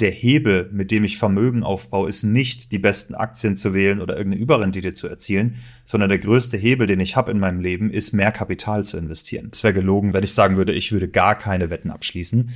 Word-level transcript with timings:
der 0.00 0.10
Hebel, 0.10 0.68
mit 0.72 0.90
dem 0.90 1.04
ich 1.04 1.18
Vermögen 1.18 1.62
aufbaue, 1.62 2.08
ist 2.08 2.22
nicht 2.22 2.72
die 2.72 2.78
besten 2.78 3.14
Aktien 3.14 3.56
zu 3.56 3.74
wählen 3.74 4.00
oder 4.00 4.16
irgendeine 4.16 4.42
Überrendite 4.42 4.94
zu 4.94 5.08
erzielen, 5.08 5.56
sondern 5.84 6.08
der 6.08 6.18
größte 6.18 6.56
Hebel, 6.56 6.86
den 6.86 7.00
ich 7.00 7.16
habe 7.16 7.30
in 7.30 7.38
meinem 7.38 7.60
Leben, 7.60 7.90
ist 7.90 8.12
mehr 8.12 8.32
Kapital 8.32 8.84
zu 8.84 8.96
investieren. 8.96 9.50
Es 9.52 9.62
wäre 9.62 9.74
gelogen, 9.74 10.12
wenn 10.12 10.24
ich 10.24 10.32
sagen 10.32 10.56
würde, 10.56 10.72
ich 10.72 10.92
würde 10.92 11.08
gar 11.08 11.36
keine 11.36 11.70
Wetten 11.70 11.90
abschließen. 11.90 12.50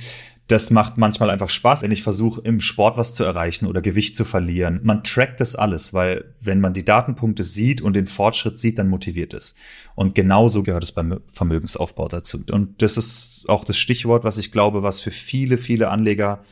Das 0.47 0.69
macht 0.69 0.97
manchmal 0.97 1.31
einfach 1.31 1.49
Spaß, 1.49 1.81
wenn 1.81 1.91
ich 1.91 2.03
versuche, 2.03 2.41
im 2.41 2.61
Sport 2.61 2.97
was 2.97 3.13
zu 3.13 3.23
erreichen 3.23 3.65
oder 3.65 3.81
Gewicht 3.81 4.15
zu 4.15 4.25
verlieren. 4.25 4.79
Man 4.83 5.03
trackt 5.03 5.39
das 5.41 5.55
alles, 5.55 5.91
weil 5.91 6.35
wenn 6.39 6.61
man 6.61 6.73
die 6.73 6.85
Datenpunkte 6.85 7.43
sieht 7.43 7.81
und 7.81 7.95
den 7.95 8.05
Fortschritt 8.05 8.59
sieht, 8.59 8.77
dann 8.77 8.87
motiviert 8.87 9.33
es. 9.33 9.55
Und 9.95 10.13
genauso 10.13 10.61
gehört 10.61 10.83
es 10.83 10.91
beim 10.91 11.19
Vermögensaufbau 11.33 12.07
dazu. 12.07 12.43
Und 12.51 12.79
das 12.83 12.95
ist 12.95 13.45
auch 13.47 13.63
das 13.63 13.77
Stichwort, 13.77 14.23
was 14.23 14.37
ich 14.37 14.51
glaube, 14.51 14.83
was 14.83 15.01
für 15.01 15.09
viele, 15.09 15.57
viele 15.57 15.89
Anleger 15.89 16.43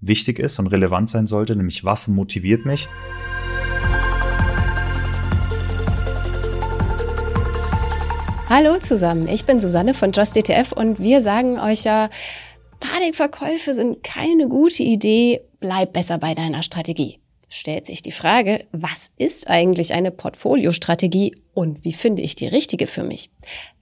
wichtig 0.00 0.38
ist 0.38 0.58
und 0.58 0.66
relevant 0.68 1.10
sein 1.10 1.26
sollte, 1.26 1.56
nämlich 1.56 1.84
was 1.84 2.08
motiviert 2.08 2.64
mich. 2.64 2.88
Hallo 8.48 8.78
zusammen, 8.78 9.26
ich 9.26 9.44
bin 9.44 9.60
Susanne 9.60 9.92
von 9.92 10.12
JustETF 10.12 10.70
und 10.70 11.00
wir 11.00 11.20
sagen 11.20 11.58
euch 11.58 11.82
ja, 11.82 12.10
Panikverkäufe 12.78 13.74
sind 13.74 14.04
keine 14.04 14.48
gute 14.48 14.84
Idee, 14.84 15.40
bleib 15.58 15.92
besser 15.92 16.18
bei 16.18 16.34
deiner 16.34 16.62
Strategie. 16.62 17.18
Stellt 17.48 17.86
sich 17.86 18.02
die 18.02 18.12
Frage, 18.12 18.64
was 18.72 19.12
ist 19.16 19.48
eigentlich 19.48 19.94
eine 19.94 20.10
Portfoliostrategie 20.10 21.36
und 21.54 21.84
wie 21.84 21.92
finde 21.92 22.22
ich 22.22 22.34
die 22.34 22.48
richtige 22.48 22.86
für 22.86 23.02
mich? 23.02 23.30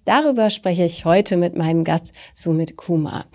Darüber 0.04 0.50
spreche 0.50 0.84
ich 0.84 1.04
heute 1.04 1.36
mit 1.36 1.56
meinem 1.56 1.84
Gast 1.84 2.12
Sumit 2.34 2.76
Kumar. 2.76 3.26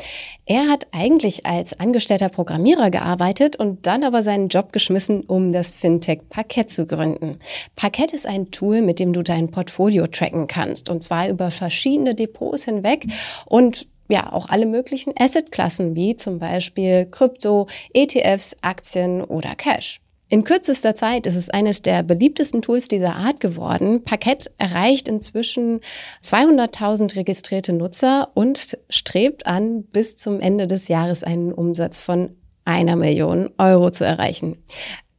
Er 0.46 0.68
hat 0.68 0.88
eigentlich 0.92 1.46
als 1.46 1.80
angestellter 1.80 2.30
Programmierer 2.30 2.92
gearbeitet 2.92 3.56
und 3.56 3.88
dann 3.88 4.04
aber 4.04 4.22
seinen 4.22 4.50
Job 4.50 4.72
geschmissen, 4.72 5.22
um 5.22 5.52
das 5.52 5.72
Fintech 5.72 6.30
Parkett 6.30 6.70
zu 6.70 6.86
gründen. 6.86 7.40
Parkett 7.76 8.14
ist 8.14 8.28
ein 8.28 8.52
Tool, 8.52 8.82
mit 8.82 9.00
dem 9.00 9.14
du 9.14 9.24
dein 9.24 9.50
Portfolio 9.50 10.08
tracken 10.08 10.48
kannst 10.48 10.90
und 10.90 11.04
zwar 11.04 11.28
über 11.30 11.50
verschiedene 11.50 12.14
Depots 12.14 12.66
hinweg 12.66 13.08
und 13.46 13.88
ja 14.08 14.32
auch 14.34 14.50
alle 14.50 14.66
möglichen 14.66 15.14
Assetklassen 15.18 15.96
wie 15.96 16.16
zum 16.16 16.40
Beispiel 16.40 17.06
Krypto, 17.06 17.68
ETFs, 17.94 18.58
Aktien 18.62 19.24
oder 19.24 19.56
Cash. 19.56 20.02
In 20.32 20.44
kürzester 20.44 20.94
Zeit 20.94 21.26
ist 21.26 21.36
es 21.36 21.50
eines 21.50 21.82
der 21.82 22.04
beliebtesten 22.04 22.62
Tools 22.62 22.88
dieser 22.88 23.16
Art 23.16 23.40
geworden. 23.40 24.04
Parkett 24.04 24.52
erreicht 24.60 25.08
inzwischen 25.08 25.80
200.000 26.24 27.16
registrierte 27.16 27.74
Nutzer 27.74 28.30
und 28.36 28.78
strebt 28.92 29.48
an, 29.48 29.84
bis 29.86 30.18
zum 30.18 30.40
Ende 30.40 30.68
des 30.68 30.88
Jahres 30.88 31.24
einen 31.24 31.52
Umsatz 31.52 32.00
von 32.00 32.36
einer 32.64 32.96
Million 32.96 33.50
Euro 33.58 33.90
zu 33.90 34.06
erreichen. 34.06 34.64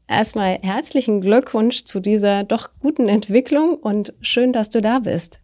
Erstmal 0.06 0.58
herzlichen 0.62 1.20
Glückwunsch 1.20 1.84
zu 1.84 1.98
dieser 1.98 2.44
doch 2.44 2.70
guten 2.78 3.08
Entwicklung 3.08 3.74
und 3.74 4.14
schön, 4.20 4.52
dass 4.52 4.70
du 4.70 4.80
da 4.80 5.00
bist. 5.00 5.40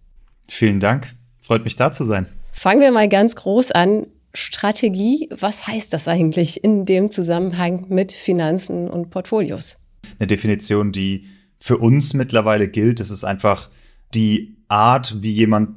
Vielen 0.48 0.78
Dank. 0.78 1.14
Freut 1.40 1.64
mich 1.64 1.74
da 1.74 1.90
zu 1.90 2.04
sein. 2.04 2.26
Fangen 2.52 2.80
wir 2.80 2.92
mal 2.92 3.08
ganz 3.08 3.34
groß 3.34 3.72
an. 3.72 4.06
Strategie, 4.36 5.28
was 5.30 5.66
heißt 5.66 5.92
das 5.92 6.08
eigentlich 6.08 6.62
in 6.62 6.84
dem 6.84 7.10
Zusammenhang 7.10 7.86
mit 7.88 8.12
Finanzen 8.12 8.88
und 8.88 9.10
Portfolios? 9.10 9.78
Eine 10.18 10.26
Definition, 10.26 10.92
die 10.92 11.26
für 11.58 11.78
uns 11.78 12.14
mittlerweile 12.14 12.68
gilt, 12.68 13.00
das 13.00 13.10
ist 13.10 13.24
einfach 13.24 13.70
die 14.14 14.56
Art, 14.68 15.22
wie 15.22 15.32
jemand, 15.32 15.70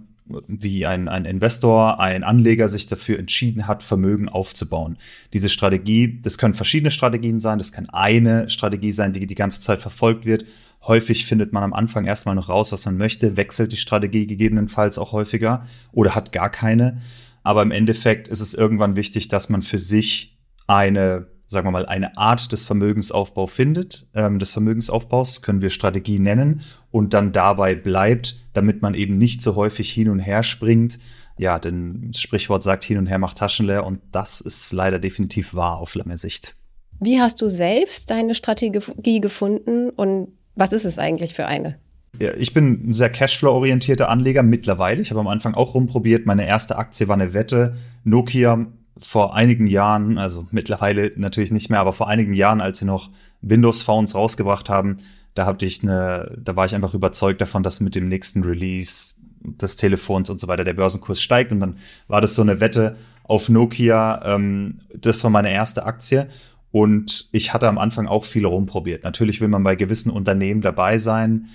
wie 0.48 0.86
ein, 0.86 1.08
ein 1.08 1.26
Investor, 1.26 2.00
ein 2.00 2.24
Anleger 2.24 2.68
sich 2.70 2.86
dafür 2.86 3.18
entschieden 3.18 3.66
hat, 3.66 3.82
Vermögen 3.82 4.30
aufzubauen. 4.30 4.98
Diese 5.34 5.50
Strategie, 5.50 6.20
das 6.22 6.38
können 6.38 6.54
verschiedene 6.54 6.92
Strategien 6.92 7.40
sein, 7.40 7.58
das 7.58 7.72
kann 7.72 7.90
eine 7.90 8.50
Strategie 8.50 8.92
sein, 8.92 9.14
die 9.14 9.26
die 9.26 9.36
ganze 9.36 9.62
Zeit 9.62 9.80
verfolgt 9.80 10.26
wird. 10.26 10.46
Häufig 10.84 11.26
findet 11.26 11.52
man 11.52 11.64
am 11.64 11.74
Anfang 11.74 12.06
erstmal 12.06 12.36
noch 12.36 12.50
raus, 12.50 12.72
was 12.72 12.86
man 12.86 12.98
möchte, 12.98 13.38
wechselt 13.38 13.72
die 13.72 13.78
Strategie 13.78 14.28
gegebenenfalls 14.28 14.98
auch 14.98 15.12
häufiger 15.12 15.66
oder 15.92 16.16
hat 16.16 16.32
gar 16.32 16.50
keine. 16.50 17.02
Aber 17.50 17.64
im 17.64 17.72
Endeffekt 17.72 18.28
ist 18.28 18.42
es 18.42 18.54
irgendwann 18.54 18.96
wichtig, 18.96 19.28
dass 19.28 19.50
man 19.50 19.64
für 19.64 19.80
sich 19.80 20.38
eine, 20.68 21.26
sagen 21.48 21.66
wir 21.66 21.72
mal, 21.72 21.88
eine 21.88 22.16
Art 22.16 22.52
des 22.52 22.64
Vermögensaufbaus 22.64 23.52
findet. 23.52 24.06
Ähm, 24.14 24.38
des 24.38 24.52
Vermögensaufbaus 24.52 25.42
können 25.42 25.64
wir 25.64 25.72
Strategie 25.72 26.20
nennen 26.20 26.62
und 26.92 27.16
dann 27.16 27.32
dabei 27.32 27.74
bleibt, 27.74 28.36
damit 28.54 28.84
man 28.84 28.94
eben 28.94 29.18
nicht 29.18 29.42
so 29.42 29.56
häufig 29.56 29.90
hin 29.92 30.10
und 30.10 30.20
her 30.20 30.44
springt. 30.44 31.00
Ja, 31.40 31.58
denn 31.58 32.12
das 32.12 32.22
Sprichwort 32.22 32.62
sagt, 32.62 32.84
hin 32.84 33.00
und 33.00 33.08
her 33.08 33.18
macht 33.18 33.40
Taschen 33.40 33.66
leer 33.66 33.84
und 33.84 34.00
das 34.12 34.42
ist 34.42 34.72
leider 34.72 35.00
definitiv 35.00 35.56
wahr 35.56 35.80
auf 35.80 35.96
lange 35.96 36.18
Sicht. 36.18 36.56
Wie 37.00 37.20
hast 37.20 37.42
du 37.42 37.50
selbst 37.50 38.12
deine 38.12 38.36
Strategie 38.36 39.22
gefunden 39.22 39.90
und 39.90 40.34
was 40.54 40.72
ist 40.72 40.86
es 40.86 41.00
eigentlich 41.00 41.34
für 41.34 41.48
eine? 41.48 41.80
Ja, 42.20 42.34
ich 42.34 42.54
bin 42.54 42.90
ein 42.90 42.94
sehr 42.94 43.10
Cashflow-orientierter 43.10 44.10
Anleger 44.10 44.44
mittlerweile. 44.44 45.02
Ich 45.02 45.12
habe 45.12 45.20
am 45.20 45.28
Anfang 45.28 45.54
auch 45.54 45.76
rumprobiert. 45.76 46.26
Meine 46.26 46.48
erste 46.48 46.78
Aktie 46.78 47.08
war 47.08 47.16
eine 47.16 47.34
Wette. 47.34 47.78
Nokia 48.04 48.68
vor 48.98 49.36
einigen 49.36 49.68
Jahren, 49.68 50.18
also 50.18 50.48
mittlerweile 50.52 51.12
natürlich 51.16 51.52
nicht 51.52 51.70
mehr, 51.70 51.80
aber 51.80 51.94
vor 51.94 52.08
einigen 52.08 52.34
Jahren, 52.34 52.62
als 52.62 52.80
sie 52.80 52.86
noch 52.86 53.10
Windows 53.42 53.82
Phones 53.82 54.16
rausgebracht 54.16 54.70
haben, 54.70 54.98
da 55.36 55.46
hatte 55.46 55.66
ich 55.66 55.84
eine, 55.84 56.38
da 56.38 56.56
war 56.56 56.66
ich 56.66 56.76
einfach 56.76 56.94
überzeugt 56.94 57.40
davon, 57.40 57.64
dass 57.64 57.80
mit 57.80 57.96
dem 57.96 58.10
nächsten 58.10 58.44
Release 58.44 59.14
des 59.42 59.78
Telefons 59.78 60.30
und 60.30 60.42
so 60.42 60.48
weiter 60.48 60.66
der 60.66 60.74
Börsenkurs 60.74 61.22
steigt. 61.22 61.52
Und 61.52 61.62
dann 61.62 61.78
war 62.08 62.20
das 62.20 62.36
so 62.36 62.42
eine 62.42 62.60
Wette 62.60 62.98
auf 63.24 63.48
Nokia. 63.48 64.22
Ähm, 64.26 64.82
das 64.94 65.24
war 65.24 65.32
meine 65.32 65.52
erste 65.52 65.86
Aktie. 65.86 66.28
Und 66.72 67.30
ich 67.32 67.54
hatte 67.54 67.68
am 67.68 67.78
Anfang 67.78 68.08
auch 68.08 68.26
viel 68.26 68.46
rumprobiert. 68.46 69.04
Natürlich 69.04 69.40
will 69.42 69.48
man 69.48 69.64
bei 69.64 69.76
gewissen 69.76 70.12
Unternehmen 70.12 70.62
dabei 70.62 70.98
sein, 70.98 71.48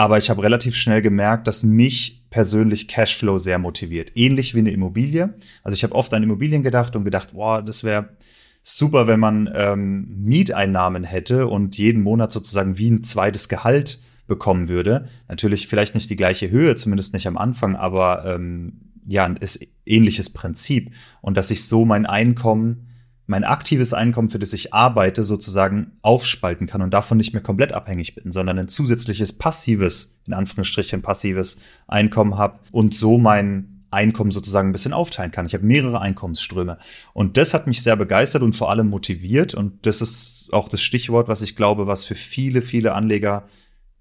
aber 0.00 0.16
ich 0.16 0.30
habe 0.30 0.42
relativ 0.42 0.76
schnell 0.76 1.02
gemerkt, 1.02 1.46
dass 1.46 1.62
mich 1.62 2.24
persönlich 2.30 2.88
Cashflow 2.88 3.36
sehr 3.36 3.58
motiviert. 3.58 4.12
Ähnlich 4.14 4.54
wie 4.54 4.60
eine 4.60 4.70
Immobilie. 4.70 5.34
Also 5.62 5.74
ich 5.74 5.84
habe 5.84 5.94
oft 5.94 6.14
an 6.14 6.22
Immobilien 6.22 6.62
gedacht 6.62 6.96
und 6.96 7.04
gedacht, 7.04 7.34
boah, 7.34 7.60
das 7.60 7.84
wäre 7.84 8.16
super, 8.62 9.06
wenn 9.06 9.20
man 9.20 9.50
ähm, 9.54 10.08
Mieteinnahmen 10.24 11.04
hätte 11.04 11.48
und 11.48 11.76
jeden 11.76 12.02
Monat 12.02 12.32
sozusagen 12.32 12.78
wie 12.78 12.90
ein 12.90 13.04
zweites 13.04 13.50
Gehalt 13.50 14.00
bekommen 14.26 14.70
würde. 14.70 15.06
Natürlich 15.28 15.66
vielleicht 15.68 15.94
nicht 15.94 16.08
die 16.08 16.16
gleiche 16.16 16.50
Höhe, 16.50 16.76
zumindest 16.76 17.12
nicht 17.12 17.26
am 17.26 17.36
Anfang, 17.36 17.76
aber 17.76 18.24
ähm, 18.24 18.80
ja, 19.06 19.26
ist 19.26 19.66
ähnliches 19.84 20.30
Prinzip. 20.30 20.92
Und 21.20 21.36
dass 21.36 21.50
ich 21.50 21.66
so 21.66 21.84
mein 21.84 22.06
Einkommen 22.06 22.86
mein 23.30 23.44
aktives 23.44 23.94
Einkommen, 23.94 24.28
für 24.28 24.40
das 24.40 24.52
ich 24.52 24.74
arbeite, 24.74 25.22
sozusagen 25.22 25.92
aufspalten 26.02 26.66
kann 26.66 26.82
und 26.82 26.92
davon 26.92 27.16
nicht 27.16 27.32
mehr 27.32 27.42
komplett 27.42 27.72
abhängig 27.72 28.16
bin, 28.16 28.32
sondern 28.32 28.58
ein 28.58 28.66
zusätzliches 28.66 29.32
passives, 29.32 30.16
in 30.26 30.32
Anführungsstrichen 30.32 31.00
passives 31.00 31.56
Einkommen 31.86 32.36
habe 32.36 32.58
und 32.72 32.92
so 32.92 33.18
mein 33.18 33.84
Einkommen 33.92 34.32
sozusagen 34.32 34.70
ein 34.70 34.72
bisschen 34.72 34.92
aufteilen 34.92 35.30
kann. 35.30 35.46
Ich 35.46 35.54
habe 35.54 35.64
mehrere 35.64 36.00
Einkommensströme. 36.00 36.78
Und 37.12 37.36
das 37.36 37.54
hat 37.54 37.68
mich 37.68 37.84
sehr 37.84 37.94
begeistert 37.94 38.42
und 38.42 38.56
vor 38.56 38.68
allem 38.68 38.88
motiviert. 38.88 39.54
Und 39.54 39.86
das 39.86 40.00
ist 40.00 40.48
auch 40.50 40.68
das 40.68 40.82
Stichwort, 40.82 41.28
was 41.28 41.40
ich 41.40 41.54
glaube, 41.54 41.86
was 41.86 42.04
für 42.04 42.16
viele, 42.16 42.62
viele 42.62 42.94
Anleger 42.94 43.48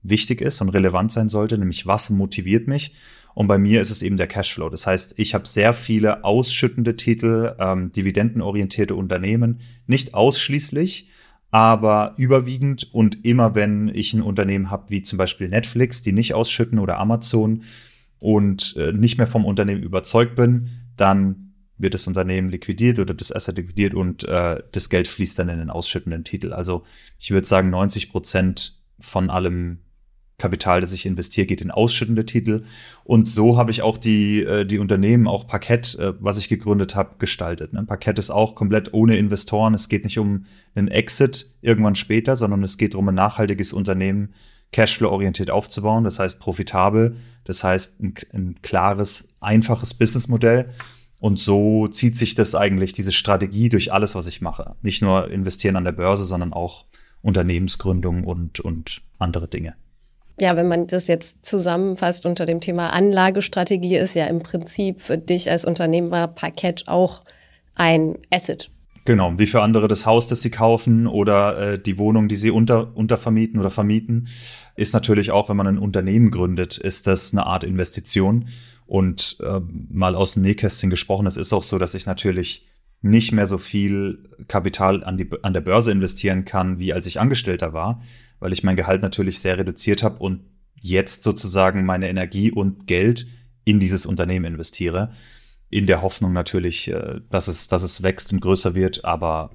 wichtig 0.02 0.42
ist 0.42 0.60
und 0.62 0.70
relevant 0.70 1.12
sein 1.12 1.30
sollte, 1.30 1.60
nämlich 1.60 1.86
was 1.86 2.10
motiviert 2.10 2.68
mich. 2.68 2.96
Und 3.34 3.48
bei 3.48 3.58
mir 3.58 3.82
ist 3.82 3.90
es 3.90 4.02
eben 4.02 4.18
der 4.18 4.28
Cashflow. 4.28 4.70
Das 4.70 4.86
heißt, 4.86 5.16
ich 5.18 5.34
habe 5.34 5.48
sehr 5.48 5.74
viele 5.74 6.24
ausschüttende 6.24 6.96
Titel, 6.98 7.56
ähm, 7.60 7.92
dividendenorientierte 7.92 8.96
Unternehmen, 8.96 9.62
nicht 9.88 10.14
ausschließlich, 10.14 11.10
aber 11.52 12.14
überwiegend 12.18 12.94
und 12.94 13.26
immer 13.26 13.56
wenn 13.56 13.90
ich 13.90 14.14
ein 14.14 14.22
Unternehmen 14.22 14.70
habe, 14.70 14.90
wie 14.90 15.02
zum 15.02 15.18
Beispiel 15.18 15.50
Netflix, 15.50 16.02
die 16.02 16.12
nicht 16.12 16.34
ausschütten 16.34 16.80
oder 16.80 17.00
Amazon 17.00 17.64
und 18.20 18.76
äh, 18.78 18.92
nicht 18.92 19.18
mehr 19.18 19.28
vom 19.28 19.46
Unternehmen 19.46 19.82
überzeugt 19.82 20.36
bin, 20.36 20.70
dann 20.98 21.54
wird 21.78 21.94
das 21.94 22.08
Unternehmen 22.08 22.50
liquidiert 22.50 23.00
oder 23.00 23.14
das 23.14 23.32
Asset 23.32 23.58
liquidiert 23.58 23.94
und 23.96 24.26
äh, 24.26 24.62
das 24.72 24.90
Geld 24.90 25.08
fließt 25.08 25.40
dann 25.40 25.50
in 25.50 25.60
den 25.60 25.70
ausschüttenden 25.70 26.26
Titel. 26.26 26.54
Also 26.54 26.84
ich 27.18 27.32
würde 27.32 27.48
sagen, 27.48 27.70
90 27.70 28.12
Prozent 28.12 28.78
von 29.00 29.30
allem 29.30 29.80
Kapital, 30.40 30.82
das 30.82 30.94
ich 30.94 31.06
investiere, 31.06 31.46
geht 31.46 31.62
in 31.62 31.70
ausschüttende 31.70 32.26
Titel. 32.26 32.64
Und 33.04 33.28
so 33.28 33.58
habe 33.58 33.70
ich 33.70 33.84
auch 33.84 33.98
die, 33.98 34.42
äh, 34.42 34.66
die 34.66 34.80
Unternehmen, 34.80 35.28
auch 35.28 35.46
Parkett, 35.46 35.96
äh, 36.00 36.14
was 36.20 36.38
ich 36.38 36.50
gegründet 36.50 36.96
habe, 36.96 37.16
gestaltet. 37.20 37.74
Ne? 37.74 37.84
Parkett 37.86 38.18
ist 38.18 38.32
auch 38.32 38.56
komplett 38.56 38.94
ohne 38.94 39.18
Investoren. 39.18 39.76
Es 39.76 39.90
geht 39.90 40.04
nicht 40.04 40.18
um 40.18 40.46
einen 40.74 40.88
Exit 40.88 41.54
irgendwann 41.62 41.96
später, 41.96 42.36
sondern 42.36 42.64
es 42.64 42.78
geht 42.78 42.94
darum, 42.94 43.10
ein 43.10 43.16
nachhaltiges 43.16 43.74
Unternehmen 43.74 44.34
Cashflow-orientiert 44.72 45.52
aufzubauen. 45.52 46.04
Das 46.04 46.18
heißt 46.18 46.40
profitabel. 46.40 47.18
Das 47.44 47.64
heißt 47.64 48.02
ein, 48.02 48.14
ein 48.34 48.62
klares, 48.62 49.36
einfaches 49.40 49.94
Businessmodell. 49.94 50.74
Und 51.20 51.38
so 51.38 51.88
zieht 51.90 52.16
sich 52.16 52.34
das 52.34 52.56
eigentlich, 52.56 52.94
diese 52.94 53.12
Strategie 53.12 53.68
durch 53.68 53.92
alles, 53.92 54.16
was 54.16 54.26
ich 54.26 54.40
mache. 54.40 54.76
Nicht 54.82 55.02
nur 55.02 55.30
investieren 55.30 55.76
an 55.76 55.84
der 55.84 55.92
Börse, 55.92 56.24
sondern 56.24 56.54
auch 56.54 56.86
Unternehmensgründung 57.22 58.24
und, 58.24 58.62
und 58.62 59.02
andere 59.18 59.50
Dinge 59.50 59.76
ja, 60.40 60.56
wenn 60.56 60.68
man 60.68 60.88
das 60.88 61.08
jetzt 61.08 61.46
zusammenfasst 61.46 62.26
unter 62.26 62.46
dem 62.46 62.62
Thema 62.62 62.92
Anlagestrategie, 62.94 63.98
ist 63.98 64.16
ja 64.16 64.26
im 64.26 64.40
Prinzip 64.40 65.02
für 65.02 65.18
dich 65.18 65.50
als 65.50 65.66
Unternehmer 65.66 66.28
Parkett 66.28 66.88
auch 66.88 67.24
ein 67.76 68.18
Asset. 68.32 68.70
Genau, 69.06 69.34
wie 69.38 69.48
für 69.48 69.62
andere 69.62 69.88
das 69.88 70.06
Haus, 70.06 70.28
das 70.28 70.42
sie 70.42 70.52
kaufen 70.52 71.08
oder 71.08 71.74
äh, 71.74 71.80
die 71.80 71.98
Wohnung, 71.98 72.28
die 72.28 72.36
sie 72.36 72.52
unter, 72.52 72.96
untervermieten 72.96 73.60
oder 73.60 73.70
vermieten, 73.70 74.28
ist 74.76 74.94
natürlich 74.94 75.32
auch, 75.32 75.50
wenn 75.50 75.58
man 75.58 75.68
ein 75.68 75.78
Unternehmen 75.78 76.32
gründet, 76.32 76.78
ist 76.78 77.08
das 77.08 77.34
eine 77.34 77.46
Art 77.46 77.64
Investition. 77.64 78.50
Und 78.86 79.38
äh, 79.42 79.62
mal 79.90 80.16
aus 80.16 80.34
dem 80.34 80.44
Nähkästchen 80.44 80.90
gesprochen, 80.90 81.28
es 81.28 81.38
ist 81.38 81.54
auch 81.54 81.64
so, 81.64 81.78
dass 81.78 81.94
ich 81.94 82.06
natürlich 82.06 82.68
nicht 83.02 83.32
mehr 83.32 83.48
so 83.48 83.58
viel 83.58 84.30
Kapital 84.48 85.04
an, 85.04 85.18
die, 85.18 85.30
an 85.42 85.54
der 85.54 85.62
Börse 85.62 85.92
investieren 85.92 86.46
kann, 86.46 86.80
wie 86.80 86.94
als 86.94 87.06
ich 87.06 87.20
Angestellter 87.20 87.72
war, 87.72 88.02
weil 88.40 88.54
ich 88.54 88.64
mein 88.64 88.76
Gehalt 88.76 89.02
natürlich 89.02 89.40
sehr 89.40 89.58
reduziert 89.58 90.04
habe 90.04 90.20
und 90.20 90.42
jetzt 90.76 91.24
sozusagen 91.24 91.86
meine 91.86 92.10
Energie 92.10 92.52
und 92.52 92.88
Geld 92.88 93.28
in 93.66 93.80
dieses 93.80 94.06
Unternehmen 94.06 94.46
investiere 94.46 95.12
in 95.70 95.86
der 95.86 96.02
Hoffnung 96.02 96.34
natürlich, 96.34 96.88
äh, 96.90 97.22
dass 97.30 97.48
es, 97.48 97.68
dass 97.68 97.84
es 97.84 98.02
wächst 98.04 98.32
und 98.34 98.40
größer 98.42 98.76
wird. 98.76 99.06
Aber 99.06 99.52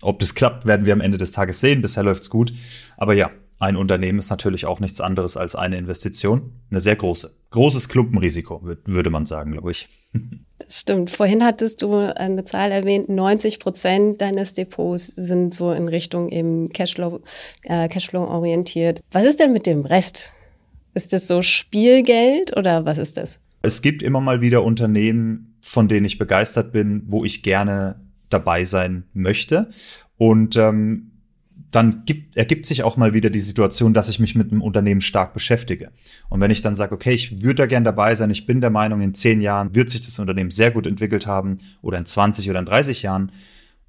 ob 0.00 0.18
das 0.20 0.34
klappt, 0.34 0.66
werden 0.66 0.86
wir 0.86 0.92
am 0.92 1.00
Ende 1.00 1.18
des 1.18 1.32
Tages 1.32 1.60
sehen. 1.60 1.82
Bisher 1.82 2.02
läuft's 2.02 2.30
gut. 2.30 2.52
Aber 2.96 3.14
ja, 3.14 3.30
ein 3.62 3.76
Unternehmen 3.76 4.18
ist 4.18 4.28
natürlich 4.28 4.66
auch 4.66 4.80
nichts 4.80 5.00
anderes 5.00 5.36
als 5.36 5.54
eine 5.54 5.78
Investition. 5.78 6.50
Eine 6.68 6.80
sehr 6.80 6.96
große. 6.96 7.32
Großes 7.50 7.88
Klumpenrisiko, 7.88 8.60
würde 8.84 9.10
man 9.10 9.24
sagen, 9.24 9.52
glaube 9.52 9.70
ich. 9.70 9.88
Das 10.58 10.78
stimmt. 10.78 11.10
Vorhin 11.10 11.44
hattest 11.44 11.82
du 11.82 11.96
eine 11.96 12.44
Zahl 12.44 12.70
erwähnt, 12.70 13.08
90 13.08 13.58
Prozent 13.58 14.20
deines 14.20 14.54
Depots 14.54 15.08
sind 15.08 15.52
so 15.52 15.72
in 15.72 15.88
Richtung 15.88 16.28
eben 16.28 16.68
Cashflow, 16.68 17.20
äh, 17.64 17.88
Cashflow 17.88 18.22
orientiert. 18.22 19.02
Was 19.10 19.26
ist 19.26 19.40
denn 19.40 19.52
mit 19.52 19.66
dem 19.66 19.84
Rest? 19.84 20.32
Ist 20.94 21.12
das 21.12 21.26
so 21.26 21.42
Spielgeld 21.42 22.56
oder 22.56 22.84
was 22.84 22.98
ist 22.98 23.16
das? 23.16 23.40
Es 23.62 23.82
gibt 23.82 24.04
immer 24.04 24.20
mal 24.20 24.40
wieder 24.40 24.62
Unternehmen, 24.62 25.56
von 25.60 25.88
denen 25.88 26.06
ich 26.06 26.16
begeistert 26.16 26.72
bin, 26.72 27.02
wo 27.08 27.24
ich 27.24 27.42
gerne 27.42 28.00
dabei 28.30 28.64
sein 28.64 29.02
möchte. 29.12 29.70
Und 30.16 30.56
ähm, 30.56 31.11
dann 31.72 32.04
gibt, 32.04 32.36
ergibt 32.36 32.66
sich 32.66 32.82
auch 32.82 32.96
mal 32.96 33.14
wieder 33.14 33.30
die 33.30 33.40
Situation, 33.40 33.94
dass 33.94 34.08
ich 34.08 34.20
mich 34.20 34.34
mit 34.34 34.52
einem 34.52 34.62
Unternehmen 34.62 35.00
stark 35.00 35.34
beschäftige. 35.34 35.90
Und 36.28 36.40
wenn 36.40 36.50
ich 36.50 36.62
dann 36.62 36.76
sage, 36.76 36.94
okay, 36.94 37.12
ich 37.12 37.42
würde 37.42 37.62
da 37.62 37.66
gern 37.66 37.82
dabei 37.82 38.14
sein, 38.14 38.30
ich 38.30 38.46
bin 38.46 38.60
der 38.60 38.70
Meinung, 38.70 39.00
in 39.00 39.14
zehn 39.14 39.40
Jahren 39.40 39.74
wird 39.74 39.90
sich 39.90 40.04
das 40.04 40.18
Unternehmen 40.18 40.50
sehr 40.50 40.70
gut 40.70 40.86
entwickelt 40.86 41.26
haben 41.26 41.58
oder 41.80 41.98
in 41.98 42.06
20 42.06 42.48
oder 42.48 42.58
in 42.60 42.66
30 42.66 43.02
Jahren 43.02 43.32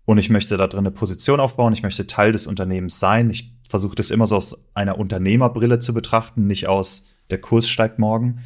und 0.06 0.18
ich 0.18 0.30
möchte 0.30 0.58
da 0.58 0.68
drin 0.68 0.80
eine 0.80 0.92
Position 0.92 1.40
aufbauen, 1.40 1.74
ich 1.74 1.84
möchte 1.84 2.08
Teil 2.08 2.32
des 2.32 2.48
Unternehmens 2.48 3.00
sein. 3.00 3.30
Ich 3.30 3.54
versuche 3.68 3.96
das 3.96 4.12
immer 4.12 4.28
so 4.28 4.36
aus 4.36 4.58
einer 4.74 4.98
Unternehmerbrille 4.98 5.80
zu 5.80 5.94
betrachten, 5.94 6.48
nicht 6.48 6.68
aus 6.68 7.08
der 7.30 7.40
Kurs 7.40 7.70
steigt 7.70 8.00
morgen 8.00 8.42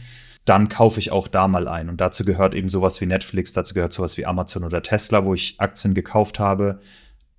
dann 0.48 0.70
kaufe 0.70 1.02
ich 1.02 1.12
auch 1.12 1.28
da 1.28 1.50
mal 1.50 1.68
ein. 1.68 1.90
Und 1.90 2.00
dazu 2.00 2.24
gehört 2.24 2.56
eben 2.56 2.70
sowas 2.70 3.02
wie 3.02 3.06
Netflix, 3.06 3.52
dazu 3.52 3.74
gehört 3.74 3.92
sowas 3.92 4.16
wie 4.18 4.26
Amazon 4.26 4.64
oder 4.64 4.82
Tesla, 4.82 5.26
wo 5.26 5.34
ich 5.34 5.56
Aktien 5.58 5.94
gekauft 5.94 6.40
habe, 6.40 6.80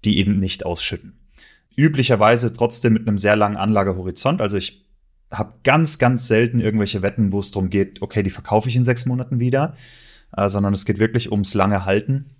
die 0.05 0.19
eben 0.19 0.39
nicht 0.39 0.67
ausschütten. 0.67 1.18
Üblicherweise 1.79 2.53
trotzdem 2.53 2.93
mit 2.93 3.07
einem 3.07 3.19
sehr 3.19 3.37
langen 3.37 3.57
Anlagehorizont. 3.57 4.41
Also 4.41 4.57
ich 4.57 4.85
habe 5.31 5.55
ganz, 5.63 5.99
ganz 5.99 6.27
selten 6.27 6.61
irgendwelche 6.61 7.03
Wetten, 7.03 7.33
wo 7.33 7.41
es 7.41 7.51
darum 7.51 7.71
geht, 7.71 8.03
okay, 8.03 8.23
die 8.23 8.31
verkaufe 8.31 8.69
ich 8.69 8.77
in 8.77 8.85
sechs 8.85 9.07
Monaten 9.07 9.41
wieder, 9.41 9.77
äh, 10.37 10.49
sondern 10.49 10.75
es 10.75 10.85
geht 10.85 10.99
wirklich 10.99 11.31
ums 11.31 11.55
lange 11.55 11.85
Halten. 11.85 12.31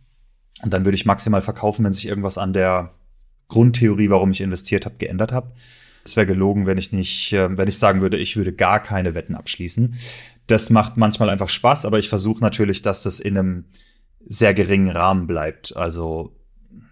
Und 0.63 0.73
dann 0.73 0.85
würde 0.85 0.97
ich 0.97 1.07
maximal 1.07 1.43
verkaufen, 1.43 1.85
wenn 1.85 1.93
sich 1.93 2.09
irgendwas 2.09 2.39
an 2.39 2.53
der 2.53 2.95
Grundtheorie, 3.49 4.11
warum 4.11 4.31
ich 4.31 4.41
investiert 4.41 4.85
habe, 4.85 4.97
geändert 4.99 5.33
habe. 5.33 5.53
Es 6.05 6.17
wäre 6.17 6.27
gelogen, 6.27 6.67
wenn 6.67 6.79
ich 6.79 6.93
nicht, 6.93 7.33
äh, 7.33 7.57
wenn 7.57 7.69
ich 7.69 7.79
sagen 7.79 8.01
würde, 8.01 8.17
ich 8.17 8.37
würde 8.37 8.53
gar 8.53 8.83
keine 8.83 9.15
Wetten 9.15 9.35
abschließen 9.35 9.95
das 10.49 10.71
macht 10.71 10.97
manchmal 10.97 11.31
einfach 11.31 11.49
Spaß, 11.49 11.85
aber 11.85 11.99
ich 11.99 12.09
versuche 12.09 12.41
natürlich, 12.41 12.83
dass 12.83 13.03
das 13.03 13.21
in 13.21 13.39
einem 13.39 13.65
sehr 14.27 14.55
geringen 14.55 14.91
Rahmen 14.91 15.27
bleibt. 15.27 15.77
Also 15.77 16.33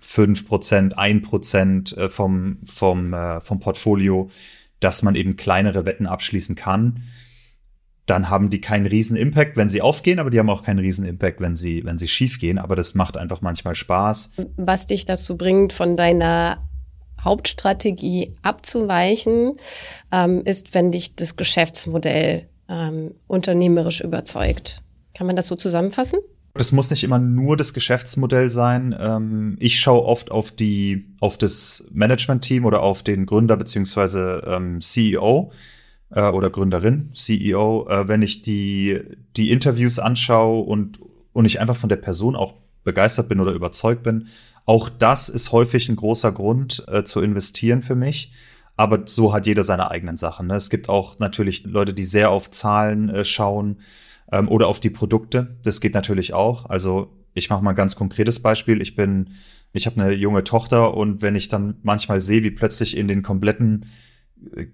fünf 0.06 0.46
Prozent, 0.46 0.96
ein 0.96 1.20
Prozent 1.22 1.96
äh, 1.96 2.08
vom, 2.08 2.58
vom, 2.64 3.12
äh, 3.12 3.40
vom 3.40 3.58
Portfolio, 3.58 4.30
dass 4.78 5.02
man 5.02 5.16
eben 5.16 5.36
kleinere 5.36 5.84
Wetten 5.84 6.06
abschließen 6.06 6.54
kann. 6.54 7.02
Dann 8.06 8.30
haben 8.30 8.50
die 8.50 8.60
keinen 8.60 8.86
riesen 8.86 9.16
Impact, 9.16 9.56
wenn 9.56 9.68
sie 9.68 9.82
aufgehen, 9.82 10.20
aber 10.20 10.30
die 10.30 10.38
haben 10.38 10.48
auch 10.48 10.62
keinen 10.62 10.78
riesen 10.78 11.04
Impact, 11.04 11.40
wenn 11.40 11.56
sie, 11.56 11.84
wenn 11.84 11.98
sie 11.98 12.06
schief 12.06 12.38
gehen. 12.38 12.58
Aber 12.58 12.76
das 12.76 12.94
macht 12.94 13.16
einfach 13.16 13.40
manchmal 13.40 13.74
Spaß. 13.74 14.32
Was 14.56 14.86
dich 14.86 15.06
dazu 15.06 15.36
bringt, 15.36 15.72
von 15.72 15.96
deiner 15.96 16.64
Hauptstrategie 17.20 18.36
abzuweichen, 18.42 19.56
ähm, 20.12 20.42
ist, 20.44 20.72
wenn 20.72 20.92
dich 20.92 21.16
das 21.16 21.34
Geschäftsmodell 21.34 22.48
ähm, 22.68 23.12
unternehmerisch 23.26 24.00
überzeugt. 24.02 24.82
Kann 25.14 25.26
man 25.26 25.34
das 25.34 25.48
so 25.48 25.56
zusammenfassen? 25.56 26.20
Das 26.58 26.72
muss 26.72 26.90
nicht 26.90 27.04
immer 27.04 27.18
nur 27.18 27.56
das 27.56 27.74
Geschäftsmodell 27.74 28.50
sein. 28.50 28.94
Ähm, 28.98 29.56
ich 29.60 29.78
schaue 29.78 30.04
oft 30.04 30.30
auf 30.30 30.52
die, 30.52 31.14
auf 31.20 31.38
das 31.38 31.86
Management-Team 31.92 32.64
oder 32.64 32.82
auf 32.82 33.02
den 33.02 33.26
Gründer 33.26 33.56
beziehungsweise 33.56 34.42
ähm, 34.46 34.80
CEO 34.80 35.52
äh, 36.10 36.28
oder 36.30 36.50
Gründerin, 36.50 37.10
CEO, 37.14 37.88
äh, 37.88 38.08
wenn 38.08 38.22
ich 38.22 38.42
die, 38.42 39.00
die 39.36 39.50
Interviews 39.50 39.98
anschaue 39.98 40.64
und, 40.64 40.98
und 41.32 41.44
ich 41.44 41.60
einfach 41.60 41.76
von 41.76 41.88
der 41.88 41.96
Person 41.96 42.36
auch 42.36 42.54
begeistert 42.84 43.28
bin 43.28 43.40
oder 43.40 43.52
überzeugt 43.52 44.02
bin. 44.02 44.28
Auch 44.64 44.88
das 44.88 45.28
ist 45.28 45.52
häufig 45.52 45.88
ein 45.88 45.96
großer 45.96 46.32
Grund 46.32 46.84
äh, 46.88 47.04
zu 47.04 47.20
investieren 47.20 47.82
für 47.82 47.94
mich. 47.94 48.32
Aber 48.76 49.02
so 49.06 49.32
hat 49.32 49.46
jeder 49.46 49.64
seine 49.64 49.90
eigenen 49.90 50.16
Sachen. 50.16 50.48
Ne? 50.48 50.54
Es 50.54 50.70
gibt 50.70 50.88
auch 50.88 51.18
natürlich 51.18 51.64
Leute, 51.64 51.94
die 51.94 52.04
sehr 52.04 52.30
auf 52.30 52.50
Zahlen 52.50 53.08
äh, 53.08 53.24
schauen 53.24 53.78
ähm, 54.32 54.48
oder 54.48 54.68
auf 54.68 54.80
die 54.80 54.90
Produkte. 54.90 55.56
Das 55.62 55.80
geht 55.80 55.94
natürlich 55.94 56.34
auch. 56.34 56.68
Also 56.68 57.12
ich 57.34 57.50
mache 57.50 57.62
mal 57.62 57.70
ein 57.70 57.76
ganz 57.76 57.96
konkretes 57.96 58.40
Beispiel. 58.40 58.80
Ich 58.80 58.96
bin, 58.96 59.30
ich 59.72 59.86
habe 59.86 60.00
eine 60.00 60.12
junge 60.12 60.44
Tochter 60.44 60.94
und 60.94 61.22
wenn 61.22 61.34
ich 61.34 61.48
dann 61.48 61.76
manchmal 61.82 62.20
sehe, 62.20 62.42
wie 62.42 62.50
plötzlich 62.50 62.96
in 62.96 63.08
den 63.08 63.22
kompletten 63.22 63.86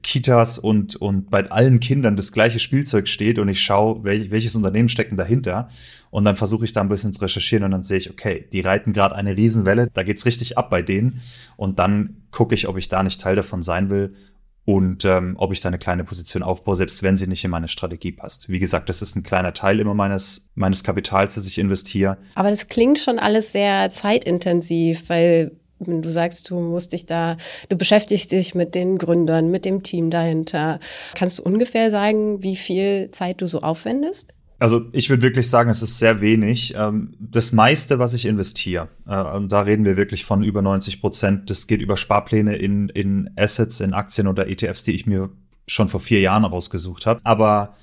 Kitas 0.02 0.58
und, 0.58 0.96
und 0.96 1.30
bei 1.30 1.48
allen 1.50 1.78
Kindern 1.78 2.16
das 2.16 2.32
gleiche 2.32 2.58
Spielzeug 2.58 3.06
steht 3.08 3.38
und 3.38 3.48
ich 3.48 3.60
schaue, 3.60 4.02
welch, 4.04 4.30
welches 4.30 4.56
Unternehmen 4.56 4.88
steckt 4.88 5.12
denn 5.12 5.16
dahinter. 5.18 5.68
Und 6.10 6.24
dann 6.24 6.36
versuche 6.36 6.64
ich 6.64 6.72
da 6.72 6.80
ein 6.80 6.88
bisschen 6.88 7.12
zu 7.12 7.20
recherchieren 7.20 7.64
und 7.64 7.70
dann 7.70 7.82
sehe 7.84 7.98
ich, 7.98 8.10
okay, 8.10 8.48
die 8.52 8.60
reiten 8.60 8.92
gerade 8.92 9.14
eine 9.14 9.36
Riesenwelle, 9.36 9.88
da 9.92 10.02
geht's 10.02 10.26
richtig 10.26 10.58
ab 10.58 10.68
bei 10.68 10.82
denen. 10.82 11.22
Und 11.56 11.78
dann 11.78 12.22
gucke 12.32 12.54
ich, 12.54 12.68
ob 12.68 12.76
ich 12.76 12.88
da 12.88 13.02
nicht 13.02 13.20
Teil 13.20 13.36
davon 13.36 13.62
sein 13.62 13.88
will 13.88 14.14
und 14.64 15.04
ähm, 15.04 15.34
ob 15.38 15.52
ich 15.52 15.60
da 15.60 15.68
eine 15.68 15.78
kleine 15.78 16.04
Position 16.04 16.42
aufbaue, 16.42 16.76
selbst 16.76 17.02
wenn 17.02 17.16
sie 17.16 17.26
nicht 17.26 17.44
in 17.44 17.50
meine 17.50 17.68
Strategie 17.68 18.12
passt. 18.12 18.48
Wie 18.48 18.60
gesagt, 18.60 18.88
das 18.88 19.02
ist 19.02 19.16
ein 19.16 19.24
kleiner 19.24 19.54
Teil 19.54 19.80
immer 19.80 19.94
meines, 19.94 20.50
meines 20.54 20.84
Kapitals, 20.84 21.34
das 21.34 21.46
ich 21.46 21.58
investiere. 21.58 22.18
Aber 22.34 22.50
das 22.50 22.68
klingt 22.68 22.98
schon 22.98 23.18
alles 23.18 23.52
sehr 23.52 23.90
zeitintensiv, 23.90 25.08
weil 25.08 25.52
wenn 25.80 26.00
du 26.00 26.10
sagst, 26.10 26.48
du 26.48 26.60
musst 26.60 26.92
dich 26.92 27.06
da, 27.06 27.36
du 27.68 27.76
beschäftigst 27.76 28.30
dich 28.30 28.54
mit 28.54 28.76
den 28.76 28.98
Gründern, 28.98 29.50
mit 29.50 29.64
dem 29.64 29.82
Team 29.82 30.10
dahinter. 30.10 30.78
Kannst 31.14 31.38
du 31.38 31.42
ungefähr 31.42 31.90
sagen, 31.90 32.42
wie 32.42 32.56
viel 32.56 33.10
Zeit 33.10 33.40
du 33.40 33.48
so 33.48 33.60
aufwendest? 33.60 34.32
Also 34.62 34.86
ich 34.92 35.10
würde 35.10 35.22
wirklich 35.22 35.50
sagen, 35.50 35.70
es 35.70 35.82
ist 35.82 35.98
sehr 35.98 36.20
wenig. 36.20 36.74
Ähm, 36.76 37.16
das 37.18 37.50
meiste, 37.50 37.98
was 37.98 38.14
ich 38.14 38.26
investiere, 38.26 38.90
äh, 39.08 39.20
und 39.20 39.50
da 39.50 39.62
reden 39.62 39.84
wir 39.84 39.96
wirklich 39.96 40.24
von 40.24 40.44
über 40.44 40.62
90 40.62 41.00
Prozent, 41.00 41.50
das 41.50 41.66
geht 41.66 41.80
über 41.80 41.96
Sparpläne 41.96 42.54
in, 42.54 42.88
in 42.88 43.28
Assets, 43.34 43.80
in 43.80 43.92
Aktien 43.92 44.28
oder 44.28 44.46
ETFs, 44.46 44.84
die 44.84 44.92
ich 44.92 45.04
mir 45.04 45.30
schon 45.66 45.88
vor 45.88 45.98
vier 45.98 46.20
Jahren 46.20 46.44
rausgesucht 46.44 47.06
habe. 47.06 47.18
Aber 47.24 47.74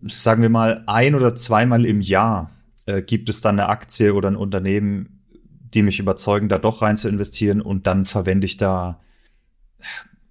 sagen 0.00 0.40
wir 0.40 0.48
mal, 0.48 0.82
ein 0.86 1.14
oder 1.14 1.36
zweimal 1.36 1.84
im 1.84 2.00
Jahr 2.00 2.52
äh, 2.86 3.02
gibt 3.02 3.28
es 3.28 3.42
dann 3.42 3.60
eine 3.60 3.68
Aktie 3.68 4.14
oder 4.14 4.30
ein 4.30 4.36
Unternehmen, 4.36 5.20
die 5.74 5.82
mich 5.82 5.98
überzeugen, 5.98 6.48
da 6.48 6.56
doch 6.56 6.80
rein 6.80 6.96
zu 6.96 7.06
investieren 7.06 7.60
und 7.60 7.86
dann 7.86 8.06
verwende 8.06 8.46
ich 8.46 8.56
da, 8.56 8.98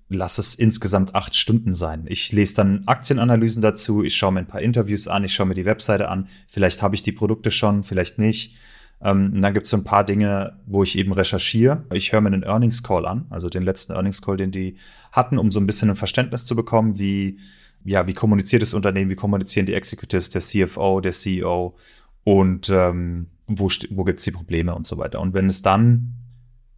lass 0.09 0.37
es 0.37 0.55
insgesamt 0.55 1.15
acht 1.15 1.35
Stunden 1.35 1.75
sein. 1.75 2.05
Ich 2.07 2.31
lese 2.31 2.55
dann 2.55 2.83
Aktienanalysen 2.85 3.61
dazu, 3.61 4.03
ich 4.03 4.15
schaue 4.15 4.33
mir 4.33 4.39
ein 4.39 4.47
paar 4.47 4.61
Interviews 4.61 5.07
an, 5.07 5.23
ich 5.23 5.33
schaue 5.33 5.47
mir 5.47 5.55
die 5.55 5.65
Webseite 5.65 6.09
an, 6.09 6.27
vielleicht 6.47 6.81
habe 6.81 6.95
ich 6.95 7.03
die 7.03 7.11
Produkte 7.11 7.51
schon, 7.51 7.83
vielleicht 7.83 8.19
nicht. 8.19 8.55
Ähm, 9.01 9.33
und 9.33 9.41
dann 9.41 9.53
gibt 9.53 9.65
es 9.65 9.69
so 9.69 9.77
ein 9.77 9.83
paar 9.83 10.03
Dinge, 10.03 10.57
wo 10.65 10.83
ich 10.83 10.97
eben 10.97 11.11
recherchiere. 11.11 11.85
Ich 11.93 12.11
höre 12.11 12.21
mir 12.21 12.27
einen 12.27 12.43
Earnings 12.43 12.83
Call 12.83 13.05
an, 13.05 13.25
also 13.29 13.49
den 13.49 13.63
letzten 13.63 13.93
Earnings 13.93 14.21
Call, 14.21 14.37
den 14.37 14.51
die 14.51 14.77
hatten, 15.11 15.37
um 15.37 15.51
so 15.51 15.59
ein 15.59 15.67
bisschen 15.67 15.89
ein 15.89 15.95
Verständnis 15.95 16.45
zu 16.45 16.55
bekommen, 16.55 16.97
wie, 16.97 17.39
ja, 17.83 18.07
wie 18.07 18.13
kommuniziert 18.13 18.61
das 18.61 18.73
Unternehmen, 18.73 19.09
wie 19.09 19.15
kommunizieren 19.15 19.65
die 19.65 19.73
Executives, 19.73 20.29
der 20.29 20.41
CFO, 20.41 21.01
der 21.01 21.11
CEO 21.11 21.75
und 22.23 22.69
ähm, 22.69 23.27
wo, 23.47 23.69
wo 23.89 24.03
gibt 24.03 24.19
es 24.19 24.25
die 24.25 24.31
Probleme 24.31 24.73
und 24.73 24.87
so 24.87 24.97
weiter. 24.97 25.19
Und 25.19 25.33
wenn 25.33 25.47
es 25.47 25.61
dann, 25.61 26.13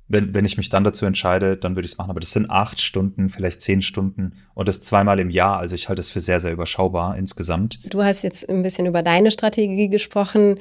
wenn, 0.07 0.33
wenn 0.33 0.45
ich 0.45 0.57
mich 0.57 0.69
dann 0.69 0.83
dazu 0.83 1.05
entscheide, 1.05 1.57
dann 1.57 1.75
würde 1.75 1.85
ich 1.85 1.93
es 1.93 1.97
machen. 1.97 2.11
Aber 2.11 2.19
das 2.19 2.31
sind 2.31 2.49
acht 2.49 2.79
Stunden, 2.79 3.29
vielleicht 3.29 3.61
zehn 3.61 3.81
Stunden 3.81 4.33
und 4.53 4.67
das 4.67 4.81
zweimal 4.81 5.19
im 5.19 5.29
Jahr. 5.29 5.57
Also 5.57 5.75
ich 5.75 5.89
halte 5.89 5.99
es 5.99 6.09
für 6.09 6.21
sehr, 6.21 6.39
sehr 6.39 6.51
überschaubar 6.51 7.17
insgesamt. 7.17 7.79
Du 7.91 8.03
hast 8.03 8.23
jetzt 8.23 8.47
ein 8.47 8.61
bisschen 8.61 8.85
über 8.85 9.01
deine 9.01 9.31
Strategie 9.31 9.89
gesprochen. 9.89 10.59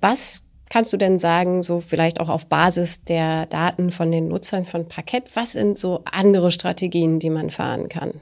Was 0.00 0.42
kannst 0.70 0.92
du 0.92 0.96
denn 0.96 1.18
sagen, 1.18 1.62
so 1.62 1.80
vielleicht 1.80 2.20
auch 2.20 2.28
auf 2.28 2.46
Basis 2.46 3.04
der 3.04 3.46
Daten 3.46 3.90
von 3.90 4.10
den 4.10 4.28
Nutzern 4.28 4.64
von 4.64 4.88
Parkett, 4.88 5.30
was 5.34 5.52
sind 5.52 5.76
so 5.76 6.02
andere 6.10 6.50
Strategien, 6.50 7.18
die 7.18 7.30
man 7.30 7.50
fahren 7.50 7.88
kann? 7.88 8.12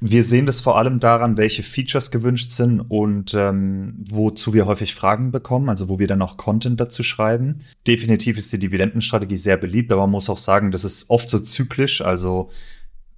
Wir 0.00 0.22
sehen 0.22 0.46
das 0.46 0.60
vor 0.60 0.76
allem 0.76 1.00
daran, 1.00 1.36
welche 1.36 1.62
Features 1.62 2.10
gewünscht 2.10 2.50
sind 2.50 2.80
und 2.80 3.32
ähm, 3.34 4.04
wozu 4.10 4.52
wir 4.52 4.66
häufig 4.66 4.94
Fragen 4.94 5.30
bekommen, 5.30 5.68
also 5.68 5.88
wo 5.88 5.98
wir 5.98 6.06
dann 6.06 6.20
auch 6.20 6.36
Content 6.36 6.80
dazu 6.80 7.02
schreiben. 7.02 7.60
Definitiv 7.86 8.36
ist 8.36 8.52
die 8.52 8.58
Dividendenstrategie 8.58 9.36
sehr 9.36 9.56
beliebt, 9.56 9.92
aber 9.92 10.02
man 10.02 10.10
muss 10.10 10.28
auch 10.28 10.36
sagen, 10.36 10.70
das 10.70 10.84
ist 10.84 11.08
oft 11.10 11.30
so 11.30 11.38
zyklisch. 11.38 12.02
Also 12.02 12.50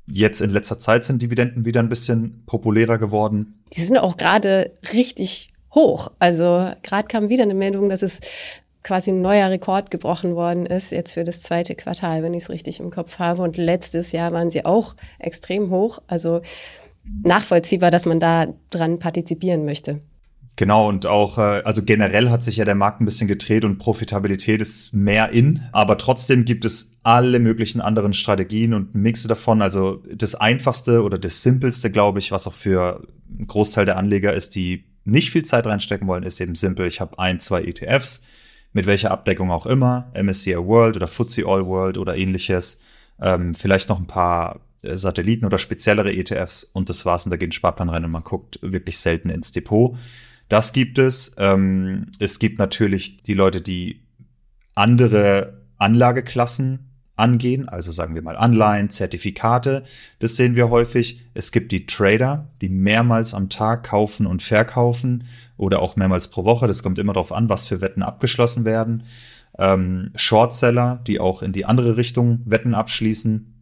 jetzt 0.07 0.41
in 0.41 0.51
letzter 0.51 0.79
Zeit 0.79 1.05
sind 1.05 1.23
Dividenden 1.23 1.65
wieder 1.65 1.81
ein 1.81 1.89
bisschen 1.89 2.43
populärer 2.47 2.99
geworden. 2.99 3.63
Die 3.73 3.83
sind 3.83 3.99
auch 3.99 4.17
gerade 4.17 4.73
richtig 4.93 5.53
hoch. 5.75 6.11
Also 6.19 6.73
gerade 6.83 7.09
kam 7.09 7.29
wieder 7.29 7.43
eine 7.43 7.55
Meldung, 7.55 7.89
dass 7.89 8.03
es 8.03 8.21
quasi 8.87 9.11
ein 9.11 9.21
neuer 9.21 9.51
Rekord 9.51 9.91
gebrochen 9.91 10.37
worden 10.37 10.65
ist, 10.65 10.93
jetzt 10.93 11.15
für 11.15 11.25
das 11.25 11.43
zweite 11.43 11.75
Quartal, 11.75 12.23
wenn 12.23 12.35
ich 12.35 12.45
es 12.45 12.51
richtig 12.51 12.79
im 12.79 12.91
Kopf 12.91 13.19
habe. 13.19 13.43
Und 13.43 13.57
letztes 13.57 14.13
Jahr 14.13 14.33
waren 14.33 14.49
sie 14.49 14.65
auch 14.65 14.95
extrem 15.19 15.71
hoch. 15.71 15.99
Also 16.07 16.41
nachvollziehbar, 17.23 17.91
dass 17.91 18.07
man 18.07 18.21
da 18.21 18.47
dran 18.71 19.01
partizipieren 19.01 19.65
möchte. 19.65 20.01
Genau, 20.55 20.89
und 20.89 21.05
auch, 21.05 21.37
äh, 21.37 21.63
also 21.65 21.83
generell 21.83 22.31
hat 22.31 22.43
sich 22.43 22.57
ja 22.57 22.65
der 22.65 22.77
Markt 22.77 23.01
ein 23.01 23.05
bisschen 23.05 23.29
gedreht 23.29 23.65
und 23.65 23.79
Profitabilität 23.79 24.63
ist 24.63 24.95
mehr 24.95 25.31
in, 25.31 25.63
aber 25.73 25.99
trotzdem 25.99 26.47
gibt 26.47 26.65
es 26.65 26.97
alle 27.03 27.41
möglichen 27.41 27.83
anderen 27.83 28.15
Strategien 28.15 28.73
und 28.73 28.95
Mixe 28.95 29.29
davon. 29.29 29.61
Also 29.61 30.03
das 30.15 30.35
einfachste 30.35 31.03
oder 31.03 31.19
das 31.19 31.43
simpelste, 31.43 31.91
glaube 31.91 32.21
ich, 32.21 32.31
was 32.31 32.47
auch 32.47 32.55
für 32.55 33.07
einen 33.29 33.49
Großteil 33.49 33.85
der 33.85 33.99
Anleger 33.99 34.33
ist, 34.33 34.55
die 34.55 34.85
nicht 35.05 35.31
viel 35.31 35.45
Zeit 35.45 35.67
reinstecken 35.67 36.09
wollen, 36.09 36.23
ist 36.23 36.41
eben 36.41 36.55
simpel. 36.55 36.87
Ich 36.87 37.01
habe 37.01 37.19
ein, 37.19 37.39
zwei 37.39 37.63
ETFs, 37.63 38.23
mit 38.73 38.87
welcher 38.87 39.11
Abdeckung 39.11 39.51
auch 39.51 39.67
immer, 39.67 40.11
MSCI 40.15 40.57
World 40.57 40.97
oder 40.97 41.09
FTSE 41.09 41.47
All 41.47 41.67
World 41.67 41.99
oder 41.99 42.17
ähnliches, 42.17 42.83
ähm, 43.21 43.55
vielleicht 43.55 43.89
noch 43.89 43.99
ein 43.99 44.07
paar 44.07 44.61
äh, 44.83 44.97
Satelliten 44.97 45.47
oder 45.47 45.59
speziellere 45.59 46.13
ETFs 46.13 46.65
und 46.65 46.89
das 46.89 47.07
war's 47.07 47.25
und 47.25 47.31
da 47.31 47.37
geht 47.37 47.51
ein 47.51 47.53
Sparplan 47.53 47.89
rein 47.89 48.05
und 48.05 48.11
man 48.11 48.25
guckt 48.25 48.59
wirklich 48.63 48.99
selten 48.99 49.31
ins 49.31 49.53
Depot. 49.53 49.97
Das 50.49 50.73
gibt 50.73 50.99
es. 50.99 51.35
Ähm, 51.39 52.09
es 52.19 52.39
gibt 52.39 52.59
natürlich 52.59 53.23
die 53.23 53.35
Leute, 53.35 53.61
die 53.61 54.03
andere 54.75 55.63
Anlageklassen 55.79 56.91
angehen, 57.17 57.69
also 57.69 57.93
sagen 57.93 58.15
wir 58.15 58.23
mal 58.23 58.37
Anleihen, 58.37 58.91
Zertifikate, 58.91 59.85
das 60.19 60.37
sehen 60.37 60.55
wir 60.55 60.71
häufig. 60.71 61.21
Es 61.35 61.51
gibt 61.51 61.73
die 61.73 61.87
Trader, 61.87 62.49
die 62.61 62.69
mehrmals 62.69 63.35
am 63.35 63.49
Tag 63.49 63.85
kaufen 63.85 64.27
und 64.27 64.43
verkaufen 64.43 65.25
oder 65.57 65.81
auch 65.81 65.97
mehrmals 65.97 66.29
pro 66.29 66.45
Woche. 66.45 66.67
Das 66.67 66.83
kommt 66.83 66.99
immer 66.99 67.15
darauf 67.15 67.33
an, 67.33 67.49
was 67.49 67.67
für 67.67 67.81
Wetten 67.81 68.03
abgeschlossen 68.03 68.65
werden. 68.65 69.05
Ähm, 69.59 70.11
Shortseller, 70.15 71.01
die 71.07 71.19
auch 71.19 71.43
in 71.43 71.53
die 71.53 71.65
andere 71.65 71.97
Richtung 71.97 72.43
Wetten 72.45 72.75
abschließen. 72.75 73.53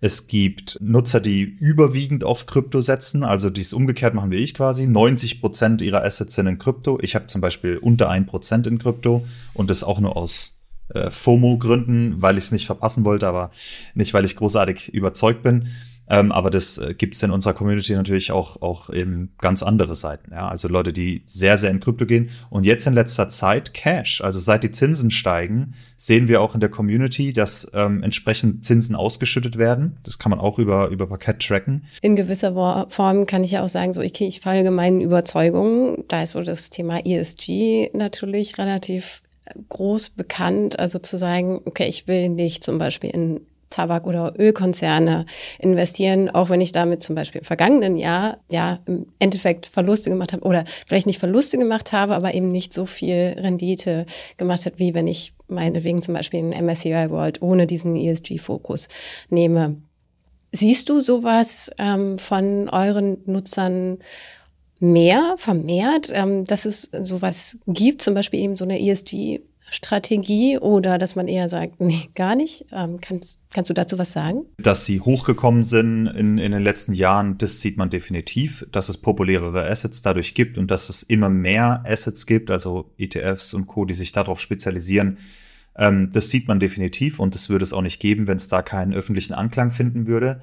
Es 0.00 0.26
gibt 0.26 0.78
Nutzer, 0.82 1.20
die 1.20 1.40
überwiegend 1.40 2.22
auf 2.22 2.46
Krypto 2.46 2.80
setzen, 2.82 3.24
also 3.24 3.48
dies 3.48 3.72
umgekehrt 3.72 4.12
machen 4.12 4.30
wie 4.30 4.36
ich 4.36 4.52
quasi. 4.52 4.86
90 4.86 5.40
Prozent 5.40 5.80
ihrer 5.80 6.04
Assets 6.04 6.34
sind 6.34 6.46
in 6.48 6.58
Krypto. 6.58 6.98
Ich 7.00 7.14
habe 7.14 7.28
zum 7.28 7.40
Beispiel 7.40 7.78
unter 7.78 8.10
ein 8.10 8.26
Prozent 8.26 8.66
in 8.66 8.78
Krypto 8.78 9.24
und 9.54 9.70
das 9.70 9.82
auch 9.82 9.98
nur 9.98 10.16
aus 10.16 10.55
äh, 10.94 11.10
FOMO-Gründen, 11.10 12.22
weil 12.22 12.38
ich 12.38 12.44
es 12.44 12.52
nicht 12.52 12.66
verpassen 12.66 13.04
wollte, 13.04 13.26
aber 13.26 13.50
nicht, 13.94 14.14
weil 14.14 14.24
ich 14.24 14.36
großartig 14.36 14.92
überzeugt 14.94 15.42
bin. 15.42 15.68
Ähm, 16.08 16.30
aber 16.32 16.50
das 16.50 16.78
äh, 16.78 16.94
gibt 16.94 17.16
es 17.16 17.22
in 17.22 17.30
unserer 17.30 17.54
Community 17.54 17.94
natürlich 17.94 18.30
auch, 18.30 18.62
auch 18.62 18.90
eben 18.90 19.30
ganz 19.38 19.62
andere 19.62 19.94
Seiten. 19.94 20.32
Ja? 20.32 20.48
Also 20.48 20.68
Leute, 20.68 20.92
die 20.92 21.22
sehr, 21.26 21.58
sehr 21.58 21.70
in 21.70 21.80
Krypto 21.80 22.06
gehen. 22.06 22.30
Und 22.48 22.64
jetzt 22.64 22.86
in 22.86 22.92
letzter 22.92 23.28
Zeit 23.28 23.74
Cash. 23.74 24.20
Also 24.20 24.38
seit 24.38 24.62
die 24.62 24.70
Zinsen 24.70 25.10
steigen, 25.10 25.74
sehen 25.96 26.28
wir 26.28 26.40
auch 26.40 26.54
in 26.54 26.60
der 26.60 26.68
Community, 26.68 27.32
dass 27.32 27.70
ähm, 27.74 28.02
entsprechend 28.02 28.64
Zinsen 28.64 28.94
ausgeschüttet 28.94 29.58
werden. 29.58 29.96
Das 30.04 30.18
kann 30.18 30.30
man 30.30 30.38
auch 30.38 30.58
über, 30.58 30.88
über 30.88 31.06
Parkett 31.06 31.42
tracken. 31.42 31.86
In 32.02 32.14
gewisser 32.14 32.86
Form 32.88 33.26
kann 33.26 33.42
ich 33.42 33.52
ja 33.52 33.64
auch 33.64 33.68
sagen, 33.68 33.92
so, 33.92 34.00
okay, 34.00 34.28
ich 34.28 34.40
folge 34.40 34.70
meinen 34.70 35.00
Überzeugungen. 35.00 36.04
Da 36.08 36.22
ist 36.22 36.32
so 36.32 36.42
das 36.42 36.70
Thema 36.70 37.04
ESG 37.04 37.90
natürlich 37.94 38.58
relativ 38.58 39.22
groß 39.68 40.10
bekannt. 40.10 40.78
Also 40.78 40.98
zu 40.98 41.16
sagen, 41.16 41.60
okay, 41.64 41.86
ich 41.88 42.08
will 42.08 42.28
nicht 42.28 42.64
zum 42.64 42.78
Beispiel 42.78 43.10
in 43.10 43.40
Tabak- 43.70 44.06
oder 44.06 44.34
Ölkonzerne 44.38 45.26
investieren, 45.58 46.30
auch 46.30 46.48
wenn 46.48 46.60
ich 46.60 46.72
damit 46.72 47.02
zum 47.02 47.14
Beispiel 47.14 47.40
im 47.40 47.44
vergangenen 47.44 47.96
Jahr 47.96 48.38
ja 48.48 48.78
im 48.86 49.06
Endeffekt 49.18 49.66
Verluste 49.66 50.10
gemacht 50.10 50.32
habe 50.32 50.44
oder 50.44 50.64
vielleicht 50.86 51.06
nicht 51.06 51.18
Verluste 51.18 51.58
gemacht 51.58 51.92
habe, 51.92 52.14
aber 52.14 52.34
eben 52.34 52.50
nicht 52.52 52.72
so 52.72 52.86
viel 52.86 53.34
Rendite 53.38 54.06
gemacht 54.36 54.66
hat, 54.66 54.78
wie 54.78 54.94
wenn 54.94 55.06
ich 55.06 55.34
meinetwegen 55.48 56.02
zum 56.02 56.14
Beispiel 56.14 56.40
in 56.40 56.50
MSCI 56.50 57.10
World 57.10 57.42
ohne 57.42 57.66
diesen 57.66 57.96
ESG-Fokus 57.96 58.88
nehme. 59.30 59.76
Siehst 60.52 60.88
du 60.88 61.00
sowas 61.00 61.70
ähm, 61.78 62.18
von 62.18 62.68
euren 62.68 63.18
Nutzern 63.26 63.98
mehr, 64.78 65.34
vermehrt, 65.38 66.10
ähm, 66.12 66.44
dass 66.44 66.64
es 66.64 66.90
sowas 67.02 67.58
gibt, 67.66 68.02
zum 68.02 68.14
Beispiel 68.14 68.40
eben 68.40 68.56
so 68.56 68.64
eine 68.64 68.80
ESG 68.80 69.40
Strategie 69.70 70.58
oder 70.58 70.96
dass 70.96 71.16
man 71.16 71.28
eher 71.28 71.48
sagt, 71.48 71.80
nee, 71.80 72.08
gar 72.14 72.34
nicht. 72.34 72.66
Ähm, 72.72 73.00
kannst, 73.00 73.40
kannst 73.52 73.70
du 73.70 73.74
dazu 73.74 73.98
was 73.98 74.12
sagen? 74.12 74.44
Dass 74.58 74.84
sie 74.84 75.00
hochgekommen 75.00 75.64
sind 75.64 76.06
in, 76.06 76.38
in 76.38 76.52
den 76.52 76.62
letzten 76.62 76.92
Jahren, 76.92 77.38
das 77.38 77.60
sieht 77.60 77.76
man 77.76 77.90
definitiv, 77.90 78.66
dass 78.70 78.88
es 78.88 78.98
populärere 78.98 79.68
Assets 79.68 80.02
dadurch 80.02 80.34
gibt 80.34 80.58
und 80.58 80.70
dass 80.70 80.88
es 80.88 81.02
immer 81.02 81.28
mehr 81.28 81.82
Assets 81.86 82.26
gibt, 82.26 82.50
also 82.50 82.92
ETFs 82.96 83.54
und 83.54 83.66
Co., 83.66 83.84
die 83.84 83.94
sich 83.94 84.12
darauf 84.12 84.40
spezialisieren. 84.40 85.18
Ähm, 85.76 86.10
das 86.12 86.30
sieht 86.30 86.48
man 86.48 86.60
definitiv 86.60 87.18
und 87.18 87.34
das 87.34 87.50
würde 87.50 87.64
es 87.64 87.72
auch 87.72 87.82
nicht 87.82 88.00
geben, 88.00 88.26
wenn 88.26 88.36
es 88.36 88.48
da 88.48 88.62
keinen 88.62 88.94
öffentlichen 88.94 89.34
Anklang 89.34 89.70
finden 89.70 90.06
würde. 90.06 90.40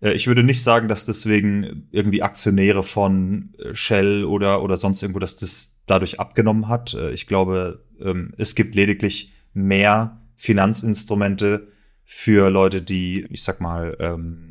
Äh, 0.00 0.12
ich 0.12 0.26
würde 0.26 0.42
nicht 0.42 0.62
sagen, 0.62 0.88
dass 0.88 1.06
deswegen 1.06 1.88
irgendwie 1.90 2.22
Aktionäre 2.22 2.82
von 2.82 3.54
äh, 3.58 3.74
Shell 3.74 4.24
oder, 4.24 4.62
oder 4.62 4.76
sonst 4.76 5.02
irgendwo, 5.02 5.18
dass 5.18 5.36
das 5.36 5.76
dadurch 5.86 6.20
abgenommen 6.20 6.68
hat. 6.68 6.94
Äh, 6.94 7.12
ich 7.12 7.26
glaube, 7.26 7.84
ähm, 8.00 8.32
es 8.36 8.54
gibt 8.54 8.74
lediglich 8.74 9.32
mehr 9.52 10.20
Finanzinstrumente 10.36 11.68
für 12.04 12.50
Leute, 12.50 12.82
die, 12.82 13.26
ich 13.30 13.42
sag 13.42 13.60
mal, 13.60 13.96
ähm, 13.98 14.45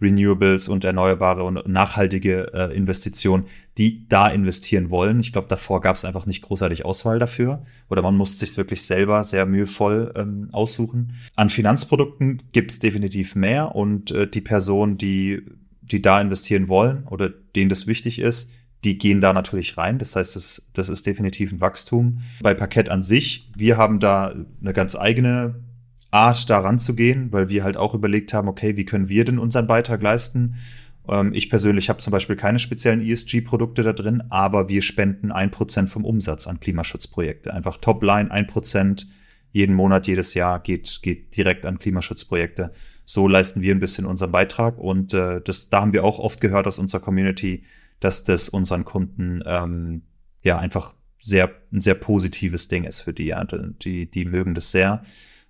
Renewables 0.00 0.68
und 0.68 0.84
erneuerbare 0.84 1.42
und 1.42 1.66
nachhaltige 1.66 2.52
äh, 2.52 2.76
Investitionen, 2.76 3.46
die 3.76 4.08
da 4.08 4.28
investieren 4.28 4.90
wollen. 4.90 5.20
Ich 5.20 5.32
glaube, 5.32 5.48
davor 5.48 5.80
gab 5.80 5.96
es 5.96 6.04
einfach 6.04 6.26
nicht 6.26 6.42
großartig 6.42 6.84
Auswahl 6.84 7.18
dafür 7.18 7.64
oder 7.88 8.02
man 8.02 8.16
musste 8.16 8.44
sich 8.44 8.56
wirklich 8.56 8.82
selber 8.82 9.22
sehr 9.24 9.46
mühevoll 9.46 10.12
ähm, 10.16 10.48
aussuchen. 10.52 11.14
An 11.36 11.50
Finanzprodukten 11.50 12.42
gibt 12.52 12.70
es 12.70 12.78
definitiv 12.78 13.34
mehr 13.34 13.74
und 13.74 14.10
äh, 14.10 14.28
die 14.28 14.40
Personen, 14.40 14.98
die, 14.98 15.42
die 15.82 16.02
da 16.02 16.20
investieren 16.20 16.68
wollen 16.68 17.04
oder 17.04 17.28
denen 17.28 17.70
das 17.70 17.86
wichtig 17.86 18.18
ist, 18.18 18.52
die 18.84 18.98
gehen 18.98 19.20
da 19.20 19.32
natürlich 19.32 19.76
rein. 19.76 19.98
Das 19.98 20.14
heißt, 20.14 20.36
das, 20.36 20.62
das 20.72 20.88
ist 20.88 21.06
definitiv 21.06 21.52
ein 21.52 21.60
Wachstum. 21.60 22.22
Bei 22.40 22.54
Parkett 22.54 22.88
an 22.88 23.02
sich, 23.02 23.50
wir 23.56 23.76
haben 23.76 23.98
da 23.98 24.34
eine 24.60 24.72
ganz 24.72 24.94
eigene 24.94 25.56
Art, 26.10 26.48
da 26.48 26.60
ranzugehen, 26.60 27.32
weil 27.32 27.48
wir 27.48 27.64
halt 27.64 27.76
auch 27.76 27.94
überlegt 27.94 28.32
haben, 28.32 28.48
okay, 28.48 28.76
wie 28.76 28.84
können 28.84 29.08
wir 29.08 29.24
denn 29.24 29.38
unseren 29.38 29.66
Beitrag 29.66 30.02
leisten? 30.02 30.56
Ähm, 31.08 31.32
ich 31.34 31.50
persönlich 31.50 31.88
habe 31.88 31.98
zum 31.98 32.10
Beispiel 32.10 32.36
keine 32.36 32.58
speziellen 32.58 33.00
ESG-Produkte 33.00 33.82
da 33.82 33.92
drin, 33.92 34.22
aber 34.30 34.68
wir 34.68 34.82
spenden 34.82 35.32
ein 35.32 35.50
Prozent 35.50 35.90
vom 35.90 36.04
Umsatz 36.04 36.46
an 36.46 36.60
Klimaschutzprojekte. 36.60 37.52
Einfach 37.52 37.78
Topline, 37.78 38.30
ein 38.30 38.46
Prozent 38.46 39.06
jeden 39.50 39.74
Monat, 39.74 40.06
jedes 40.06 40.34
Jahr 40.34 40.60
geht, 40.60 41.00
geht 41.02 41.36
direkt 41.36 41.66
an 41.66 41.78
Klimaschutzprojekte. 41.78 42.72
So 43.04 43.26
leisten 43.26 43.62
wir 43.62 43.74
ein 43.74 43.80
bisschen 43.80 44.04
unseren 44.04 44.30
Beitrag 44.30 44.78
und 44.78 45.14
äh, 45.14 45.40
das, 45.40 45.70
da 45.70 45.80
haben 45.80 45.92
wir 45.92 46.04
auch 46.04 46.18
oft 46.18 46.40
gehört 46.40 46.66
aus 46.66 46.78
unserer 46.78 47.00
Community, 47.00 47.64
dass 48.00 48.24
das 48.24 48.48
unseren 48.50 48.84
Kunden 48.84 49.42
ähm, 49.46 50.02
ja 50.42 50.58
einfach 50.58 50.94
sehr 51.18 51.50
ein 51.72 51.80
sehr 51.80 51.94
positives 51.94 52.68
Ding 52.68 52.84
ist 52.84 53.00
für 53.00 53.12
die. 53.12 53.26
Ja. 53.26 53.44
Die, 53.44 54.10
die 54.10 54.24
mögen 54.24 54.54
das 54.54 54.70
sehr, 54.70 55.02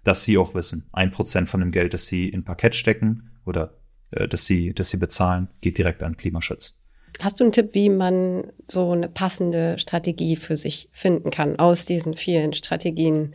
dass 0.05 0.25
sie 0.25 0.39
auch 0.39 0.55
wissen, 0.55 0.89
ein 0.93 1.11
Prozent 1.11 1.49
von 1.49 1.61
dem 1.61 1.73
Geld, 1.73 1.95
das 1.95 2.07
sie 2.07 2.29
in 2.29 2.45
Parkett 2.45 2.75
stecken 2.75 3.31
oder 3.45 3.75
äh, 4.11 4.29
das 4.29 4.47
sie, 4.47 4.73
das 4.75 4.91
sie 4.91 4.97
bezahlen, 4.97 5.49
geht 5.61 5.79
direkt 5.79 6.03
an 6.03 6.17
Klimaschutz. 6.17 6.81
Hast 7.21 7.41
du 7.41 7.45
einen 7.45 7.53
Tipp, 7.53 7.71
wie 7.73 7.91
man 7.91 8.53
so 8.69 8.93
eine 8.93 9.09
passende 9.09 9.77
Strategie 9.79 10.37
für 10.37 10.57
sich 10.57 10.89
finden 10.93 11.31
kann 11.31 11.59
aus 11.59 11.85
diesen 11.85 12.15
vielen 12.15 12.53
Strategien, 12.53 13.35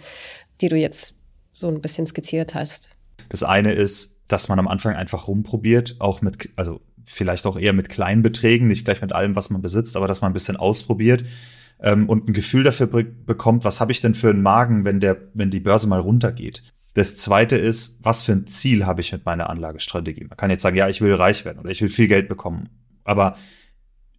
die 0.61 0.69
du 0.69 0.77
jetzt 0.77 1.15
so 1.51 1.67
ein 1.67 1.81
bisschen 1.81 2.07
skizziert 2.07 2.55
hast? 2.55 2.89
Das 3.29 3.43
eine 3.43 3.73
ist, 3.73 4.21
dass 4.27 4.47
man 4.47 4.57
am 4.57 4.67
Anfang 4.67 4.95
einfach 4.95 5.27
rumprobiert, 5.27 5.97
auch 5.99 6.21
mit, 6.21 6.49
also 6.55 6.79
vielleicht 7.03 7.45
auch 7.45 7.59
eher 7.59 7.73
mit 7.73 7.89
kleinen 7.89 8.21
Beträgen, 8.21 8.67
nicht 8.67 8.85
gleich 8.85 9.01
mit 9.01 9.11
allem, 9.11 9.35
was 9.35 9.49
man 9.49 9.61
besitzt, 9.61 9.97
aber 9.97 10.07
dass 10.07 10.21
man 10.21 10.31
ein 10.31 10.33
bisschen 10.33 10.55
ausprobiert 10.55 11.25
ähm, 11.83 12.09
und 12.09 12.27
ein 12.27 12.33
Gefühl 12.33 12.63
dafür 12.63 12.87
bekommt, 12.87 13.65
was 13.65 13.79
habe 13.79 13.91
ich 13.91 14.01
denn 14.01 14.15
für 14.15 14.29
einen 14.29 14.41
Magen, 14.41 14.85
wenn 14.85 14.99
der, 14.99 15.17
wenn 15.33 15.51
die 15.51 15.59
Börse 15.59 15.87
mal 15.87 15.99
runtergeht. 15.99 16.63
Das 16.95 17.15
zweite 17.17 17.57
ist, 17.57 17.99
was 18.03 18.21
für 18.21 18.31
ein 18.31 18.47
Ziel 18.47 18.85
habe 18.85 19.01
ich 19.01 19.11
mit 19.11 19.25
meiner 19.25 19.49
Anlagestrategie? 19.49 20.25
Man 20.25 20.37
kann 20.37 20.49
jetzt 20.49 20.61
sagen, 20.61 20.77
ja, 20.77 20.87
ich 20.87 21.01
will 21.01 21.13
reich 21.13 21.43
werden 21.43 21.59
oder 21.59 21.69
ich 21.69 21.81
will 21.81 21.89
viel 21.89 22.07
Geld 22.07 22.29
bekommen. 22.29 22.69
Aber 23.03 23.35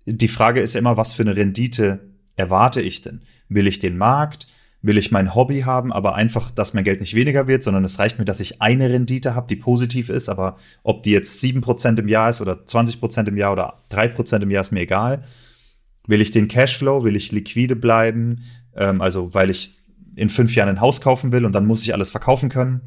die 0.07 0.29
Frage 0.29 0.61
ist 0.61 0.77
immer, 0.77 0.97
was 0.97 1.15
für 1.15 1.23
eine 1.23 1.37
Rendite 1.37 2.01
erwarte 2.37 2.83
ich 2.83 3.01
denn? 3.01 3.23
Will 3.49 3.67
ich 3.67 3.79
den 3.79 3.97
Markt? 3.97 4.49
Will 4.83 4.99
ich 4.99 5.11
mein 5.11 5.35
Hobby 5.35 5.61
haben, 5.61 5.93
aber 5.93 6.15
einfach, 6.15 6.51
dass 6.51 6.75
mein 6.75 6.85
Geld 6.85 7.01
nicht 7.01 7.15
weniger 7.15 7.49
wird, 7.49 7.63
sondern 7.63 7.85
es 7.85 7.99
reicht 7.99 8.19
mir, 8.19 8.27
dass 8.27 8.41
ich 8.41 8.61
eine 8.61 8.91
Rendite 8.91 9.35
habe, 9.35 9.47
die 9.49 9.57
positiv 9.57 10.11
ist, 10.11 10.29
aber 10.29 10.59
ob 10.83 11.03
die 11.05 11.13
jetzt 11.13 11.43
7% 11.43 11.99
im 11.99 12.09
Jahr 12.09 12.29
ist 12.29 12.43
oder 12.43 12.65
20% 12.67 13.29
im 13.29 13.39
Jahr 13.39 13.53
oder 13.53 13.85
3% 13.91 14.43
im 14.43 14.51
Jahr 14.51 14.61
ist 14.61 14.73
mir 14.73 14.81
egal. 14.81 15.25
Will 16.07 16.21
ich 16.21 16.31
den 16.31 16.49
Cashflow, 16.49 17.05
will 17.05 17.17
ich 17.17 17.33
liquide 17.33 17.77
bleiben, 17.77 18.45
ähm, 18.77 19.01
also 19.01 19.35
weil 19.35 19.51
ich 19.51 19.73
in 20.17 20.29
fünf 20.29 20.55
Jahren 20.55 20.69
ein 20.69 20.81
Haus 20.81 21.01
kaufen 21.01 21.33
will 21.33 21.45
und 21.45 21.53
dann 21.53 21.67
muss 21.67 21.83
ich 21.83 21.95
alles 21.95 22.11
verkaufen 22.11 22.49
können 22.49 22.81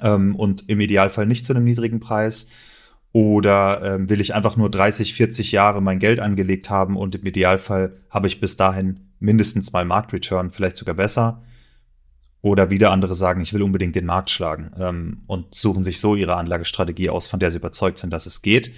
ähm, 0.00 0.36
und 0.36 0.68
im 0.68 0.80
Idealfall 0.80 1.26
nicht 1.26 1.44
zu 1.44 1.54
einem 1.54 1.64
niedrigen 1.64 2.00
Preis. 2.00 2.48
Oder 3.12 3.80
ähm, 3.84 4.08
will 4.08 4.20
ich 4.20 4.34
einfach 4.34 4.56
nur 4.56 4.70
30, 4.70 5.14
40 5.14 5.52
Jahre 5.52 5.80
mein 5.80 6.00
Geld 6.00 6.18
angelegt 6.18 6.68
haben 6.68 6.96
und 6.96 7.14
im 7.14 7.24
Idealfall 7.24 7.96
habe 8.10 8.26
ich 8.26 8.40
bis 8.40 8.56
dahin 8.56 9.12
mindestens 9.20 9.72
mal 9.72 9.84
Marktreturn, 9.84 10.50
vielleicht 10.50 10.76
sogar 10.76 10.96
besser. 10.96 11.42
Oder 12.42 12.70
wieder 12.70 12.90
andere 12.90 13.14
sagen, 13.14 13.40
ich 13.40 13.54
will 13.54 13.62
unbedingt 13.62 13.94
den 13.94 14.04
Markt 14.04 14.30
schlagen 14.30 14.72
ähm, 14.78 15.22
und 15.28 15.54
suchen 15.54 15.84
sich 15.84 16.00
so 16.00 16.14
ihre 16.16 16.36
Anlagestrategie 16.36 17.08
aus, 17.08 17.26
von 17.26 17.40
der 17.40 17.50
sie 17.50 17.58
überzeugt 17.58 17.98
sind, 17.98 18.12
dass 18.12 18.26
es 18.26 18.42
geht. 18.42 18.72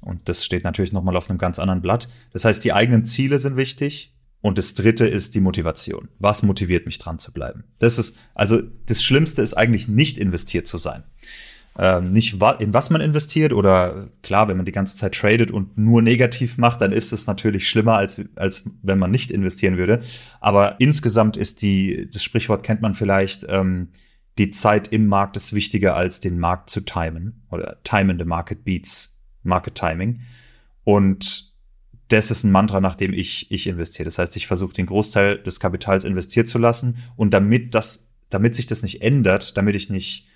Und 0.00 0.28
das 0.28 0.44
steht 0.44 0.64
natürlich 0.64 0.92
nochmal 0.92 1.16
auf 1.16 1.28
einem 1.28 1.38
ganz 1.38 1.58
anderen 1.58 1.82
Blatt. 1.82 2.08
Das 2.32 2.44
heißt, 2.44 2.62
die 2.64 2.72
eigenen 2.72 3.04
Ziele 3.04 3.38
sind 3.38 3.56
wichtig. 3.56 4.14
Und 4.40 4.56
das 4.56 4.74
dritte 4.74 5.08
ist 5.08 5.34
die 5.34 5.40
Motivation. 5.40 6.08
Was 6.20 6.44
motiviert 6.44 6.86
mich 6.86 6.98
dran 6.98 7.18
zu 7.18 7.32
bleiben? 7.32 7.64
Das 7.80 7.98
ist, 7.98 8.16
also 8.34 8.62
das 8.86 9.02
Schlimmste 9.02 9.42
ist 9.42 9.54
eigentlich 9.54 9.88
nicht 9.88 10.16
investiert 10.16 10.68
zu 10.68 10.78
sein 10.78 11.02
ähm, 11.78 12.10
nicht 12.10 12.42
in 12.58 12.74
was 12.74 12.90
man 12.90 13.00
investiert 13.00 13.52
oder 13.52 14.08
klar, 14.22 14.48
wenn 14.48 14.56
man 14.56 14.66
die 14.66 14.72
ganze 14.72 14.96
Zeit 14.96 15.14
tradet 15.14 15.50
und 15.52 15.78
nur 15.78 16.02
negativ 16.02 16.58
macht, 16.58 16.80
dann 16.80 16.90
ist 16.90 17.12
es 17.12 17.26
natürlich 17.26 17.68
schlimmer, 17.68 17.94
als, 17.94 18.20
als 18.34 18.64
wenn 18.82 18.98
man 18.98 19.12
nicht 19.12 19.30
investieren 19.30 19.78
würde. 19.78 20.00
Aber 20.40 20.80
insgesamt 20.80 21.36
ist 21.36 21.62
die, 21.62 22.08
das 22.12 22.24
Sprichwort 22.24 22.64
kennt 22.64 22.82
man 22.82 22.94
vielleicht, 22.94 23.46
ähm, 23.48 23.88
die 24.38 24.50
Zeit 24.50 24.88
im 24.88 25.06
Markt 25.06 25.36
ist 25.36 25.52
wichtiger 25.52 25.96
als 25.96 26.20
den 26.20 26.38
Markt 26.38 26.68
zu 26.68 26.80
timen 26.80 27.44
oder 27.50 27.78
time 27.84 28.12
in 28.12 28.18
the 28.18 28.24
market 28.24 28.64
beats 28.64 29.16
market 29.48 29.74
timing. 29.74 30.20
Und 30.84 31.52
das 32.08 32.30
ist 32.30 32.44
ein 32.44 32.50
Mantra, 32.50 32.80
nach 32.80 32.94
dem 32.94 33.12
ich, 33.12 33.50
ich 33.50 33.66
investiere. 33.66 34.04
Das 34.04 34.18
heißt, 34.18 34.36
ich 34.36 34.46
versuche 34.46 34.72
den 34.72 34.86
Großteil 34.86 35.38
des 35.38 35.60
Kapitals 35.60 36.04
investiert 36.04 36.48
zu 36.48 36.58
lassen 36.58 36.98
und 37.16 37.34
damit 37.34 37.74
das, 37.74 38.08
damit 38.30 38.54
sich 38.54 38.66
das 38.66 38.82
nicht 38.82 39.02
ändert, 39.02 39.56
damit 39.56 39.74
ich 39.74 39.90
nicht 39.90 40.26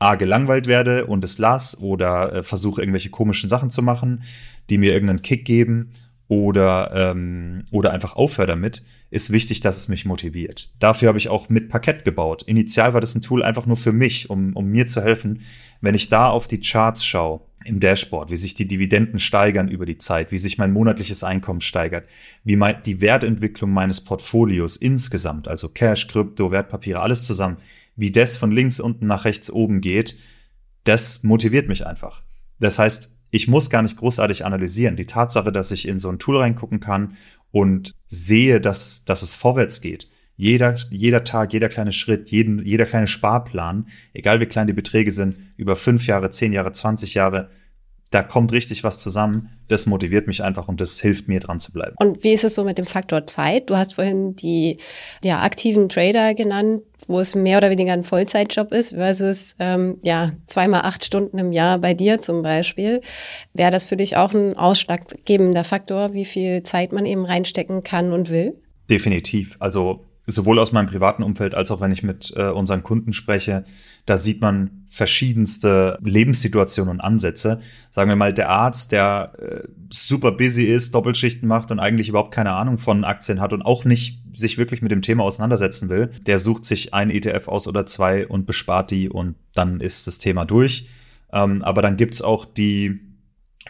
A, 0.00 0.14
gelangweilt 0.14 0.66
werde 0.66 1.06
und 1.06 1.22
es 1.24 1.36
lass 1.36 1.78
oder 1.78 2.32
äh, 2.32 2.42
versuche 2.42 2.80
irgendwelche 2.80 3.10
komischen 3.10 3.50
Sachen 3.50 3.70
zu 3.70 3.82
machen, 3.82 4.22
die 4.70 4.78
mir 4.78 4.94
irgendeinen 4.94 5.20
Kick 5.20 5.44
geben 5.44 5.90
oder, 6.26 6.90
ähm, 6.94 7.64
oder 7.70 7.92
einfach 7.92 8.16
aufhöre 8.16 8.46
damit, 8.46 8.82
ist 9.10 9.30
wichtig, 9.30 9.60
dass 9.60 9.76
es 9.76 9.88
mich 9.88 10.06
motiviert. 10.06 10.72
Dafür 10.78 11.08
habe 11.08 11.18
ich 11.18 11.28
auch 11.28 11.48
mit 11.48 11.68
Parkett 11.68 12.04
gebaut. 12.04 12.44
Initial 12.44 12.94
war 12.94 13.02
das 13.02 13.14
ein 13.14 13.20
Tool 13.20 13.42
einfach 13.42 13.66
nur 13.66 13.76
für 13.76 13.92
mich, 13.92 14.30
um, 14.30 14.56
um 14.56 14.66
mir 14.66 14.86
zu 14.86 15.02
helfen. 15.02 15.42
Wenn 15.82 15.94
ich 15.94 16.08
da 16.08 16.28
auf 16.28 16.48
die 16.48 16.60
Charts 16.60 17.04
schaue, 17.04 17.42
im 17.64 17.80
Dashboard, 17.80 18.30
wie 18.30 18.36
sich 18.36 18.54
die 18.54 18.66
Dividenden 18.66 19.18
steigern 19.18 19.68
über 19.68 19.86
die 19.86 19.98
Zeit, 19.98 20.32
wie 20.32 20.38
sich 20.38 20.58
mein 20.58 20.72
monatliches 20.72 21.22
Einkommen 21.22 21.60
steigert, 21.60 22.08
wie 22.42 22.56
mein, 22.56 22.82
die 22.84 23.00
Wertentwicklung 23.00 23.70
meines 23.70 24.00
Portfolios 24.00 24.76
insgesamt, 24.76 25.46
also 25.46 25.68
Cash, 25.68 26.06
Krypto, 26.08 26.50
Wertpapiere, 26.50 27.00
alles 27.00 27.24
zusammen, 27.24 27.58
wie 27.96 28.10
das 28.10 28.36
von 28.36 28.50
links 28.50 28.80
unten 28.80 29.06
nach 29.06 29.24
rechts 29.24 29.50
oben 29.50 29.80
geht, 29.80 30.16
das 30.84 31.22
motiviert 31.22 31.68
mich 31.68 31.86
einfach. 31.86 32.22
Das 32.58 32.78
heißt, 32.78 33.14
ich 33.30 33.46
muss 33.46 33.70
gar 33.70 33.82
nicht 33.82 33.96
großartig 33.96 34.44
analysieren. 34.44 34.96
Die 34.96 35.06
Tatsache, 35.06 35.52
dass 35.52 35.70
ich 35.70 35.86
in 35.86 35.98
so 35.98 36.08
ein 36.08 36.18
Tool 36.18 36.38
reingucken 36.38 36.80
kann 36.80 37.16
und 37.52 37.94
sehe, 38.06 38.60
dass, 38.60 39.04
dass 39.04 39.22
es 39.22 39.34
vorwärts 39.34 39.80
geht. 39.80 40.09
Jeder, 40.40 40.74
jeder 40.88 41.22
Tag, 41.22 41.52
jeder 41.52 41.68
kleine 41.68 41.92
Schritt, 41.92 42.30
jeden, 42.30 42.64
jeder 42.64 42.86
kleine 42.86 43.06
Sparplan, 43.06 43.88
egal 44.14 44.40
wie 44.40 44.46
klein 44.46 44.66
die 44.66 44.72
Beträge 44.72 45.12
sind, 45.12 45.36
über 45.58 45.76
fünf 45.76 46.06
Jahre, 46.06 46.30
zehn 46.30 46.54
Jahre, 46.54 46.72
20 46.72 47.12
Jahre, 47.12 47.50
da 48.08 48.22
kommt 48.22 48.50
richtig 48.50 48.82
was 48.82 48.98
zusammen. 48.98 49.50
Das 49.68 49.84
motiviert 49.84 50.26
mich 50.26 50.42
einfach 50.42 50.66
und 50.66 50.80
das 50.80 50.98
hilft 50.98 51.28
mir 51.28 51.40
dran 51.40 51.60
zu 51.60 51.72
bleiben. 51.72 51.94
Und 51.98 52.24
wie 52.24 52.32
ist 52.32 52.44
es 52.44 52.54
so 52.54 52.64
mit 52.64 52.78
dem 52.78 52.86
Faktor 52.86 53.26
Zeit? 53.26 53.68
Du 53.68 53.76
hast 53.76 53.96
vorhin 53.96 54.34
die 54.34 54.78
ja, 55.22 55.42
aktiven 55.42 55.90
Trader 55.90 56.32
genannt, 56.32 56.84
wo 57.06 57.20
es 57.20 57.34
mehr 57.34 57.58
oder 57.58 57.68
weniger 57.68 57.92
ein 57.92 58.02
Vollzeitjob 58.02 58.72
ist 58.72 58.94
versus 58.94 59.54
ähm, 59.58 59.98
ja 60.02 60.32
zweimal 60.46 60.80
acht 60.82 61.04
Stunden 61.04 61.36
im 61.36 61.52
Jahr 61.52 61.78
bei 61.78 61.92
dir 61.92 62.18
zum 62.18 62.40
Beispiel. 62.40 63.02
Wäre 63.52 63.72
das 63.72 63.84
für 63.84 63.96
dich 63.96 64.16
auch 64.16 64.32
ein 64.32 64.56
ausschlaggebender 64.56 65.64
Faktor, 65.64 66.14
wie 66.14 66.24
viel 66.24 66.62
Zeit 66.62 66.92
man 66.92 67.04
eben 67.04 67.26
reinstecken 67.26 67.82
kann 67.82 68.14
und 68.14 68.30
will? 68.30 68.54
Definitiv. 68.88 69.56
Also 69.60 70.06
sowohl 70.30 70.58
aus 70.58 70.72
meinem 70.72 70.86
privaten 70.86 71.22
Umfeld 71.22 71.54
als 71.54 71.70
auch 71.70 71.80
wenn 71.80 71.92
ich 71.92 72.02
mit 72.02 72.32
äh, 72.36 72.48
unseren 72.48 72.82
Kunden 72.82 73.12
spreche, 73.12 73.64
da 74.06 74.16
sieht 74.16 74.40
man 74.40 74.86
verschiedenste 74.88 75.98
Lebenssituationen 76.02 76.94
und 76.94 77.00
Ansätze. 77.00 77.60
Sagen 77.90 78.08
wir 78.08 78.16
mal, 78.16 78.32
der 78.32 78.48
Arzt, 78.48 78.92
der 78.92 79.32
äh, 79.38 79.68
super 79.90 80.32
busy 80.32 80.64
ist, 80.64 80.94
Doppelschichten 80.94 81.48
macht 81.48 81.70
und 81.70 81.78
eigentlich 81.78 82.08
überhaupt 82.08 82.34
keine 82.34 82.52
Ahnung 82.52 82.78
von 82.78 83.04
Aktien 83.04 83.40
hat 83.40 83.52
und 83.52 83.62
auch 83.62 83.84
nicht 83.84 84.20
sich 84.34 84.58
wirklich 84.58 84.82
mit 84.82 84.90
dem 84.90 85.02
Thema 85.02 85.24
auseinandersetzen 85.24 85.88
will, 85.88 86.10
der 86.26 86.38
sucht 86.38 86.64
sich 86.64 86.94
ein 86.94 87.10
ETF 87.10 87.48
aus 87.48 87.68
oder 87.68 87.86
zwei 87.86 88.26
und 88.26 88.46
bespart 88.46 88.90
die 88.90 89.08
und 89.08 89.36
dann 89.54 89.80
ist 89.80 90.06
das 90.06 90.18
Thema 90.18 90.44
durch. 90.44 90.88
Ähm, 91.32 91.62
aber 91.62 91.82
dann 91.82 91.96
gibt's 91.96 92.22
auch 92.22 92.44
die 92.44 93.00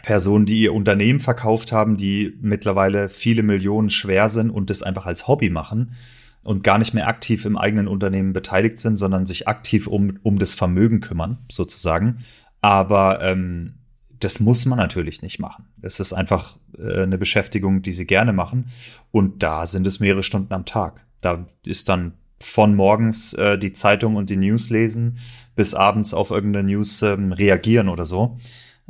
Personen, 0.03 0.45
die 0.45 0.61
ihr 0.61 0.73
Unternehmen 0.73 1.19
verkauft 1.19 1.71
haben, 1.71 1.97
die 1.97 2.37
mittlerweile 2.41 3.09
viele 3.09 3.43
Millionen 3.43 3.89
schwer 3.89 4.29
sind 4.29 4.49
und 4.49 4.69
das 4.69 4.81
einfach 4.83 5.05
als 5.05 5.27
Hobby 5.27 5.49
machen 5.49 5.95
und 6.43 6.63
gar 6.63 6.77
nicht 6.77 6.93
mehr 6.93 7.07
aktiv 7.07 7.45
im 7.45 7.57
eigenen 7.57 7.87
Unternehmen 7.87 8.33
beteiligt 8.33 8.79
sind, 8.79 8.97
sondern 8.97 9.25
sich 9.25 9.47
aktiv 9.47 9.87
um, 9.87 10.19
um 10.23 10.39
das 10.39 10.53
Vermögen 10.53 11.01
kümmern, 11.01 11.37
sozusagen. 11.51 12.19
Aber 12.61 13.21
ähm, 13.21 13.75
das 14.19 14.39
muss 14.39 14.65
man 14.65 14.77
natürlich 14.77 15.21
nicht 15.21 15.39
machen. 15.39 15.65
Es 15.81 15.99
ist 15.99 16.13
einfach 16.13 16.57
äh, 16.77 17.03
eine 17.03 17.17
Beschäftigung, 17.17 17.81
die 17.81 17.91
sie 17.91 18.05
gerne 18.05 18.33
machen. 18.33 18.67
Und 19.11 19.43
da 19.43 19.65
sind 19.65 19.85
es 19.87 19.99
mehrere 19.99 20.23
Stunden 20.23 20.53
am 20.53 20.65
Tag. 20.65 21.05
Da 21.21 21.45
ist 21.63 21.89
dann 21.89 22.13
von 22.39 22.75
morgens 22.75 23.33
äh, 23.33 23.57
die 23.57 23.73
Zeitung 23.73 24.15
und 24.15 24.29
die 24.29 24.37
News 24.37 24.69
lesen 24.69 25.19
bis 25.55 25.73
abends 25.73 26.13
auf 26.13 26.31
irgendeine 26.31 26.71
News 26.71 27.01
ähm, 27.01 27.33
reagieren 27.33 27.87
oder 27.87 28.05
so, 28.05 28.39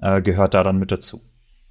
äh, 0.02 0.22
gehört 0.22 0.54
da 0.54 0.64
dann 0.64 0.78
mit 0.78 0.92
dazu. 0.92 1.22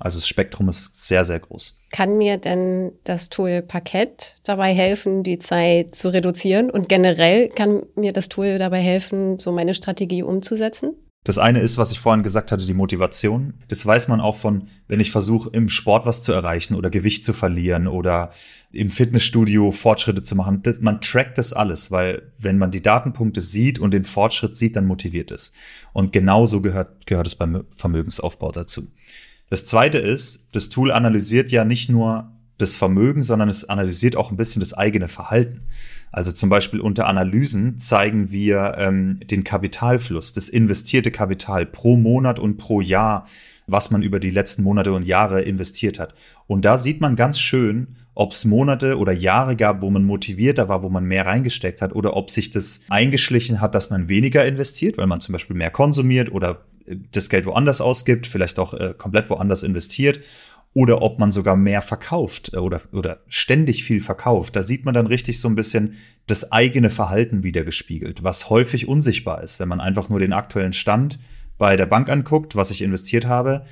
Also 0.00 0.18
das 0.18 0.26
Spektrum 0.26 0.68
ist 0.70 0.96
sehr, 1.06 1.24
sehr 1.24 1.38
groß. 1.38 1.80
Kann 1.92 2.16
mir 2.16 2.38
denn 2.38 2.92
das 3.04 3.28
Tool 3.28 3.62
Parkett 3.62 4.38
dabei 4.44 4.74
helfen, 4.74 5.22
die 5.22 5.38
Zeit 5.38 5.94
zu 5.94 6.08
reduzieren? 6.08 6.70
Und 6.70 6.88
generell 6.88 7.50
kann 7.50 7.82
mir 7.94 8.12
das 8.12 8.28
Tool 8.28 8.58
dabei 8.58 8.80
helfen, 8.80 9.38
so 9.38 9.52
meine 9.52 9.74
Strategie 9.74 10.22
umzusetzen? 10.22 10.94
Das 11.22 11.36
eine 11.36 11.60
ist, 11.60 11.76
was 11.76 11.92
ich 11.92 11.98
vorhin 11.98 12.22
gesagt 12.22 12.50
hatte, 12.50 12.64
die 12.64 12.72
Motivation. 12.72 13.52
Das 13.68 13.84
weiß 13.84 14.08
man 14.08 14.22
auch 14.22 14.36
von, 14.36 14.68
wenn 14.88 15.00
ich 15.00 15.10
versuche, 15.10 15.50
im 15.52 15.68
Sport 15.68 16.06
was 16.06 16.22
zu 16.22 16.32
erreichen 16.32 16.74
oder 16.74 16.88
Gewicht 16.88 17.24
zu 17.24 17.34
verlieren 17.34 17.88
oder 17.88 18.30
im 18.72 18.88
Fitnessstudio 18.88 19.70
Fortschritte 19.70 20.22
zu 20.22 20.34
machen. 20.34 20.62
Man 20.80 21.02
trackt 21.02 21.36
das 21.36 21.52
alles, 21.52 21.90
weil 21.90 22.32
wenn 22.38 22.56
man 22.56 22.70
die 22.70 22.82
Datenpunkte 22.82 23.42
sieht 23.42 23.78
und 23.78 23.92
den 23.92 24.04
Fortschritt 24.04 24.56
sieht, 24.56 24.76
dann 24.76 24.86
motiviert 24.86 25.30
es. 25.30 25.52
Und 25.92 26.14
genauso 26.14 26.62
gehört, 26.62 27.06
gehört 27.06 27.26
es 27.26 27.34
beim 27.34 27.66
Vermögensaufbau 27.76 28.50
dazu. 28.50 28.88
Das 29.50 29.66
zweite 29.66 29.98
ist, 29.98 30.46
das 30.52 30.68
Tool 30.68 30.92
analysiert 30.92 31.50
ja 31.50 31.64
nicht 31.64 31.90
nur 31.90 32.30
das 32.56 32.76
Vermögen, 32.76 33.22
sondern 33.22 33.48
es 33.48 33.68
analysiert 33.68 34.16
auch 34.16 34.30
ein 34.30 34.36
bisschen 34.36 34.60
das 34.60 34.74
eigene 34.74 35.08
Verhalten. 35.08 35.62
Also 36.12 36.32
zum 36.32 36.50
Beispiel 36.50 36.80
unter 36.80 37.06
Analysen 37.06 37.78
zeigen 37.78 38.30
wir 38.30 38.74
ähm, 38.78 39.20
den 39.24 39.44
Kapitalfluss, 39.44 40.32
das 40.32 40.48
investierte 40.48 41.10
Kapital 41.10 41.66
pro 41.66 41.96
Monat 41.96 42.38
und 42.38 42.56
pro 42.58 42.80
Jahr, 42.80 43.26
was 43.66 43.90
man 43.90 44.02
über 44.02 44.20
die 44.20 44.30
letzten 44.30 44.62
Monate 44.62 44.92
und 44.92 45.04
Jahre 45.04 45.42
investiert 45.42 45.98
hat. 45.98 46.14
Und 46.46 46.64
da 46.64 46.78
sieht 46.78 47.00
man 47.00 47.16
ganz 47.16 47.38
schön, 47.38 47.96
ob 48.14 48.32
es 48.32 48.44
Monate 48.44 48.98
oder 48.98 49.12
Jahre 49.12 49.56
gab, 49.56 49.82
wo 49.82 49.90
man 49.90 50.04
motivierter 50.04 50.68
war, 50.68 50.82
wo 50.82 50.88
man 50.88 51.04
mehr 51.04 51.26
reingesteckt 51.26 51.80
hat, 51.80 51.94
oder 51.94 52.16
ob 52.16 52.30
sich 52.30 52.50
das 52.50 52.82
eingeschlichen 52.88 53.60
hat, 53.60 53.74
dass 53.74 53.90
man 53.90 54.08
weniger 54.08 54.44
investiert, 54.44 54.98
weil 54.98 55.06
man 55.06 55.20
zum 55.20 55.32
Beispiel 55.32 55.56
mehr 55.56 55.70
konsumiert 55.70 56.32
oder 56.32 56.64
das 57.12 57.28
Geld 57.28 57.46
woanders 57.46 57.80
ausgibt, 57.80 58.26
vielleicht 58.26 58.58
auch 58.58 58.74
äh, 58.74 58.94
komplett 58.96 59.30
woanders 59.30 59.62
investiert 59.62 60.20
oder 60.72 61.02
ob 61.02 61.18
man 61.18 61.32
sogar 61.32 61.56
mehr 61.56 61.82
verkauft 61.82 62.52
äh, 62.54 62.58
oder, 62.58 62.80
oder 62.92 63.20
ständig 63.26 63.84
viel 63.84 64.00
verkauft. 64.00 64.56
Da 64.56 64.62
sieht 64.62 64.84
man 64.84 64.94
dann 64.94 65.06
richtig 65.06 65.40
so 65.40 65.48
ein 65.48 65.54
bisschen 65.54 65.94
das 66.26 66.52
eigene 66.52 66.90
Verhalten 66.90 67.42
wiedergespiegelt, 67.42 68.22
was 68.22 68.50
häufig 68.50 68.88
unsichtbar 68.88 69.42
ist. 69.42 69.58
Wenn 69.60 69.68
man 69.68 69.80
einfach 69.80 70.08
nur 70.08 70.20
den 70.20 70.32
aktuellen 70.32 70.72
Stand 70.72 71.18
bei 71.58 71.76
der 71.76 71.86
Bank 71.86 72.08
anguckt, 72.08 72.56
was 72.56 72.70
ich 72.70 72.82
investiert 72.82 73.26
habe, 73.26 73.66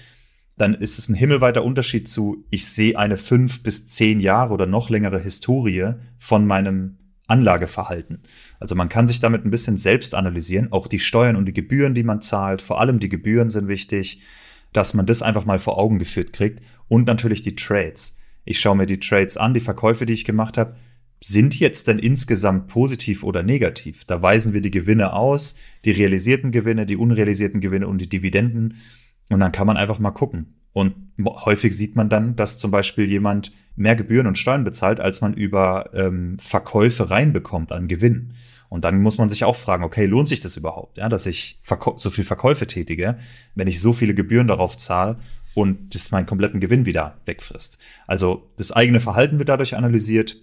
dann 0.58 0.74
ist 0.74 0.98
es 0.98 1.08
ein 1.08 1.14
himmelweiter 1.14 1.64
Unterschied 1.64 2.08
zu, 2.08 2.44
ich 2.50 2.68
sehe 2.68 2.98
eine 2.98 3.16
fünf 3.16 3.62
bis 3.62 3.86
zehn 3.86 4.20
Jahre 4.20 4.52
oder 4.52 4.66
noch 4.66 4.90
längere 4.90 5.18
Historie 5.18 5.94
von 6.18 6.46
meinem 6.46 6.98
Anlageverhalten. 7.28 8.22
Also 8.58 8.74
man 8.74 8.88
kann 8.88 9.06
sich 9.06 9.20
damit 9.20 9.44
ein 9.44 9.50
bisschen 9.50 9.76
selbst 9.76 10.14
analysieren, 10.14 10.72
auch 10.72 10.86
die 10.86 10.98
Steuern 10.98 11.36
und 11.36 11.46
die 11.46 11.52
Gebühren, 11.52 11.94
die 11.94 12.02
man 12.02 12.22
zahlt, 12.22 12.62
vor 12.62 12.80
allem 12.80 12.98
die 12.98 13.08
Gebühren 13.08 13.50
sind 13.50 13.68
wichtig, 13.68 14.22
dass 14.72 14.94
man 14.94 15.06
das 15.06 15.22
einfach 15.22 15.44
mal 15.44 15.58
vor 15.58 15.78
Augen 15.78 15.98
geführt 15.98 16.32
kriegt 16.32 16.60
und 16.88 17.06
natürlich 17.06 17.42
die 17.42 17.54
Trades. 17.54 18.18
Ich 18.44 18.60
schaue 18.60 18.76
mir 18.76 18.86
die 18.86 19.00
Trades 19.00 19.36
an, 19.36 19.54
die 19.54 19.60
Verkäufe, 19.60 20.06
die 20.06 20.14
ich 20.14 20.24
gemacht 20.24 20.56
habe. 20.56 20.76
sind 21.20 21.58
jetzt 21.58 21.88
denn 21.88 21.98
insgesamt 21.98 22.68
positiv 22.68 23.24
oder 23.24 23.42
negativ? 23.42 24.04
Da 24.04 24.22
weisen 24.22 24.54
wir 24.54 24.60
die 24.60 24.70
Gewinne 24.70 25.12
aus, 25.12 25.56
die 25.84 25.90
realisierten 25.90 26.52
Gewinne, 26.52 26.86
die 26.86 26.96
unrealisierten 26.96 27.60
Gewinne 27.60 27.88
und 27.88 27.98
die 27.98 28.08
Dividenden. 28.08 28.76
Und 29.30 29.40
dann 29.40 29.52
kann 29.52 29.66
man 29.66 29.76
einfach 29.76 29.98
mal 29.98 30.10
gucken. 30.10 30.54
Und 30.72 30.94
häufig 31.24 31.76
sieht 31.76 31.96
man 31.96 32.08
dann, 32.08 32.36
dass 32.36 32.58
zum 32.58 32.70
Beispiel 32.70 33.08
jemand 33.08 33.52
mehr 33.74 33.96
Gebühren 33.96 34.26
und 34.26 34.38
Steuern 34.38 34.64
bezahlt, 34.64 35.00
als 35.00 35.20
man 35.20 35.34
über 35.34 35.90
ähm, 35.94 36.38
Verkäufe 36.38 37.10
reinbekommt 37.10 37.72
an 37.72 37.88
Gewinn. 37.88 38.34
Und 38.68 38.84
dann 38.84 39.00
muss 39.00 39.18
man 39.18 39.30
sich 39.30 39.44
auch 39.44 39.56
fragen, 39.56 39.82
okay, 39.82 40.06
lohnt 40.06 40.28
sich 40.28 40.40
das 40.40 40.56
überhaupt, 40.56 40.98
ja, 40.98 41.08
dass 41.08 41.26
ich 41.26 41.60
so 41.96 42.10
viel 42.10 42.24
Verkäufe 42.24 42.66
tätige, 42.66 43.16
wenn 43.54 43.66
ich 43.66 43.80
so 43.80 43.92
viele 43.92 44.14
Gebühren 44.14 44.46
darauf 44.46 44.76
zahle 44.76 45.18
und 45.54 45.94
das 45.94 46.10
meinen 46.10 46.26
kompletten 46.26 46.60
Gewinn 46.60 46.84
wieder 46.84 47.16
wegfrisst. 47.24 47.78
Also 48.06 48.50
das 48.58 48.70
eigene 48.70 49.00
Verhalten 49.00 49.38
wird 49.38 49.48
dadurch 49.48 49.74
analysiert 49.74 50.36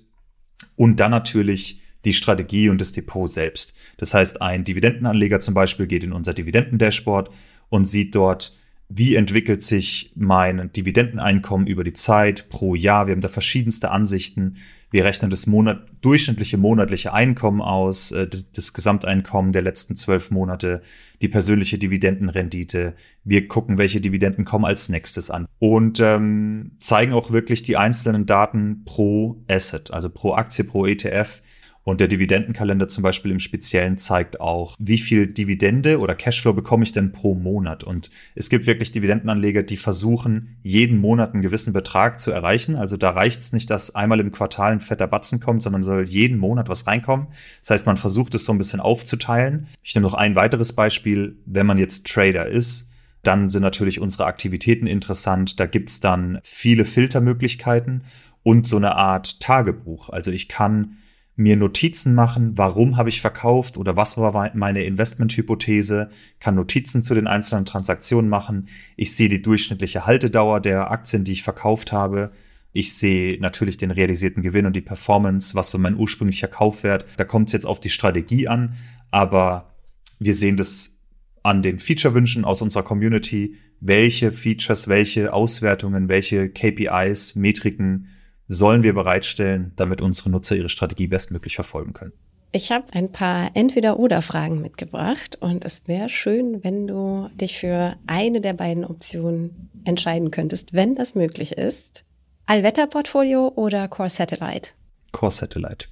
und 0.75 0.99
dann 0.99 1.11
natürlich 1.11 1.81
die 2.03 2.13
Strategie 2.13 2.69
und 2.69 2.81
das 2.81 2.91
Depot 2.91 3.31
selbst. 3.31 3.75
Das 3.97 4.13
heißt, 4.13 4.41
ein 4.41 4.63
Dividendenanleger 4.63 5.39
zum 5.39 5.53
Beispiel 5.53 5.87
geht 5.87 6.03
in 6.03 6.11
unser 6.11 6.33
Dividendendashboard 6.33 7.29
und 7.69 7.85
sieht 7.85 8.15
dort, 8.15 8.57
wie 8.89 9.15
entwickelt 9.15 9.63
sich 9.63 10.11
mein 10.15 10.71
Dividendeneinkommen 10.71 11.67
über 11.67 11.83
die 11.83 11.93
Zeit 11.93 12.49
pro 12.49 12.75
Jahr. 12.75 13.07
Wir 13.07 13.13
haben 13.13 13.21
da 13.21 13.27
verschiedenste 13.27 13.91
Ansichten. 13.91 14.57
Wir 14.91 15.03
rechnen 15.03 15.29
das 15.31 15.47
Monat, 15.47 15.87
durchschnittliche 16.01 16.57
monatliche 16.57 17.11
Einkommen 17.11 17.61
aus, 17.61 18.11
äh, 18.11 18.29
das 18.53 18.73
Gesamteinkommen 18.73 19.51
der 19.51 19.63
letzten 19.63 19.95
zwölf 19.95 20.31
Monate, 20.31 20.81
die 21.21 21.27
persönliche 21.27 21.77
Dividendenrendite. 21.77 22.93
Wir 23.23 23.47
gucken, 23.47 23.77
welche 23.77 23.99
Dividenden 23.99 24.45
kommen 24.45 24.63
als 24.63 24.87
nächstes 24.87 25.31
an 25.31 25.47
und 25.59 25.99
ähm, 25.99 26.71
zeigen 26.77 27.13
auch 27.13 27.31
wirklich 27.31 27.63
die 27.63 27.77
einzelnen 27.77 28.25
Daten 28.25 28.83
pro 28.85 29.43
Asset, 29.49 29.91
also 29.91 30.09
pro 30.09 30.33
Aktie, 30.33 30.63
pro 30.63 30.85
ETF 30.85 31.41
und 31.85 31.99
der 32.01 32.07
Dividendenkalender 32.07 32.87
zum 32.87 33.03
Beispiel 33.03 33.29
im 33.29 33.39
Speziellen 33.39 33.99
zeigt 33.99 34.41
auch, 34.41 34.75
wie 34.79 34.97
viel 34.97 35.27
Dividende 35.27 35.99
oder 35.99 36.15
Cashflow 36.15 36.51
bekomme 36.51 36.83
ich 36.83 36.93
denn 36.93 37.11
pro 37.11 37.35
Monat. 37.35 37.83
Und 37.83 38.09
es 38.33 38.49
gibt 38.49 38.65
wirklich 38.65 38.91
Dividendenanleger, 38.91 39.61
die 39.61 39.77
versuchen, 39.77 40.57
jeden 40.63 40.97
Monat 40.97 41.33
einen 41.33 41.43
gewissen 41.43 41.73
Betrag 41.73 42.19
zu 42.19 42.31
erreichen. 42.31 42.75
Also 42.75 42.97
da 42.97 43.11
reicht 43.11 43.41
es 43.41 43.53
nicht, 43.53 43.69
dass 43.69 43.93
einmal 43.93 44.19
im 44.19 44.31
Quartal 44.31 44.71
ein 44.71 44.81
fetter 44.81 45.05
Batzen 45.05 45.39
kommt, 45.39 45.61
sondern 45.61 45.83
soll 45.83 46.09
jeden 46.09 46.39
Monat 46.39 46.69
was 46.69 46.87
reinkommen. 46.87 47.27
Das 47.61 47.69
heißt, 47.69 47.85
man 47.85 47.97
versucht 47.97 48.33
es 48.33 48.45
so 48.45 48.51
ein 48.51 48.57
bisschen 48.57 48.79
aufzuteilen. 48.79 49.67
Ich 49.83 49.93
nehme 49.93 50.07
noch 50.07 50.15
ein 50.15 50.33
weiteres 50.33 50.73
Beispiel. 50.73 51.37
Wenn 51.45 51.67
man 51.67 51.77
jetzt 51.77 52.07
Trader 52.07 52.47
ist, 52.47 52.89
dann 53.21 53.47
sind 53.47 53.61
natürlich 53.61 53.99
unsere 53.99 54.25
Aktivitäten 54.25 54.87
interessant. 54.87 55.59
Da 55.59 55.67
gibt's 55.67 55.99
dann 55.99 56.39
viele 56.41 56.85
Filtermöglichkeiten 56.85 58.05
und 58.41 58.65
so 58.65 58.77
eine 58.77 58.95
Art 58.95 59.39
Tagebuch. 59.39 60.09
Also 60.09 60.31
ich 60.31 60.47
kann 60.47 60.97
mir 61.35 61.57
Notizen 61.57 62.15
machen, 62.15 62.57
warum 62.57 62.95
habe 62.95 63.09
ich 63.09 63.19
verkauft 63.19 63.77
oder 63.77 63.95
was 63.97 64.17
war 64.17 64.51
meine 64.55 64.83
Investmenthypothese, 64.83 66.09
kann 66.39 66.55
Notizen 66.55 67.03
zu 67.03 67.13
den 67.13 67.27
einzelnen 67.27 67.65
Transaktionen 67.65 68.29
machen. 68.29 68.69
Ich 68.95 69.15
sehe 69.15 69.27
die 69.27 69.41
durchschnittliche 69.41 70.05
Haltedauer 70.05 70.61
der 70.61 70.91
Aktien, 70.91 71.25
die 71.25 71.33
ich 71.33 71.43
verkauft 71.43 71.91
habe. 71.91 72.31
Ich 72.71 72.93
sehe 72.93 73.39
natürlich 73.39 73.77
den 73.77 73.91
realisierten 73.91 74.43
Gewinn 74.43 74.65
und 74.65 74.75
die 74.75 74.81
Performance, 74.81 75.55
was 75.55 75.71
für 75.71 75.77
mein 75.77 75.97
ursprünglicher 75.97 76.47
Kaufwert. 76.47 77.05
Da 77.17 77.25
kommt 77.25 77.49
es 77.49 77.53
jetzt 77.53 77.65
auf 77.65 77.81
die 77.81 77.89
Strategie 77.89 78.47
an, 78.47 78.75
aber 79.11 79.73
wir 80.19 80.33
sehen 80.33 80.55
das 80.55 80.97
an 81.43 81.61
den 81.61 81.79
Feature-Wünschen 81.79 82.45
aus 82.45 82.61
unserer 82.61 82.83
Community, 82.83 83.55
welche 83.81 84.31
Features, 84.31 84.87
welche 84.87 85.33
Auswertungen, 85.33 86.07
welche 86.07 86.49
KPIs, 86.49 87.35
Metriken 87.35 88.07
sollen 88.47 88.83
wir 88.83 88.93
bereitstellen, 88.93 89.73
damit 89.75 90.01
unsere 90.01 90.29
Nutzer 90.29 90.55
ihre 90.55 90.69
Strategie 90.69 91.07
bestmöglich 91.07 91.55
verfolgen 91.55 91.93
können? 91.93 92.13
Ich 92.51 92.71
habe 92.71 92.85
ein 92.93 93.11
paar 93.11 93.51
Entweder-Oder-Fragen 93.53 94.61
mitgebracht 94.61 95.37
und 95.41 95.65
es 95.65 95.87
wäre 95.87 96.07
schön, 96.07 96.63
wenn 96.63 96.87
du 96.87 97.29
dich 97.33 97.59
für 97.59 97.97
eine 98.07 98.39
der 98.39 98.53
beiden 98.53 98.85
Optionen 98.85 99.69
entscheiden 99.83 100.31
könntest, 100.31 100.73
wenn 100.73 100.95
das 100.95 101.15
möglich 101.15 101.51
ist. 101.57 102.05
Allwetter-Portfolio 102.45 103.51
oder 103.55 103.89
Core 103.89 104.09
Satellite? 104.09 104.69
Core 105.11 105.31
Satellite. 105.31 105.87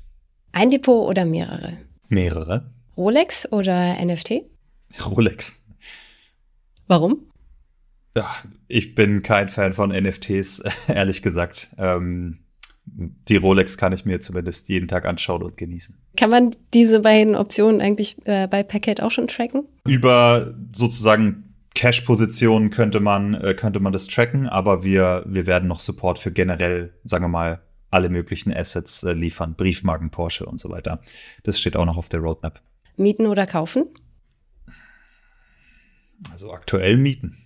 Ein 0.53 0.69
Depot 0.69 1.09
oder 1.09 1.25
mehrere? 1.25 1.77
Mehrere. 2.07 2.71
Rolex 2.95 3.51
oder 3.51 3.95
NFT? 4.01 4.43
Rolex. 5.05 5.61
Warum? 6.87 7.27
Ja, 8.15 8.29
ich 8.67 8.93
bin 8.93 9.23
kein 9.23 9.49
Fan 9.49 9.73
von 9.73 9.89
NFTs, 9.89 10.63
ehrlich 10.87 11.21
gesagt. 11.21 11.71
Ähm, 11.77 12.42
die 12.85 13.37
Rolex 13.37 13.77
kann 13.77 13.93
ich 13.93 14.05
mir 14.05 14.19
zumindest 14.19 14.69
jeden 14.69 14.87
Tag 14.87 15.05
anschauen 15.05 15.41
und 15.41 15.57
genießen. 15.57 15.97
Kann 16.17 16.29
man 16.29 16.51
diese 16.73 16.99
beiden 16.99 17.35
Optionen 17.35 17.81
eigentlich 17.81 18.17
äh, 18.25 18.47
bei 18.47 18.63
Packet 18.63 19.01
auch 19.01 19.11
schon 19.11 19.27
tracken? 19.27 19.65
Über 19.85 20.53
sozusagen 20.73 21.55
Cash-Positionen 21.75 22.69
könnte 22.69 22.99
man, 22.99 23.33
äh, 23.35 23.53
könnte 23.53 23.79
man 23.79 23.93
das 23.93 24.07
tracken, 24.07 24.47
aber 24.47 24.83
wir, 24.83 25.23
wir 25.25 25.47
werden 25.47 25.67
noch 25.67 25.79
Support 25.79 26.19
für 26.19 26.31
generell, 26.31 26.93
sagen 27.03 27.23
wir 27.25 27.29
mal, 27.29 27.61
alle 27.89 28.09
möglichen 28.09 28.53
Assets 28.53 29.03
äh, 29.03 29.13
liefern. 29.13 29.55
Briefmarken, 29.55 30.09
Porsche 30.09 30.45
und 30.45 30.59
so 30.59 30.69
weiter. 30.69 31.01
Das 31.43 31.59
steht 31.59 31.75
auch 31.75 31.85
noch 31.85 31.97
auf 31.97 32.09
der 32.09 32.19
Roadmap. 32.19 32.61
Mieten 32.97 33.27
oder 33.27 33.47
kaufen? 33.47 33.85
Also 36.31 36.51
aktuell 36.51 36.97
mieten. 36.97 37.37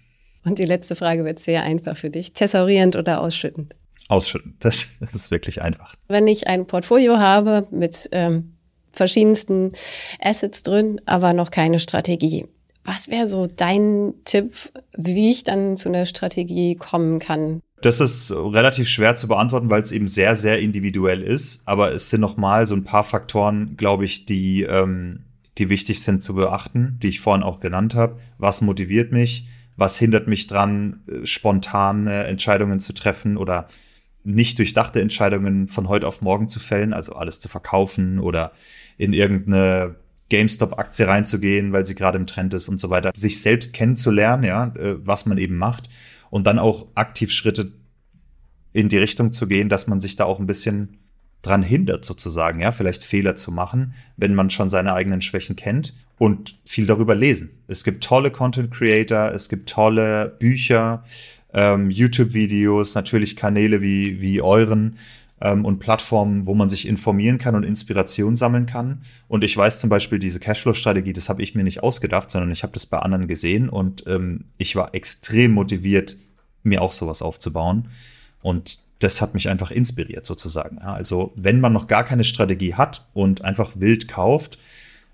Und 0.46 0.60
die 0.60 0.66
letzte 0.66 0.96
Frage 0.96 1.26
wird 1.26 1.40
sehr 1.40 1.64
einfach 1.64 1.98
für 1.98 2.10
dich. 2.10 2.34
Thesaurierend 2.34 2.96
oder 2.96 3.20
ausschüttend? 3.22 3.76
Ausschüttend. 4.08 4.56
Das, 4.64 4.88
das 5.00 5.14
ist 5.14 5.32
wirklich 5.32 5.62
einfach. 5.62 5.96
Wenn 6.08 6.28
ich 6.28 6.48
ein 6.48 6.66
Portfolio 6.66 7.18
habe 7.18 7.68
mit 7.72 8.10
ähm, 8.12 8.54
verschiedensten 8.92 9.74
Assets 10.22 10.64
drin, 10.64 11.02
aber 11.06 11.34
noch 11.34 11.52
keine 11.52 11.80
Strategie. 11.80 12.46
Was 12.84 13.10
wäre 13.10 13.28
so 13.28 13.48
dein 13.48 14.14
Tipp, 14.24 14.54
wie 14.98 15.32
ich 15.32 15.44
dann 15.44 15.76
zu 15.76 15.90
einer 15.90 16.06
Strategie 16.06 16.76
kommen 16.76 17.20
kann? 17.20 17.62
Das 17.82 18.00
ist 18.00 18.32
relativ 18.32 18.88
schwer 18.88 19.16
zu 19.16 19.28
beantworten, 19.28 19.70
weil 19.70 19.82
es 19.82 19.92
eben 19.92 20.08
sehr, 20.08 20.36
sehr 20.36 20.60
individuell 20.60 21.22
ist. 21.22 21.62
Aber 21.66 21.92
es 21.92 22.10
sind 22.10 22.22
nochmal 22.22 22.66
so 22.66 22.76
ein 22.76 22.86
paar 22.86 23.04
Faktoren, 23.04 23.76
glaube 23.78 24.06
ich, 24.06 24.26
die, 24.26 24.64
ähm, 24.64 25.26
die 25.58 25.70
wichtig 25.70 26.02
sind 26.02 26.24
zu 26.24 26.34
beachten, 26.34 26.98
die 27.04 27.10
ich 27.10 27.20
vorhin 27.20 27.44
auch 27.44 27.60
genannt 27.60 27.94
habe. 27.94 28.20
Was 28.38 28.62
motiviert 28.62 29.12
mich? 29.12 29.48
was 29.78 29.98
hindert 29.98 30.28
mich 30.28 30.48
dran, 30.48 31.02
äh, 31.08 31.26
spontane 31.26 32.26
Entscheidungen 32.26 32.80
zu 32.80 32.94
treffen 32.94 33.38
oder 33.38 33.68
nicht 34.28 34.60
durchdachte 34.60 35.00
Entscheidungen 35.00 35.70
von 35.70 35.88
heute 35.88 36.06
auf 36.06 36.22
morgen 36.22 36.50
zu 36.50 36.60
fällen, 36.60 36.94
also 36.94 37.14
alles 37.14 37.40
zu 37.40 37.48
verkaufen 37.48 38.20
oder 38.20 38.52
in 38.98 39.14
irgendeine 39.14 39.96
GameStop-Aktie 40.30 41.08
reinzugehen, 41.08 41.72
weil 41.72 41.86
sie 41.86 41.96
gerade 41.96 42.18
im 42.18 42.28
Trend 42.28 42.54
ist 42.54 42.68
und 42.68 42.80
so 42.80 42.90
weiter. 42.90 43.12
Sich 43.16 43.42
selbst 43.42 43.72
kennenzulernen, 43.72 44.44
ja, 44.44 44.74
äh, 44.76 44.96
was 45.06 45.26
man 45.26 45.38
eben 45.38 45.56
macht 45.56 45.90
und 46.30 46.46
dann 46.46 46.60
auch 46.60 46.88
aktiv 46.96 47.32
Schritte 47.32 47.72
in 48.74 48.90
die 48.90 48.98
Richtung 48.98 49.32
zu 49.32 49.48
gehen, 49.48 49.70
dass 49.70 49.88
man 49.88 50.02
sich 50.02 50.18
da 50.18 50.26
auch 50.26 50.40
ein 50.40 50.48
bisschen 50.48 50.98
dran 51.42 51.64
hindert, 51.64 52.04
sozusagen, 52.04 52.60
ja, 52.60 52.74
vielleicht 52.74 53.06
Fehler 53.06 53.36
zu 53.36 53.52
machen, 53.52 53.94
wenn 54.18 54.36
man 54.36 54.50
schon 54.50 54.70
seine 54.70 54.94
eigenen 54.94 55.22
Schwächen 55.22 55.56
kennt 55.56 55.94
und 56.18 56.56
viel 56.66 56.86
darüber 56.86 57.16
lesen. 57.16 57.52
Es 57.68 57.86
gibt 57.86 58.04
tolle 58.04 58.32
Content 58.32 58.72
Creator, 58.72 59.32
es 59.32 59.48
gibt 59.48 59.70
tolle 59.70 60.36
Bücher, 60.40 61.06
ähm, 61.54 61.90
YouTube-Videos, 61.90 62.96
natürlich 62.96 63.36
Kanäle 63.36 63.82
wie, 63.82 64.22
wie 64.22 64.42
euren 64.42 64.98
ähm, 65.42 65.66
und 65.66 65.80
Plattformen, 65.80 66.46
wo 66.46 66.54
man 66.54 66.70
sich 66.70 66.88
informieren 66.88 67.38
kann 67.38 67.56
und 67.56 67.64
Inspiration 67.64 68.36
sammeln 68.36 68.66
kann. 68.66 69.02
Und 69.28 69.44
ich 69.44 69.56
weiß 69.56 69.80
zum 69.80 69.90
Beispiel, 69.90 70.20
diese 70.20 70.40
Cashflow-Strategie, 70.40 71.14
das 71.14 71.30
habe 71.30 71.42
ich 71.42 71.56
mir 71.56 71.64
nicht 71.64 71.84
ausgedacht, 71.84 72.32
sondern 72.32 72.52
ich 72.52 72.64
habe 72.64 72.74
das 72.74 72.86
bei 72.86 73.00
anderen 73.00 73.28
gesehen 73.28 73.70
und 73.70 74.04
ähm, 74.08 74.46
ich 74.58 74.76
war 74.76 74.94
extrem 74.94 75.52
motiviert, 75.52 76.18
mir 76.64 76.82
auch 76.82 76.92
sowas 76.92 77.22
aufzubauen. 77.22 77.90
Und 78.42 78.80
das 79.00 79.22
hat 79.22 79.34
mich 79.34 79.48
einfach 79.48 79.72
inspiriert 79.72 80.26
sozusagen. 80.26 80.78
Ja, 80.78 80.94
also 80.94 81.32
wenn 81.36 81.60
man 81.60 81.74
noch 81.74 81.88
gar 81.88 82.04
keine 82.04 82.24
Strategie 82.24 82.74
hat 82.74 83.06
und 83.14 83.44
einfach 83.44 83.74
wild 83.76 84.08
kauft, 84.08 84.58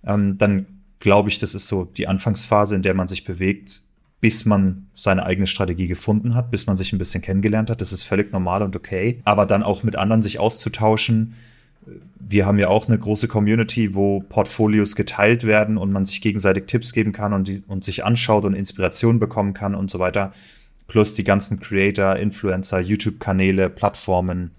ähm, 0.06 0.38
dann 0.38 0.66
glaube 1.00 1.30
ich, 1.30 1.40
das 1.40 1.54
ist 1.54 1.68
so 1.68 1.84
die 1.84 2.08
Anfangsphase, 2.08 2.76
in 2.76 2.82
der 2.82 2.94
man 2.94 3.10
sich 3.10 3.26
bewegt, 3.26 3.82
bis 4.24 4.46
man 4.46 4.88
seine 4.94 5.26
eigene 5.26 5.48
Strategie 5.48 5.88
gefunden 5.88 6.34
hat, 6.34 6.50
bis 6.50 6.66
man 6.66 6.78
sich 6.78 6.94
ein 6.94 6.98
bisschen 6.98 7.22
kennengelernt 7.22 7.70
hat. 7.70 7.82
Das 7.82 7.92
ist 7.92 8.04
völlig 8.04 8.32
normal 8.32 8.64
und 8.64 8.74
okay. 8.74 9.20
Aber 9.26 9.46
dann 9.46 9.64
auch 9.64 9.84
mit 9.84 9.98
anderen 9.98 10.22
sich 10.22 10.40
auszutauschen. 10.40 11.34
Wir 12.22 12.46
haben 12.46 12.58
ja 12.58 12.70
auch 12.70 12.88
eine 12.88 12.98
große 12.98 13.28
Community, 13.28 13.96
wo 13.96 14.22
Portfolios 14.22 14.96
geteilt 14.96 15.44
werden 15.44 15.78
und 15.78 15.92
man 15.92 16.06
sich 16.06 16.22
gegenseitig 16.22 16.68
Tipps 16.68 16.94
geben 16.94 17.12
kann 17.12 17.34
und, 17.34 17.50
die, 17.50 17.64
und 17.68 17.84
sich 17.84 18.06
anschaut 18.06 18.46
und 18.46 18.54
Inspiration 18.54 19.20
bekommen 19.20 19.54
kann 19.54 19.76
und 19.76 19.92
so 19.92 20.00
weiter 20.00 20.32
plus 20.88 21.16
die 21.16 21.26
ganzen 21.26 21.60
Creator, 21.60 22.16
Influencer, 22.16 22.80
YouTube-Kanäle, 22.80 23.70
Plattformen, 23.70 24.52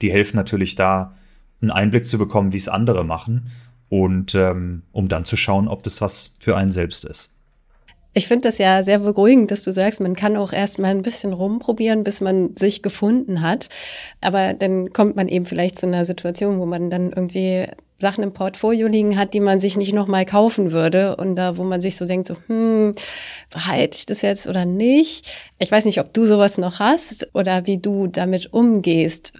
die 0.00 0.10
helfen 0.10 0.36
natürlich 0.36 0.74
da, 0.74 1.14
einen 1.60 1.70
Einblick 1.70 2.06
zu 2.06 2.18
bekommen, 2.18 2.52
wie 2.52 2.56
es 2.56 2.68
andere 2.68 3.04
machen 3.04 3.52
und 3.88 4.34
ähm, 4.34 4.82
um 4.90 5.08
dann 5.08 5.24
zu 5.24 5.36
schauen, 5.36 5.68
ob 5.68 5.84
das 5.84 6.00
was 6.00 6.34
für 6.40 6.56
einen 6.56 6.72
selbst 6.72 7.04
ist. 7.04 7.36
Ich 8.14 8.26
finde 8.28 8.48
das 8.48 8.58
ja 8.58 8.82
sehr 8.82 8.98
beruhigend, 8.98 9.50
dass 9.50 9.62
du 9.62 9.72
sagst, 9.72 10.00
man 10.00 10.14
kann 10.14 10.36
auch 10.36 10.52
erst 10.52 10.78
mal 10.78 10.90
ein 10.90 11.02
bisschen 11.02 11.32
rumprobieren, 11.32 12.04
bis 12.04 12.20
man 12.20 12.54
sich 12.56 12.82
gefunden 12.82 13.40
hat. 13.40 13.68
Aber 14.20 14.52
dann 14.52 14.92
kommt 14.92 15.16
man 15.16 15.28
eben 15.28 15.46
vielleicht 15.46 15.78
zu 15.78 15.86
einer 15.86 16.04
Situation, 16.04 16.58
wo 16.58 16.66
man 16.66 16.90
dann 16.90 17.10
irgendwie 17.10 17.66
Sachen 18.02 18.22
im 18.22 18.34
Portfolio 18.34 18.88
liegen 18.88 19.16
hat, 19.16 19.32
die 19.32 19.40
man 19.40 19.60
sich 19.60 19.78
nicht 19.78 19.94
nochmal 19.94 20.26
kaufen 20.26 20.72
würde 20.72 21.16
und 21.16 21.36
da, 21.36 21.56
wo 21.56 21.62
man 21.62 21.80
sich 21.80 21.96
so 21.96 22.04
denkt, 22.04 22.26
so, 22.26 22.36
hm, 22.48 22.94
behalte 23.48 23.96
ich 23.96 24.06
das 24.06 24.20
jetzt 24.20 24.46
oder 24.46 24.66
nicht? 24.66 25.30
Ich 25.58 25.70
weiß 25.70 25.86
nicht, 25.86 26.00
ob 26.00 26.12
du 26.12 26.24
sowas 26.24 26.58
noch 26.58 26.80
hast 26.80 27.28
oder 27.32 27.66
wie 27.66 27.78
du 27.78 28.08
damit 28.08 28.52
umgehst. 28.52 29.32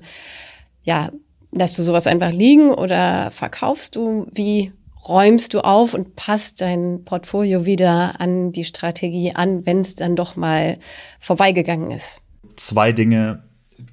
Ja, 0.85 1.11
lässt 1.50 1.78
du 1.78 1.82
sowas 1.82 2.06
einfach 2.06 2.30
liegen 2.30 2.72
oder 2.72 3.30
verkaufst 3.32 3.96
du? 3.96 4.26
Wie 4.32 4.72
räumst 5.08 5.54
du 5.54 5.60
auf 5.60 5.94
und 5.94 6.16
passt 6.16 6.60
dein 6.60 7.04
Portfolio 7.04 7.66
wieder 7.66 8.20
an 8.20 8.52
die 8.52 8.64
Strategie 8.64 9.32
an, 9.34 9.66
wenn 9.66 9.80
es 9.80 9.94
dann 9.94 10.16
doch 10.16 10.36
mal 10.36 10.78
vorbeigegangen 11.18 11.90
ist? 11.90 12.22
Zwei 12.56 12.92
Dinge, 12.92 13.42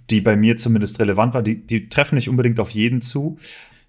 die 0.10 0.22
bei 0.22 0.36
mir 0.36 0.58
zumindest 0.58 1.00
relevant 1.00 1.34
waren, 1.34 1.44
die, 1.44 1.66
die 1.66 1.90
treffen 1.90 2.16
nicht 2.16 2.30
unbedingt 2.30 2.60
auf 2.60 2.72
jeden 2.72 3.02
zu. 3.02 3.38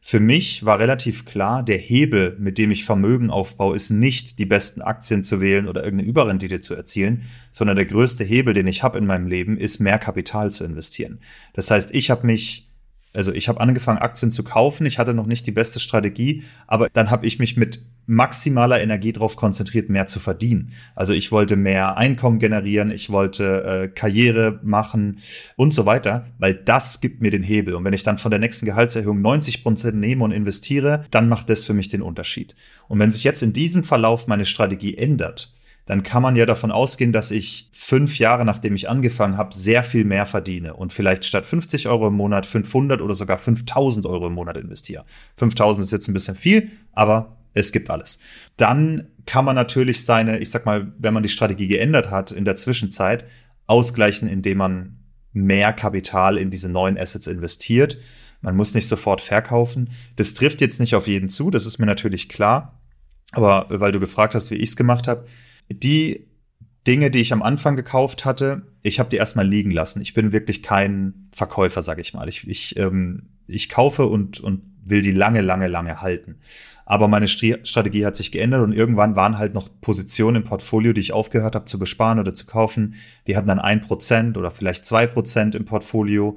Für 0.02 0.18
mich 0.18 0.64
war 0.64 0.78
relativ 0.78 1.26
klar, 1.26 1.62
der 1.62 1.76
Hebel, 1.76 2.35
mit 2.38 2.56
dem 2.56 2.70
ich 2.70 2.85
Vermögen 2.85 3.30
aufbaue, 3.30 3.76
ist 3.76 3.90
nicht 3.90 4.38
die 4.38 4.46
besten 4.46 4.80
Aktien 4.80 5.22
zu 5.22 5.42
wählen 5.42 5.68
oder 5.68 5.85
irgendeine 5.85 6.09
Überrendite 6.09 6.62
zu 6.62 6.74
erzielen, 6.74 7.24
sondern 7.52 7.76
der 7.76 7.85
größte 7.85 8.24
Hebel, 8.24 8.54
den 8.54 8.66
ich 8.66 8.83
habe 8.83 8.98
in 8.98 9.06
meinem 9.06 9.26
Leben, 9.26 9.59
ist 9.59 9.78
mehr 9.78 9.98
Kapital 9.98 10.50
zu 10.50 10.64
investieren. 10.64 11.20
Das 11.52 11.70
heißt, 11.70 11.94
ich 11.94 12.09
habe 12.09 12.26
mich 12.26 12.69
also 13.12 13.33
ich 13.33 13.49
habe 13.49 13.61
angefangen, 13.61 13.99
Aktien 13.99 14.31
zu 14.31 14.44
kaufen. 14.44 14.87
Ich 14.87 14.99
hatte 14.99 15.14
noch 15.14 15.27
nicht 15.27 15.46
die 15.46 15.53
beste 15.53 15.81
Strategie, 15.81 16.44
aber 16.66 16.88
dann 16.92 17.11
habe 17.11 17.27
ich 17.27 17.38
mich 17.38 17.57
mit 17.57 17.83
maximaler 18.07 18.81
Energie 18.81 19.12
darauf 19.12 19.37
konzentriert, 19.37 19.88
mehr 19.88 20.07
zu 20.07 20.18
verdienen. 20.18 20.73
Also 20.94 21.12
ich 21.12 21.31
wollte 21.31 21.57
mehr 21.57 21.96
Einkommen 21.96 22.38
generieren, 22.38 22.90
ich 22.90 23.11
wollte 23.11 23.64
äh, 23.64 23.88
Karriere 23.88 24.59
machen 24.62 25.18
und 25.57 25.73
so 25.73 25.87
weiter, 25.87 26.27
weil 26.38 26.55
das 26.55 27.01
gibt 27.01 27.20
mir 27.20 27.31
den 27.31 27.42
Hebel. 27.42 27.75
Und 27.75 27.85
wenn 27.85 27.92
ich 27.92 28.03
dann 28.03 28.18
von 28.18 28.31
der 28.31 28.40
nächsten 28.40 28.66
Gehaltserhöhung 28.66 29.20
90 29.20 29.62
Prozent 29.62 29.96
nehme 29.96 30.25
und 30.25 30.33
investiere, 30.33 31.05
dann 31.11 31.29
macht 31.29 31.51
das 31.51 31.64
für 31.64 31.75
mich 31.75 31.88
den 31.88 32.03
Unterschied. 32.03 32.55
Und 32.88 32.99
wenn 32.99 33.11
sich 33.11 33.25
jetzt 33.25 33.42
in 33.42 33.53
diesem 33.53 33.85
Verlauf 33.85 34.27
meine 34.27 34.46
Strategie 34.46 34.96
ändert, 34.96 35.53
dann 35.90 36.05
kann 36.05 36.22
man 36.22 36.37
ja 36.37 36.46
davon 36.46 36.70
ausgehen, 36.70 37.11
dass 37.11 37.33
ich 37.33 37.68
fünf 37.72 38.20
Jahre 38.20 38.44
nachdem 38.44 38.76
ich 38.76 38.88
angefangen 38.88 39.37
habe, 39.37 39.53
sehr 39.53 39.83
viel 39.83 40.05
mehr 40.05 40.24
verdiene 40.24 40.74
und 40.74 40.92
vielleicht 40.92 41.24
statt 41.24 41.44
50 41.44 41.88
Euro 41.88 42.07
im 42.07 42.14
Monat 42.14 42.46
500 42.46 43.00
oder 43.00 43.16
sogar 43.16 43.38
5000 43.38 44.07
Euro 44.07 44.29
im 44.29 44.35
Monat 44.35 44.57
investiere. 44.57 45.05
5000 45.38 45.85
ist 45.85 45.90
jetzt 45.90 46.07
ein 46.07 46.14
bisschen 46.14 46.37
viel, 46.37 46.70
aber 46.92 47.38
es 47.55 47.72
gibt 47.72 47.90
alles. 47.90 48.20
Dann 48.57 49.09
kann 49.26 49.44
man 49.44 49.57
natürlich 49.57 50.05
seine, 50.05 50.38
ich 50.38 50.53
sag 50.53 50.64
mal, 50.64 50.92
wenn 50.96 51.12
man 51.12 51.24
die 51.24 51.29
Strategie 51.29 51.66
geändert 51.66 52.09
hat 52.09 52.31
in 52.31 52.44
der 52.44 52.55
Zwischenzeit, 52.55 53.24
ausgleichen, 53.66 54.29
indem 54.29 54.59
man 54.59 55.00
mehr 55.33 55.72
Kapital 55.72 56.38
in 56.38 56.53
diese 56.53 56.68
neuen 56.68 56.98
Assets 56.98 57.26
investiert. 57.26 57.98
Man 58.42 58.55
muss 58.55 58.74
nicht 58.74 58.87
sofort 58.87 59.22
verkaufen. 59.22 59.90
Das 60.14 60.35
trifft 60.35 60.61
jetzt 60.61 60.79
nicht 60.79 60.94
auf 60.94 61.09
jeden 61.09 61.31
zu, 61.31 61.50
das 61.50 61.66
ist 61.66 61.79
mir 61.79 61.87
natürlich 61.87 62.29
klar. 62.29 62.81
Aber 63.33 63.66
weil 63.70 63.90
du 63.90 63.98
gefragt 63.98 64.37
hast, 64.37 64.53
wie 64.53 64.57
ich 64.57 64.70
es 64.70 64.76
gemacht 64.76 65.09
habe, 65.09 65.26
die 65.70 66.26
Dinge, 66.87 67.11
die 67.11 67.20
ich 67.20 67.33
am 67.33 67.42
Anfang 67.42 67.76
gekauft 67.76 68.24
hatte, 68.24 68.62
ich 68.83 68.98
habe 68.98 69.11
die 69.11 69.16
erstmal 69.16 69.46
liegen 69.46 69.70
lassen. 69.70 70.00
Ich 70.00 70.14
bin 70.14 70.33
wirklich 70.33 70.62
kein 70.62 71.28
Verkäufer, 71.33 71.83
sag 71.83 71.98
ich 71.98 72.14
mal. 72.14 72.28
Ich, 72.28 72.48
ich, 72.48 72.76
ähm, 72.78 73.28
ich 73.46 73.68
kaufe 73.68 74.06
und, 74.06 74.40
und 74.40 74.62
will 74.83 75.02
die 75.02 75.12
lange, 75.12 75.42
lange, 75.42 75.68
lange 75.68 76.00
halten. 76.00 76.37
Aber 76.87 77.06
meine 77.06 77.28
Strategie 77.28 78.04
hat 78.04 78.16
sich 78.16 78.33
geändert 78.33 78.64
und 78.64 78.72
irgendwann 78.72 79.14
waren 79.14 79.38
halt 79.38 79.54
noch 79.54 79.68
Positionen 79.80 80.42
im 80.42 80.48
Portfolio, 80.48 80.92
die 80.92 81.00
ich 81.00 81.12
aufgehört 81.12 81.54
habe 81.54 81.66
zu 81.66 81.78
besparen 81.78 82.18
oder 82.18 82.35
zu 82.35 82.46
kaufen. 82.46 82.94
Die 83.26 83.37
hatten 83.37 83.46
dann 83.46 83.61
ein 83.61 83.83
Prozent 83.83 84.37
oder 84.37 84.50
vielleicht 84.50 84.87
zwei 84.87 85.06
Prozent 85.06 85.54
im 85.54 85.66
Portfolio. 85.66 86.37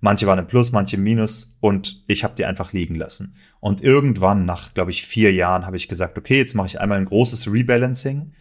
Manche 0.00 0.26
waren 0.26 0.38
im 0.38 0.46
Plus, 0.46 0.72
manche 0.72 0.96
im 0.96 1.02
Minus 1.02 1.58
und 1.60 2.02
ich 2.06 2.24
habe 2.24 2.34
die 2.34 2.46
einfach 2.46 2.72
liegen 2.72 2.94
lassen. 2.94 3.34
Und 3.58 3.82
irgendwann, 3.82 4.46
nach, 4.46 4.72
glaube 4.72 4.90
ich, 4.90 5.04
vier 5.04 5.34
Jahren, 5.34 5.66
habe 5.66 5.76
ich 5.76 5.88
gesagt, 5.88 6.16
okay, 6.16 6.38
jetzt 6.38 6.54
mache 6.54 6.68
ich 6.68 6.80
einmal 6.80 6.96
ein 6.96 7.04
großes 7.04 7.52
Rebalancing 7.52 8.32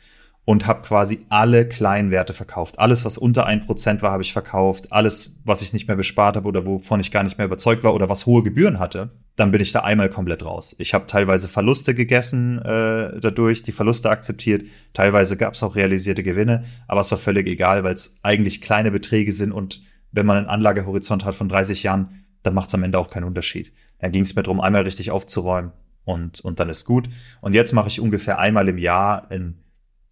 und 0.49 0.65
habe 0.65 0.81
quasi 0.81 1.27
alle 1.29 1.67
kleinen 1.67 2.09
Werte 2.09 2.33
verkauft. 2.33 2.79
Alles, 2.79 3.05
was 3.05 3.19
unter 3.19 3.45
ein 3.45 3.63
Prozent 3.63 4.01
war, 4.01 4.11
habe 4.11 4.23
ich 4.23 4.33
verkauft. 4.33 4.91
Alles, 4.91 5.35
was 5.45 5.61
ich 5.61 5.73
nicht 5.73 5.87
mehr 5.87 5.95
bespart 5.95 6.35
habe 6.35 6.47
oder 6.47 6.65
wovon 6.65 6.99
ich 6.99 7.11
gar 7.11 7.21
nicht 7.21 7.37
mehr 7.37 7.45
überzeugt 7.45 7.83
war 7.83 7.93
oder 7.93 8.09
was 8.09 8.25
hohe 8.25 8.41
Gebühren 8.41 8.79
hatte, 8.79 9.11
dann 9.35 9.51
bin 9.51 9.61
ich 9.61 9.73
da 9.73 9.81
einmal 9.81 10.09
komplett 10.09 10.43
raus. 10.43 10.75
Ich 10.79 10.95
habe 10.95 11.05
teilweise 11.05 11.47
Verluste 11.47 11.93
gegessen 11.93 12.57
äh, 12.63 13.19
dadurch, 13.19 13.61
die 13.61 13.71
Verluste 13.71 14.09
akzeptiert. 14.09 14.63
Teilweise 14.93 15.37
gab 15.37 15.53
es 15.53 15.61
auch 15.61 15.75
realisierte 15.75 16.23
Gewinne, 16.23 16.63
aber 16.87 17.01
es 17.01 17.11
war 17.11 17.19
völlig 17.19 17.45
egal, 17.45 17.83
weil 17.83 17.93
es 17.93 18.15
eigentlich 18.23 18.59
kleine 18.59 18.89
Beträge 18.89 19.31
sind 19.31 19.51
und 19.51 19.83
wenn 20.11 20.25
man 20.25 20.37
einen 20.37 20.47
Anlagehorizont 20.47 21.25
hat 21.25 21.35
von 21.35 21.47
30 21.47 21.83
Jahren, 21.83 22.25
dann 22.41 22.55
macht 22.55 22.69
es 22.69 22.73
am 22.73 22.81
Ende 22.81 22.97
auch 22.97 23.11
keinen 23.11 23.25
Unterschied. 23.25 23.71
Dann 23.99 24.11
ging 24.11 24.23
es 24.23 24.35
mir 24.35 24.41
darum, 24.41 24.61
einmal 24.61 24.81
richtig 24.81 25.11
aufzuräumen 25.11 25.73
und, 26.05 26.39
und 26.39 26.59
dann 26.59 26.69
ist 26.69 26.85
gut. 26.85 27.07
Und 27.39 27.53
jetzt 27.53 27.71
mache 27.73 27.89
ich 27.89 27.99
ungefähr 27.99 28.39
einmal 28.39 28.67
im 28.67 28.79
Jahr 28.79 29.29
ein 29.29 29.59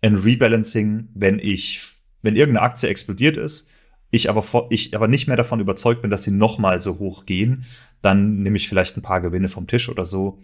ein 0.02 0.16
Rebalancing, 0.16 1.10
wenn 1.14 1.40
ich, 1.40 1.82
wenn 2.22 2.36
irgendeine 2.36 2.66
Aktie 2.66 2.90
explodiert 2.90 3.38
ist, 3.38 3.70
ich 4.10 4.30
aber, 4.30 4.68
ich 4.70 4.96
aber 4.96 5.08
nicht 5.08 5.28
mehr 5.28 5.36
davon 5.36 5.60
überzeugt 5.60 6.02
bin, 6.02 6.12
dass 6.12 6.24
sie 6.24 6.32
nochmal 6.32 6.80
so 6.82 7.00
hoch 7.00 7.26
gehen, 7.26 7.66
dann 8.02 8.42
nehme 8.42 8.58
ich 8.58 8.70
vielleicht 8.70 8.96
ein 8.98 9.02
paar 9.02 9.22
Gewinne 9.22 9.50
vom 9.50 9.68
Tisch 9.68 9.90
oder 9.90 10.06
so 10.06 10.40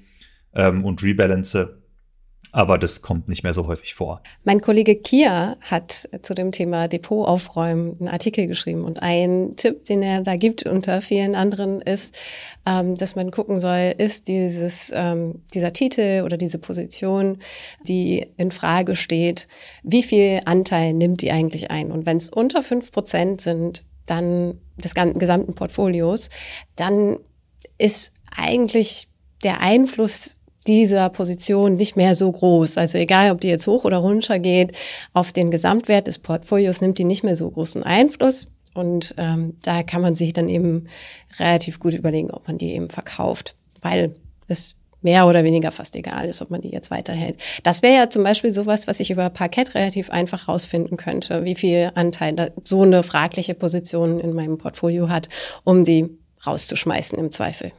ähm, 0.53 0.83
und 0.83 1.01
rebalance 1.01 1.82
aber 2.51 2.77
das 2.77 3.01
kommt 3.01 3.27
nicht 3.27 3.43
mehr 3.43 3.53
so 3.53 3.67
häufig 3.67 3.95
vor. 3.95 4.21
Mein 4.43 4.61
Kollege 4.61 4.95
Kia 4.95 5.57
hat 5.61 6.07
zu 6.21 6.35
dem 6.35 6.51
Thema 6.51 6.87
Depot 6.87 7.27
aufräumen 7.27 7.97
einen 7.99 8.09
Artikel 8.09 8.45
geschrieben 8.45 8.85
und 8.85 9.01
ein 9.01 9.55
Tipp, 9.55 9.85
den 9.85 10.03
er 10.03 10.21
da 10.21 10.35
gibt 10.35 10.65
unter 10.65 11.01
vielen 11.01 11.33
anderen 11.33 11.81
ist, 11.81 12.15
ähm, 12.65 12.95
dass 12.95 13.15
man 13.15 13.31
gucken 13.31 13.59
soll, 13.59 13.95
ist 13.97 14.27
dieses, 14.27 14.91
ähm, 14.95 15.41
dieser 15.53 15.73
Titel 15.73 16.21
oder 16.23 16.37
diese 16.37 16.59
Position, 16.59 17.39
die 17.87 18.27
in 18.37 18.51
Frage 18.51 18.95
steht, 18.95 19.47
wie 19.81 20.03
viel 20.03 20.41
Anteil 20.45 20.93
nimmt 20.93 21.21
die 21.21 21.31
eigentlich 21.31 21.71
ein? 21.71 21.91
Und 21.91 22.05
wenn 22.05 22.17
es 22.17 22.29
unter 22.29 22.61
fünf 22.61 22.91
Prozent 22.91 23.41
sind, 23.41 23.83
dann 24.05 24.59
des 24.77 24.93
gesamten 24.93 25.55
Portfolios, 25.55 26.29
dann 26.75 27.17
ist 27.77 28.11
eigentlich 28.35 29.07
der 29.43 29.61
Einfluss 29.61 30.37
dieser 30.67 31.09
Position 31.09 31.75
nicht 31.75 31.95
mehr 31.95 32.15
so 32.15 32.31
groß. 32.31 32.77
Also 32.77 32.97
egal, 32.97 33.31
ob 33.31 33.41
die 33.41 33.49
jetzt 33.49 33.67
hoch 33.67 33.85
oder 33.85 33.97
runter 33.97 34.39
geht, 34.39 34.77
auf 35.13 35.31
den 35.31 35.51
Gesamtwert 35.51 36.07
des 36.07 36.19
Portfolios 36.19 36.81
nimmt 36.81 36.97
die 36.97 37.03
nicht 37.03 37.23
mehr 37.23 37.35
so 37.35 37.49
großen 37.49 37.83
Einfluss. 37.83 38.47
Und 38.73 39.13
ähm, 39.17 39.57
da 39.61 39.83
kann 39.83 40.01
man 40.01 40.15
sich 40.15 40.33
dann 40.33 40.49
eben 40.49 40.87
relativ 41.39 41.79
gut 41.79 41.93
überlegen, 41.93 42.31
ob 42.31 42.47
man 42.47 42.57
die 42.57 42.73
eben 42.73 42.89
verkauft, 42.89 43.55
weil 43.81 44.13
es 44.47 44.75
mehr 45.03 45.27
oder 45.27 45.43
weniger 45.43 45.71
fast 45.71 45.95
egal 45.95 46.27
ist, 46.27 46.41
ob 46.41 46.49
man 46.49 46.61
die 46.61 46.69
jetzt 46.69 46.89
weiterhält. 46.89 47.37
Das 47.63 47.83
wäre 47.83 47.95
ja 47.95 48.09
zum 48.09 48.23
Beispiel 48.23 48.51
sowas, 48.51 48.87
was 48.87 48.99
ich 48.99 49.11
über 49.11 49.29
Parkett 49.29 49.75
relativ 49.75 50.09
einfach 50.09 50.47
rausfinden 50.47 50.97
könnte, 50.97 51.43
wie 51.43 51.55
viel 51.55 51.91
Anteil 51.95 52.53
so 52.63 52.81
eine 52.81 53.03
fragliche 53.03 53.53
Position 53.53 54.19
in 54.19 54.33
meinem 54.33 54.57
Portfolio 54.57 55.09
hat, 55.09 55.29
um 55.63 55.83
die 55.83 56.09
rauszuschmeißen 56.47 57.19
im 57.19 57.31
Zweifel. 57.31 57.73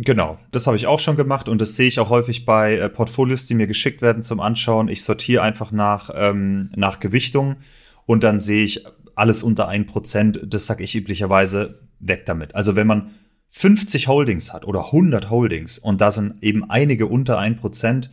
Genau, 0.00 0.38
das 0.52 0.68
habe 0.68 0.76
ich 0.76 0.86
auch 0.86 1.00
schon 1.00 1.16
gemacht 1.16 1.48
und 1.48 1.60
das 1.60 1.74
sehe 1.74 1.88
ich 1.88 1.98
auch 1.98 2.08
häufig 2.08 2.44
bei 2.44 2.76
äh, 2.76 2.88
Portfolios, 2.88 3.46
die 3.46 3.54
mir 3.54 3.66
geschickt 3.66 4.00
werden 4.00 4.22
zum 4.22 4.38
Anschauen. 4.38 4.86
Ich 4.86 5.02
sortiere 5.02 5.42
einfach 5.42 5.72
nach, 5.72 6.10
ähm, 6.14 6.70
nach 6.76 7.00
Gewichtung 7.00 7.56
und 8.06 8.22
dann 8.22 8.38
sehe 8.38 8.62
ich 8.62 8.86
alles 9.16 9.42
unter 9.42 9.66
ein 9.66 9.86
Prozent. 9.86 10.40
Das 10.46 10.66
sage 10.66 10.84
ich 10.84 10.94
üblicherweise 10.94 11.80
weg 11.98 12.26
damit. 12.26 12.54
Also 12.54 12.76
wenn 12.76 12.86
man 12.86 13.10
50 13.48 14.06
Holdings 14.06 14.52
hat 14.52 14.64
oder 14.64 14.86
100 14.86 15.30
Holdings 15.30 15.80
und 15.80 16.00
da 16.00 16.12
sind 16.12 16.44
eben 16.44 16.70
einige 16.70 17.06
unter 17.06 17.36
ein 17.38 17.56
Prozent, 17.56 18.08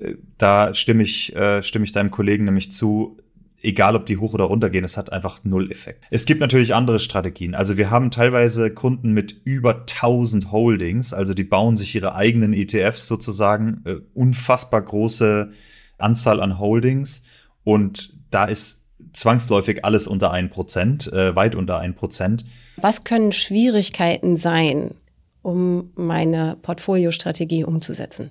äh, 0.00 0.14
da 0.38 0.72
stimme 0.72 1.02
ich, 1.02 1.36
äh, 1.36 1.62
stimme 1.62 1.84
ich 1.84 1.92
deinem 1.92 2.10
Kollegen 2.10 2.46
nämlich 2.46 2.72
zu, 2.72 3.18
egal 3.62 3.96
ob 3.96 4.06
die 4.06 4.18
hoch 4.18 4.34
oder 4.34 4.44
runter 4.44 4.70
gehen, 4.70 4.84
es 4.84 4.96
hat 4.96 5.12
einfach 5.12 5.40
null 5.44 5.70
Effekt. 5.70 6.04
Es 6.10 6.26
gibt 6.26 6.40
natürlich 6.40 6.74
andere 6.74 6.98
Strategien. 6.98 7.54
Also 7.54 7.76
wir 7.76 7.90
haben 7.90 8.10
teilweise 8.10 8.70
Kunden 8.70 9.12
mit 9.12 9.40
über 9.44 9.80
1000 9.80 10.52
Holdings, 10.52 11.12
also 11.12 11.34
die 11.34 11.44
bauen 11.44 11.76
sich 11.76 11.94
ihre 11.94 12.14
eigenen 12.14 12.52
ETFs 12.52 13.06
sozusagen, 13.06 13.82
äh, 13.84 13.96
unfassbar 14.14 14.82
große 14.82 15.50
Anzahl 15.98 16.40
an 16.40 16.58
Holdings 16.58 17.24
und 17.64 18.14
da 18.30 18.44
ist 18.44 18.84
zwangsläufig 19.12 19.84
alles 19.84 20.06
unter 20.06 20.30
ein 20.30 20.50
Prozent, 20.50 21.12
äh, 21.12 21.34
weit 21.34 21.54
unter 21.54 21.78
ein 21.78 21.94
Prozent. 21.94 22.44
Was 22.76 23.04
können 23.04 23.32
Schwierigkeiten 23.32 24.36
sein, 24.36 24.94
um 25.42 25.90
meine 25.96 26.56
Portfoliostrategie 26.62 27.64
umzusetzen? 27.64 28.30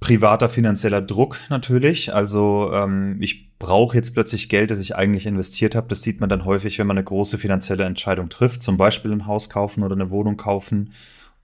Privater 0.00 0.48
finanzieller 0.48 1.02
Druck 1.02 1.40
natürlich. 1.48 2.14
Also 2.14 2.70
ähm, 2.72 3.16
ich 3.20 3.56
brauche 3.58 3.96
jetzt 3.96 4.14
plötzlich 4.14 4.48
Geld, 4.48 4.70
das 4.70 4.78
ich 4.78 4.94
eigentlich 4.94 5.26
investiert 5.26 5.74
habe. 5.74 5.88
Das 5.88 6.02
sieht 6.02 6.20
man 6.20 6.28
dann 6.28 6.44
häufig, 6.44 6.78
wenn 6.78 6.86
man 6.86 6.96
eine 6.96 7.04
große 7.04 7.38
finanzielle 7.38 7.84
Entscheidung 7.84 8.28
trifft, 8.28 8.62
zum 8.62 8.76
Beispiel 8.76 9.12
ein 9.12 9.26
Haus 9.26 9.50
kaufen 9.50 9.82
oder 9.82 9.94
eine 9.94 10.10
Wohnung 10.10 10.36
kaufen. 10.36 10.92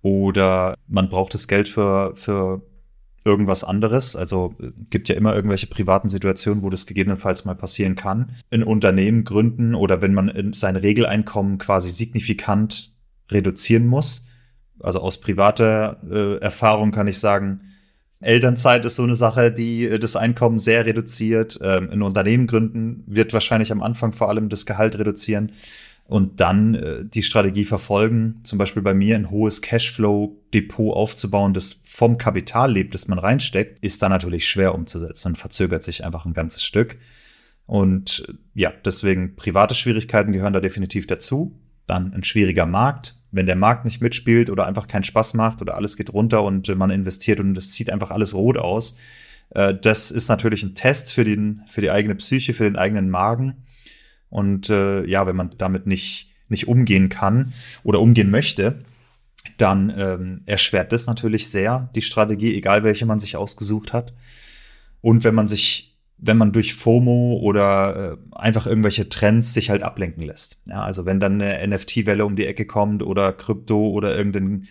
Oder 0.03 0.77
man 0.87 1.09
braucht 1.09 1.35
das 1.35 1.49
Geld 1.49 1.69
für, 1.69 2.15
für 2.15 2.63
irgendwas 3.25 3.65
anderes. 3.65 4.15
Also 4.15 4.55
äh, 4.61 4.71
gibt 4.91 5.09
ja 5.09 5.17
immer 5.17 5.35
irgendwelche 5.35 5.67
privaten 5.67 6.09
Situationen, 6.09 6.63
wo 6.63 6.71
das 6.71 6.87
gegebenenfalls 6.87 7.45
mal 7.45 7.55
passieren 7.55 7.97
kann. 7.97 8.37
Ein 8.51 8.63
Unternehmen 8.63 9.25
gründen 9.25 9.75
oder 9.75 10.03
wenn 10.03 10.15
man 10.15 10.53
sein 10.53 10.77
Regeleinkommen 10.77 11.59
quasi 11.59 11.91
signifikant 11.91 12.93
reduzieren 13.31 13.87
muss. 13.87 14.27
Also 14.81 15.01
aus 15.01 15.21
privater 15.21 16.01
äh, 16.09 16.37
Erfahrung 16.37 16.93
kann 16.93 17.07
ich 17.07 17.19
sagen, 17.19 17.61
Elternzeit 18.25 18.85
ist 18.85 18.97
so 18.97 19.03
eine 19.03 19.17
Sache, 19.17 19.53
die 19.53 19.87
äh, 19.87 19.99
das 19.99 20.17
Einkommen 20.17 20.59
sehr 20.59 20.87
reduziert. 20.87 21.59
Ähm, 21.63 21.91
ein 21.91 22.03
Unternehmen 22.03 22.47
gründen 22.47 23.05
wird 23.07 23.33
wahrscheinlich 23.33 23.73
am 23.73 23.83
Anfang 23.83 24.13
vor 24.13 24.29
allem 24.29 24.49
das 24.49 24.67
Gehalt 24.67 24.99
reduzieren 24.99 25.53
und 26.07 26.41
dann 26.41 26.75
äh, 26.75 27.05
die 27.05 27.23
Strategie 27.23 27.65
verfolgen, 27.65 28.41
zum 28.45 28.59
Beispiel 28.59 28.83
bei 28.83 28.95
mir 28.95 29.17
ein 29.17 29.31
hohes 29.31 29.63
Cashflow-Depot 29.63 30.95
aufzubauen, 30.95 31.55
das 31.55 31.81
vom 31.85 32.19
Kapital 32.19 32.73
lebt, 32.73 32.95
das 32.95 33.09
man 33.09 33.19
reinsteckt, 33.19 33.79
ist 33.81 34.03
dann 34.03 34.11
natürlich 34.11 34.47
schwer 34.47 34.75
umzusetzen 34.75 35.29
und 35.29 35.37
verzögert 35.37 35.83
sich 35.83 36.05
einfach 36.05 36.27
ein 36.27 36.35
ganzes 36.35 36.63
Stück. 36.63 36.99
Und 37.67 38.27
äh, 38.29 38.35
ja, 38.55 38.73
deswegen 38.85 39.37
private 39.37 39.75
Schwierigkeiten 39.75 40.33
gehören 40.33 40.53
da 40.53 40.61
definitiv 40.61 41.07
dazu. 41.07 41.59
Dann 41.87 42.13
ein 42.13 42.25
schwieriger 42.25 42.67
Markt. 42.67 43.17
Wenn 43.35 43.47
der 43.47 43.57
Markt 43.57 43.85
nicht 43.85 44.01
mitspielt 44.01 44.49
oder 44.49 44.67
einfach 44.67 44.87
keinen 44.87 45.05
Spaß 45.05 45.35
macht 45.35 45.61
oder 45.61 45.75
alles 45.75 45.97
geht 45.97 46.13
runter 46.13 46.43
und 46.45 46.69
äh, 46.69 46.75
man 46.75 46.91
investiert 46.91 47.41
und 47.41 47.59
es 47.59 47.73
sieht 47.75 47.91
einfach 47.91 48.11
alles 48.11 48.35
rot 48.35 48.57
aus, 48.57 48.97
äh, 49.51 49.75
das 49.75 50.11
ist 50.11 50.29
natürlich 50.29 50.63
ein 50.63 50.75
Test 50.75 51.13
für, 51.13 51.25
den, 51.25 51.63
für 51.67 51.81
die 51.81 51.91
eigene 51.91 52.15
Psyche, 52.15 52.53
für 52.53 52.65
den 52.65 52.77
eigenen 52.77 53.11
Magen. 53.11 53.65
Und 54.31 54.71
äh, 54.71 55.05
ja, 55.07 55.27
wenn 55.27 55.37
man 55.37 55.51
damit 55.59 55.87
nicht, 55.87 56.33
nicht 56.49 56.69
umgehen 56.69 57.09
kann 57.09 57.53
oder 57.83 58.01
umgehen 58.01 58.31
möchte, 58.31 58.85
dann 59.59 59.93
ähm, 59.97 60.43
erschwert 60.47 60.93
das 60.93 61.07
natürlich 61.07 61.49
sehr 61.49 61.91
die 61.95 62.03
Strategie, 62.03 62.55
egal 62.57 62.83
welche 62.83 63.07
man 63.07 63.21
sich 63.21 63.37
ausgesucht 63.37 63.93
hat. 63.93 64.13
Und 65.01 65.23
wenn 65.25 65.35
man 65.35 65.49
sich, 65.49 65.94
wenn 66.27 66.37
man 66.37 66.53
durch 66.53 66.75
FOMO 66.75 67.39
oder 67.43 68.13
äh, 68.13 68.37
einfach 68.37 68.67
irgendwelche 68.67 69.09
Trends 69.09 69.53
sich 69.53 69.71
halt 69.71 69.83
ablenken 69.83 70.25
lässt. 70.25 70.61
Ja, 70.67 70.83
also 70.83 71.05
wenn 71.05 71.21
dann 71.21 71.41
eine 71.41 71.67
NFT-Welle 71.67 72.25
um 72.25 72.37
die 72.37 72.47
Ecke 72.47 72.67
kommt 72.67 73.03
oder 73.03 73.33
Krypto 73.33 73.91
oder 73.91 74.17
irgendein, 74.17 74.67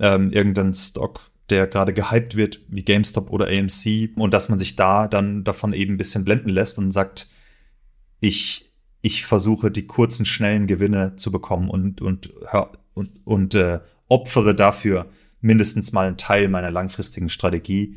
ähm, 0.00 0.32
irgendein 0.32 0.72
Stock, 0.72 1.30
der 1.50 1.66
gerade 1.66 1.92
gehypt 1.92 2.36
wird, 2.36 2.60
wie 2.68 2.82
GameStop 2.82 3.30
oder 3.30 3.48
AMC, 3.48 4.16
und 4.16 4.32
dass 4.32 4.48
man 4.48 4.58
sich 4.58 4.76
da 4.76 5.08
dann 5.08 5.44
davon 5.44 5.72
eben 5.72 5.94
ein 5.94 5.98
bisschen 5.98 6.24
blenden 6.24 6.48
lässt 6.48 6.78
und 6.78 6.92
sagt, 6.92 7.28
ich 8.20 8.70
ich 9.02 9.24
versuche, 9.24 9.70
die 9.70 9.86
kurzen, 9.86 10.26
schnellen 10.26 10.66
Gewinne 10.66 11.16
zu 11.16 11.32
bekommen 11.32 11.70
und, 11.70 12.00
und, 12.00 12.30
und, 12.94 13.10
und 13.24 13.54
äh, 13.54 13.80
opfere 14.08 14.54
dafür 14.54 15.10
mindestens 15.40 15.92
mal 15.92 16.06
einen 16.06 16.18
Teil 16.18 16.48
meiner 16.48 16.70
langfristigen 16.70 17.30
Strategie. 17.30 17.96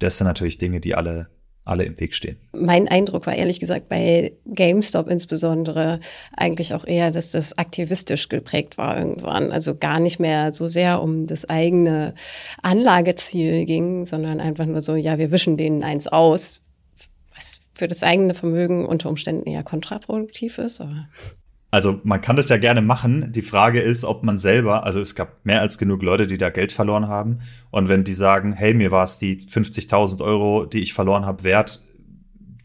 Das 0.00 0.18
sind 0.18 0.26
natürlich 0.26 0.58
Dinge, 0.58 0.80
die 0.80 0.94
alle 0.94 1.28
alle 1.70 1.84
im 1.84 1.98
Weg 2.00 2.14
stehen. 2.14 2.36
Mein 2.52 2.88
Eindruck 2.88 3.26
war 3.26 3.34
ehrlich 3.34 3.60
gesagt 3.60 3.88
bei 3.88 4.32
GameStop 4.46 5.08
insbesondere 5.08 6.00
eigentlich 6.36 6.74
auch 6.74 6.86
eher, 6.86 7.10
dass 7.10 7.30
das 7.30 7.56
aktivistisch 7.56 8.28
geprägt 8.28 8.76
war 8.76 8.98
irgendwann. 8.98 9.52
Also 9.52 9.76
gar 9.76 10.00
nicht 10.00 10.18
mehr 10.18 10.52
so 10.52 10.68
sehr 10.68 11.00
um 11.00 11.26
das 11.26 11.48
eigene 11.48 12.14
Anlageziel 12.62 13.64
ging, 13.64 14.04
sondern 14.04 14.40
einfach 14.40 14.66
nur 14.66 14.80
so, 14.80 14.96
ja, 14.96 15.18
wir 15.18 15.30
wischen 15.30 15.56
denen 15.56 15.82
eins 15.84 16.06
aus 16.08 16.62
für 17.80 17.88
das 17.88 18.02
eigene 18.02 18.34
Vermögen 18.34 18.84
unter 18.84 19.08
Umständen 19.08 19.48
eher 19.48 19.62
kontraproduktiv 19.62 20.58
ist. 20.58 20.82
Aber 20.82 21.08
also 21.70 22.00
man 22.02 22.20
kann 22.20 22.36
das 22.36 22.48
ja 22.48 22.56
gerne 22.56 22.82
machen. 22.82 23.32
Die 23.32 23.42
Frage 23.42 23.80
ist, 23.80 24.04
ob 24.04 24.24
man 24.24 24.38
selber, 24.38 24.84
also 24.84 25.00
es 25.00 25.14
gab 25.14 25.44
mehr 25.44 25.60
als 25.60 25.78
genug 25.78 26.02
Leute, 26.02 26.26
die 26.26 26.38
da 26.38 26.50
Geld 26.50 26.72
verloren 26.72 27.06
haben. 27.06 27.40
Und 27.70 27.88
wenn 27.88 28.02
die 28.02 28.12
sagen, 28.12 28.52
hey, 28.52 28.74
mir 28.74 28.90
war 28.90 29.04
es 29.04 29.18
die 29.18 29.38
50.000 29.38 30.22
Euro, 30.22 30.66
die 30.66 30.80
ich 30.80 30.92
verloren 30.92 31.26
habe, 31.26 31.44
wert, 31.44 31.86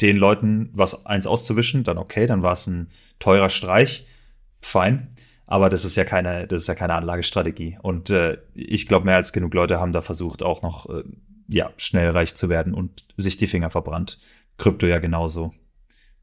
den 0.02 0.18
Leuten 0.18 0.70
was 0.74 1.06
eins 1.06 1.28
auszuwischen, 1.28 1.84
dann 1.84 1.98
okay, 1.98 2.26
dann 2.26 2.42
war 2.42 2.54
es 2.54 2.68
ein 2.68 2.90
teurer 3.20 3.50
Streich, 3.50 4.08
fein. 4.60 5.10
Aber 5.48 5.70
das 5.70 5.86
ist 5.86 5.96
ja 5.96 6.06
keine, 6.06 6.48
das 6.48 6.62
ist 6.62 6.68
ja 6.68 6.76
keine 6.76 6.96
Anlagestrategie. 6.96 7.78
Und 7.82 8.10
äh, 8.10 8.40
ich 8.56 8.88
glaube, 8.88 9.06
mehr 9.06 9.18
als 9.18 9.32
genug 9.32 9.54
Leute 9.54 9.80
haben 9.80 9.94
da 9.94 10.02
versucht, 10.02 10.42
auch 10.42 10.64
noch 10.64 10.90
äh, 10.90 11.04
ja 11.48 11.70
schnell 11.78 12.10
reich 12.10 12.36
zu 12.36 12.50
werden 12.50 12.74
und 12.74 13.06
sich 13.18 13.38
die 13.38 13.46
Finger 13.46 13.70
verbrannt. 13.70 14.20
Krypto 14.58 14.88
ja 14.88 14.98
genauso. 14.98 15.54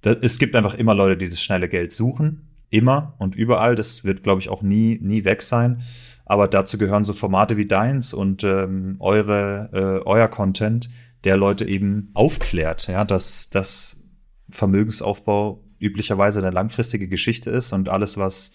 Es 0.03 0.40
gibt 0.40 0.57
einfach 0.57 0.75
immer 0.75 0.97
Leute, 0.97 1.16
die 1.16 1.29
das 1.29 1.40
schnelle 1.40 1.68
Geld 1.68 1.92
suchen. 1.92 2.52
Immer 2.72 3.14
und 3.18 3.37
überall. 3.37 3.74
Das 3.76 4.02
wird, 4.02 4.22
glaube 4.22 4.40
ich, 4.40 4.48
auch 4.48 4.62
nie, 4.62 4.98
nie 5.00 5.24
weg 5.24 5.42
sein. 5.42 5.82
Aber 6.24 6.48
dazu 6.48 6.78
gehören 6.78 7.04
so 7.04 7.12
Formate 7.12 7.56
wie 7.56 7.66
deins 7.66 8.14
und 8.14 8.42
ähm, 8.42 8.96
eure, 8.98 9.68
äh, 9.72 10.06
euer 10.06 10.28
Content, 10.28 10.88
der 11.24 11.37
Leute 11.37 11.66
eben 11.66 12.11
aufklärt, 12.14 12.88
ja, 12.88 13.04
dass, 13.04 13.50
dass 13.50 14.00
Vermögensaufbau 14.48 15.62
üblicherweise 15.78 16.40
eine 16.40 16.50
langfristige 16.50 17.08
Geschichte 17.08 17.50
ist 17.50 17.72
und 17.72 17.88
alles, 17.88 18.16
was, 18.16 18.52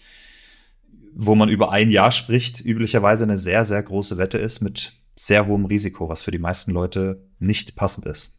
wo 1.14 1.34
man 1.34 1.48
über 1.48 1.70
ein 1.70 1.90
Jahr 1.90 2.10
spricht, 2.10 2.64
üblicherweise 2.64 3.24
eine 3.24 3.38
sehr, 3.38 3.64
sehr 3.64 3.82
große 3.82 4.18
Wette 4.18 4.38
ist 4.38 4.60
mit 4.60 4.94
sehr 5.14 5.46
hohem 5.46 5.64
Risiko, 5.64 6.08
was 6.08 6.22
für 6.22 6.30
die 6.30 6.38
meisten 6.38 6.72
Leute 6.72 7.22
nicht 7.38 7.76
passend 7.76 8.06
ist. 8.06 8.37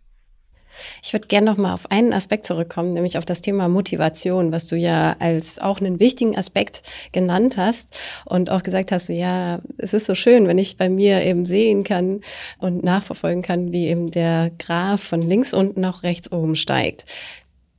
Ich 1.04 1.14
würde 1.14 1.28
gerne 1.28 1.50
noch 1.50 1.58
mal 1.58 1.74
auf 1.74 1.92
einen 1.92 2.14
Aspekt 2.14 2.46
zurückkommen, 2.46 2.94
nämlich 2.94 3.18
auf 3.18 3.26
das 3.26 3.42
Thema 3.42 3.68
Motivation, 3.68 4.52
was 4.52 4.68
du 4.68 4.76
ja 4.76 5.16
als 5.20 5.60
auch 5.60 5.80
einen 5.80 6.00
wichtigen 6.00 6.38
Aspekt 6.38 6.84
genannt 7.12 7.58
hast 7.58 8.00
und 8.26 8.50
auch 8.50 8.64
gesagt 8.64 8.92
hast, 8.92 9.10
ja, 9.10 9.62
es 9.78 9.94
ist 9.94 10.06
so 10.06 10.16
schön, 10.16 10.48
wenn 10.48 10.58
ich 10.58 10.78
bei 10.78 10.90
mir 10.90 11.24
eben 11.24 11.46
sehen 11.46 11.84
kann 11.84 12.22
und 12.60 12.84
nachverfolgen 12.84 13.42
kann, 13.42 13.72
wie 13.72 13.88
eben 13.88 14.12
der 14.12 14.52
Graph 14.58 15.04
von 15.04 15.22
links 15.22 15.54
unten 15.54 15.82
nach 15.82 16.04
rechts 16.04 16.32
oben 16.32 16.56
steigt. 16.56 17.06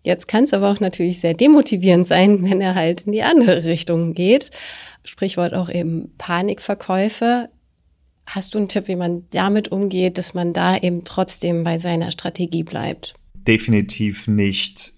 Jetzt 0.03 0.29
kann 0.29 0.45
es 0.45 0.55
aber 0.55 0.71
auch 0.71 0.81
natürlich 0.81 1.21
sehr 1.21 1.35
demotivierend 1.35 2.07
sein, 2.07 2.49
wenn 2.49 2.61
er 2.61 2.75
halt 2.75 3.03
in 3.03 3.13
die 3.13 3.23
andere 3.23 3.65
Richtung 3.65 4.15
geht. 4.15 4.51
Sprichwort 5.05 5.55
auch 5.55 5.69
eben 5.69 6.15
Panikverkäufe. 6.19 7.49
Hast 8.31 8.55
du 8.55 8.59
einen 8.59 8.69
Tipp, 8.69 8.87
wie 8.87 8.95
man 8.95 9.25
damit 9.31 9.73
umgeht, 9.73 10.17
dass 10.17 10.35
man 10.35 10.53
da 10.53 10.77
eben 10.77 11.03
trotzdem 11.03 11.65
bei 11.65 11.79
seiner 11.79 12.13
Strategie 12.13 12.63
bleibt? 12.63 13.15
Definitiv 13.35 14.29
nicht 14.29 14.93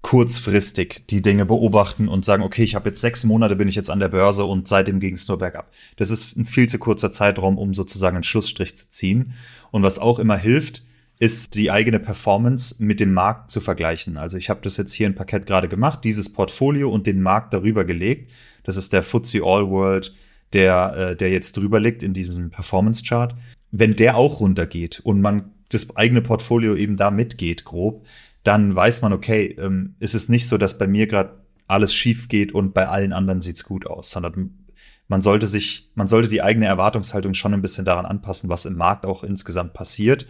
kurzfristig 0.00 1.04
die 1.08 1.22
Dinge 1.22 1.46
beobachten 1.46 2.08
und 2.08 2.24
sagen, 2.24 2.42
okay, 2.42 2.64
ich 2.64 2.74
habe 2.74 2.88
jetzt 2.88 3.00
sechs 3.00 3.22
Monate, 3.22 3.54
bin 3.54 3.68
ich 3.68 3.76
jetzt 3.76 3.88
an 3.88 4.00
der 4.00 4.08
Börse 4.08 4.44
und 4.44 4.66
seitdem 4.66 4.98
ging 4.98 5.14
es 5.14 5.28
nur 5.28 5.38
bergab. 5.38 5.70
Das 5.94 6.10
ist 6.10 6.36
ein 6.36 6.44
viel 6.44 6.68
zu 6.68 6.80
kurzer 6.80 7.12
Zeitraum, 7.12 7.56
um 7.56 7.72
sozusagen 7.72 8.16
einen 8.16 8.24
Schlussstrich 8.24 8.76
zu 8.76 8.90
ziehen. 8.90 9.34
Und 9.70 9.84
was 9.84 10.00
auch 10.00 10.18
immer 10.18 10.36
hilft, 10.36 10.82
ist 11.20 11.54
die 11.54 11.70
eigene 11.70 12.00
Performance 12.00 12.82
mit 12.82 12.98
dem 12.98 13.12
Markt 13.12 13.52
zu 13.52 13.60
vergleichen. 13.60 14.16
Also 14.16 14.38
ich 14.38 14.50
habe 14.50 14.60
das 14.60 14.76
jetzt 14.76 14.92
hier 14.92 15.06
in 15.06 15.14
Parkett 15.14 15.46
gerade 15.46 15.68
gemacht, 15.68 16.00
dieses 16.02 16.32
Portfolio 16.32 16.90
und 16.90 17.06
den 17.06 17.22
Markt 17.22 17.54
darüber 17.54 17.84
gelegt. 17.84 18.32
Das 18.64 18.76
ist 18.76 18.92
der 18.92 19.04
FTSE 19.04 19.44
All 19.44 19.70
World 19.70 20.16
der, 20.52 20.94
äh, 20.96 21.16
der 21.16 21.30
jetzt 21.30 21.56
drüber 21.56 21.80
liegt 21.80 22.02
in 22.02 22.14
diesem 22.14 22.50
Performance-Chart, 22.50 23.34
wenn 23.70 23.96
der 23.96 24.16
auch 24.16 24.40
runtergeht 24.40 25.00
und 25.00 25.20
man 25.20 25.52
das 25.68 25.96
eigene 25.96 26.20
Portfolio 26.20 26.74
eben 26.74 26.96
da 26.96 27.10
mitgeht, 27.10 27.64
grob, 27.64 28.06
dann 28.44 28.74
weiß 28.74 29.02
man, 29.02 29.12
okay, 29.12 29.56
ähm, 29.58 29.94
ist 29.98 30.14
es 30.14 30.28
nicht 30.28 30.46
so, 30.46 30.58
dass 30.58 30.78
bei 30.78 30.86
mir 30.86 31.06
gerade 31.06 31.42
alles 31.66 31.94
schief 31.94 32.28
geht 32.28 32.52
und 32.52 32.74
bei 32.74 32.88
allen 32.88 33.12
anderen 33.12 33.40
sieht's 33.40 33.64
gut 33.64 33.86
aus, 33.86 34.10
sondern 34.10 34.66
man 35.08 35.22
sollte 35.22 35.46
sich, 35.46 35.90
man 35.94 36.08
sollte 36.08 36.28
die 36.28 36.42
eigene 36.42 36.66
Erwartungshaltung 36.66 37.34
schon 37.34 37.54
ein 37.54 37.62
bisschen 37.62 37.84
daran 37.84 38.06
anpassen, 38.06 38.48
was 38.48 38.66
im 38.66 38.76
Markt 38.76 39.06
auch 39.06 39.24
insgesamt 39.24 39.72
passiert 39.72 40.26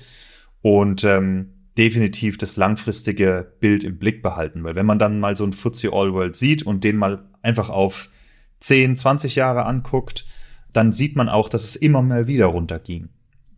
und 0.60 1.04
ähm, 1.04 1.52
definitiv 1.76 2.38
das 2.38 2.56
langfristige 2.56 3.52
Bild 3.60 3.82
im 3.84 3.98
Blick 3.98 4.22
behalten, 4.22 4.62
weil 4.62 4.74
wenn 4.74 4.86
man 4.86 4.98
dann 4.98 5.20
mal 5.20 5.36
so 5.36 5.44
ein 5.44 5.52
FTSE 5.52 5.92
All 5.92 6.12
World 6.12 6.36
sieht 6.36 6.62
und 6.62 6.84
den 6.84 6.96
mal 6.96 7.24
einfach 7.42 7.70
auf 7.70 8.10
10, 8.62 8.96
20 8.96 9.34
Jahre 9.34 9.66
anguckt, 9.66 10.26
dann 10.72 10.92
sieht 10.92 11.16
man 11.16 11.28
auch, 11.28 11.48
dass 11.48 11.64
es 11.64 11.76
immer 11.76 12.00
mal 12.00 12.26
wieder 12.26 12.46
runterging. 12.46 13.08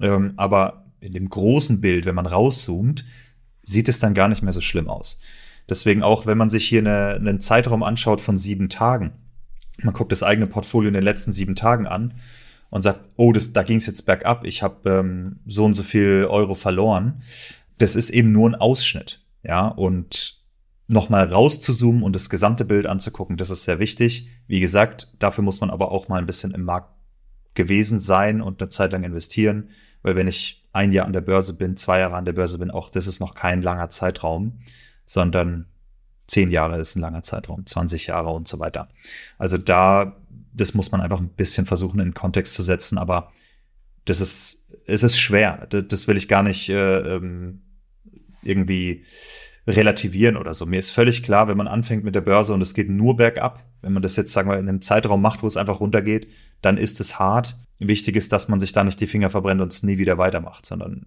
Ähm, 0.00 0.32
aber 0.36 0.86
in 1.00 1.12
dem 1.12 1.28
großen 1.28 1.80
Bild, 1.80 2.06
wenn 2.06 2.14
man 2.14 2.26
rauszoomt, 2.26 3.04
sieht 3.62 3.88
es 3.88 3.98
dann 3.98 4.14
gar 4.14 4.28
nicht 4.28 4.42
mehr 4.42 4.52
so 4.52 4.60
schlimm 4.60 4.88
aus. 4.88 5.20
Deswegen 5.68 6.02
auch, 6.02 6.26
wenn 6.26 6.38
man 6.38 6.50
sich 6.50 6.66
hier 6.66 6.80
eine, 6.80 7.14
einen 7.14 7.40
Zeitraum 7.40 7.82
anschaut 7.82 8.20
von 8.20 8.36
sieben 8.38 8.68
Tagen, 8.68 9.12
man 9.82 9.94
guckt 9.94 10.12
das 10.12 10.22
eigene 10.22 10.46
Portfolio 10.46 10.88
in 10.88 10.94
den 10.94 11.04
letzten 11.04 11.32
sieben 11.32 11.54
Tagen 11.54 11.86
an 11.86 12.14
und 12.70 12.82
sagt, 12.82 13.00
oh, 13.16 13.32
das, 13.32 13.52
da 13.52 13.62
ging 13.62 13.76
es 13.78 13.86
jetzt 13.86 14.02
bergab, 14.02 14.44
ich 14.44 14.62
habe 14.62 14.90
ähm, 14.90 15.40
so 15.46 15.64
und 15.64 15.74
so 15.74 15.82
viel 15.82 16.26
Euro 16.28 16.54
verloren. 16.54 17.22
Das 17.78 17.96
ist 17.96 18.10
eben 18.10 18.32
nur 18.32 18.48
ein 18.48 18.54
Ausschnitt. 18.54 19.20
Ja, 19.42 19.68
und 19.68 20.43
nochmal 20.86 21.26
rauszuzoomen 21.26 22.02
und 22.02 22.14
das 22.14 22.28
gesamte 22.28 22.64
Bild 22.64 22.86
anzugucken, 22.86 23.36
das 23.36 23.50
ist 23.50 23.64
sehr 23.64 23.78
wichtig. 23.78 24.28
Wie 24.46 24.60
gesagt, 24.60 25.14
dafür 25.18 25.42
muss 25.42 25.60
man 25.60 25.70
aber 25.70 25.90
auch 25.90 26.08
mal 26.08 26.18
ein 26.18 26.26
bisschen 26.26 26.52
im 26.52 26.64
Markt 26.64 26.90
gewesen 27.54 28.00
sein 28.00 28.40
und 28.40 28.60
eine 28.60 28.68
Zeit 28.68 28.92
lang 28.92 29.04
investieren, 29.04 29.70
weil 30.02 30.16
wenn 30.16 30.28
ich 30.28 30.64
ein 30.72 30.92
Jahr 30.92 31.06
an 31.06 31.12
der 31.12 31.20
Börse 31.20 31.54
bin, 31.54 31.76
zwei 31.76 32.00
Jahre 32.00 32.16
an 32.16 32.24
der 32.24 32.32
Börse 32.32 32.58
bin, 32.58 32.70
auch 32.70 32.90
das 32.90 33.06
ist 33.06 33.20
noch 33.20 33.34
kein 33.34 33.62
langer 33.62 33.88
Zeitraum, 33.88 34.60
sondern 35.06 35.66
zehn 36.26 36.50
Jahre 36.50 36.78
ist 36.80 36.96
ein 36.96 37.00
langer 37.00 37.22
Zeitraum, 37.22 37.64
20 37.64 38.08
Jahre 38.08 38.30
und 38.30 38.48
so 38.48 38.58
weiter. 38.58 38.88
Also 39.38 39.56
da, 39.56 40.16
das 40.52 40.74
muss 40.74 40.90
man 40.90 41.00
einfach 41.00 41.20
ein 41.20 41.28
bisschen 41.28 41.66
versuchen 41.66 42.00
in 42.00 42.12
Kontext 42.14 42.54
zu 42.54 42.62
setzen, 42.62 42.98
aber 42.98 43.32
das 44.04 44.20
ist, 44.20 44.66
es 44.86 45.02
ist 45.02 45.18
schwer. 45.18 45.66
Das 45.68 46.08
will 46.08 46.16
ich 46.16 46.28
gar 46.28 46.42
nicht 46.42 46.68
äh, 46.68 46.98
ähm, 46.98 47.62
irgendwie 48.42 49.04
relativieren 49.66 50.36
oder 50.36 50.52
so. 50.52 50.66
Mir 50.66 50.78
ist 50.78 50.90
völlig 50.90 51.22
klar, 51.22 51.48
wenn 51.48 51.56
man 51.56 51.68
anfängt 51.68 52.04
mit 52.04 52.14
der 52.14 52.20
Börse 52.20 52.52
und 52.52 52.60
es 52.60 52.74
geht 52.74 52.90
nur 52.90 53.16
bergab, 53.16 53.64
wenn 53.80 53.92
man 53.92 54.02
das 54.02 54.16
jetzt, 54.16 54.32
sagen 54.32 54.50
wir, 54.50 54.58
in 54.58 54.68
einem 54.68 54.82
Zeitraum 54.82 55.22
macht, 55.22 55.42
wo 55.42 55.46
es 55.46 55.56
einfach 55.56 55.80
runtergeht, 55.80 56.28
dann 56.60 56.76
ist 56.76 57.00
es 57.00 57.18
hart. 57.18 57.58
Wichtig 57.78 58.16
ist, 58.16 58.32
dass 58.32 58.48
man 58.48 58.60
sich 58.60 58.72
da 58.72 58.84
nicht 58.84 59.00
die 59.00 59.06
Finger 59.06 59.30
verbrennt 59.30 59.60
und 59.60 59.72
es 59.72 59.82
nie 59.82 59.98
wieder 59.98 60.18
weitermacht, 60.18 60.66
sondern 60.66 61.06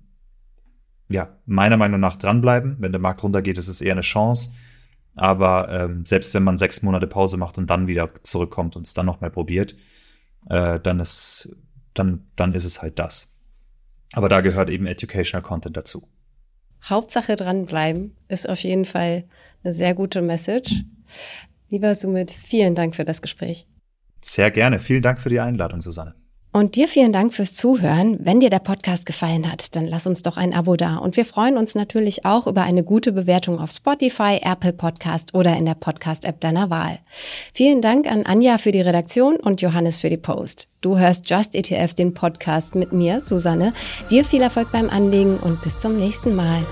ja, 1.10 1.38
meiner 1.46 1.78
Meinung 1.78 2.00
nach 2.00 2.18
dranbleiben. 2.18 2.78
Wenn 2.80 2.92
der 2.92 3.02
Markt 3.02 3.24
runtergeht, 3.24 3.58
ist 3.58 3.68
es 3.68 3.82
eher 3.82 3.94
eine 3.94 4.02
Chance. 4.02 4.54
Aber 5.16 5.70
ähm, 5.70 6.06
selbst 6.06 6.34
wenn 6.34 6.44
man 6.44 6.58
sechs 6.58 6.82
Monate 6.82 7.08
Pause 7.08 7.38
macht 7.38 7.58
und 7.58 7.70
dann 7.70 7.88
wieder 7.88 8.10
zurückkommt 8.24 8.76
und 8.76 8.86
es 8.86 8.94
dann 8.94 9.06
nochmal 9.06 9.32
probiert, 9.32 9.76
äh, 10.50 10.80
dann 10.80 11.00
ist, 11.00 11.56
dann, 11.94 12.28
dann 12.36 12.54
ist 12.54 12.66
es 12.66 12.82
halt 12.82 13.00
das. 13.00 13.36
Aber 14.14 14.30
da 14.30 14.42
gehört 14.42 14.70
eben 14.70 14.86
Educational 14.86 15.42
Content 15.42 15.78
dazu. 15.78 16.08
Hauptsache 16.84 17.36
dranbleiben 17.36 18.16
ist 18.28 18.48
auf 18.48 18.60
jeden 18.60 18.86
Fall 18.86 19.26
eine 19.64 19.74
sehr 19.74 19.94
gute 19.94 20.22
Message. 20.22 20.84
Lieber 21.70 21.96
Sumit, 21.96 22.32
vielen 22.32 22.76
Dank 22.76 22.96
für 22.96 23.06
das 23.06 23.22
Gespräch. 23.22 23.68
Sehr 24.22 24.52
gerne. 24.52 24.80
Vielen 24.80 25.02
Dank 25.02 25.20
für 25.20 25.30
die 25.30 25.40
Einladung, 25.40 25.82
Susanne. 25.82 26.16
Und 26.58 26.76
dir 26.76 26.88
vielen 26.88 27.14
Dank 27.14 27.36
fürs 27.36 27.54
Zuhören. 27.54 28.18
Wenn 28.20 28.40
dir 28.40 28.50
der 28.50 28.58
Podcast 28.58 29.06
gefallen 29.06 29.52
hat, 29.52 29.76
dann 29.76 29.86
lass 29.86 30.08
uns 30.08 30.24
doch 30.24 30.38
ein 30.38 30.56
Abo 30.56 30.76
da. 30.76 30.98
Und 30.98 31.16
wir 31.16 31.24
freuen 31.24 31.56
uns 31.56 31.76
natürlich 31.76 32.26
auch 32.26 32.48
über 32.48 32.64
eine 32.64 32.84
gute 32.84 33.12
Bewertung 33.12 33.60
auf 33.60 33.70
Spotify, 33.70 34.40
Apple 34.42 34.74
Podcast 34.74 35.36
oder 35.36 35.56
in 35.56 35.68
der 35.68 35.76
Podcast-App 35.76 36.42
deiner 36.42 36.72
Wahl. 36.72 36.98
Vielen 37.54 37.84
Dank 37.84 38.12
an 38.12 38.26
Anja 38.26 38.58
für 38.58 38.72
die 38.72 38.82
Redaktion 38.82 39.36
und 39.36 39.62
Johannes 39.62 40.00
für 40.00 40.10
die 40.10 40.18
Post. 40.18 40.68
Du 40.82 40.98
hörst 40.98 41.30
Just 41.30 41.54
ETF, 41.54 41.94
den 41.94 42.16
Podcast 42.16 42.74
mit 42.74 42.92
mir, 42.92 43.22
Susanne. 43.22 43.72
Dir 44.10 44.26
viel 44.26 44.42
Erfolg 44.42 44.72
beim 44.72 44.90
Anlegen 44.90 45.38
und 45.38 45.62
bis 45.62 45.78
zum 45.78 45.96
nächsten 45.96 46.34
Mal. 46.34 46.66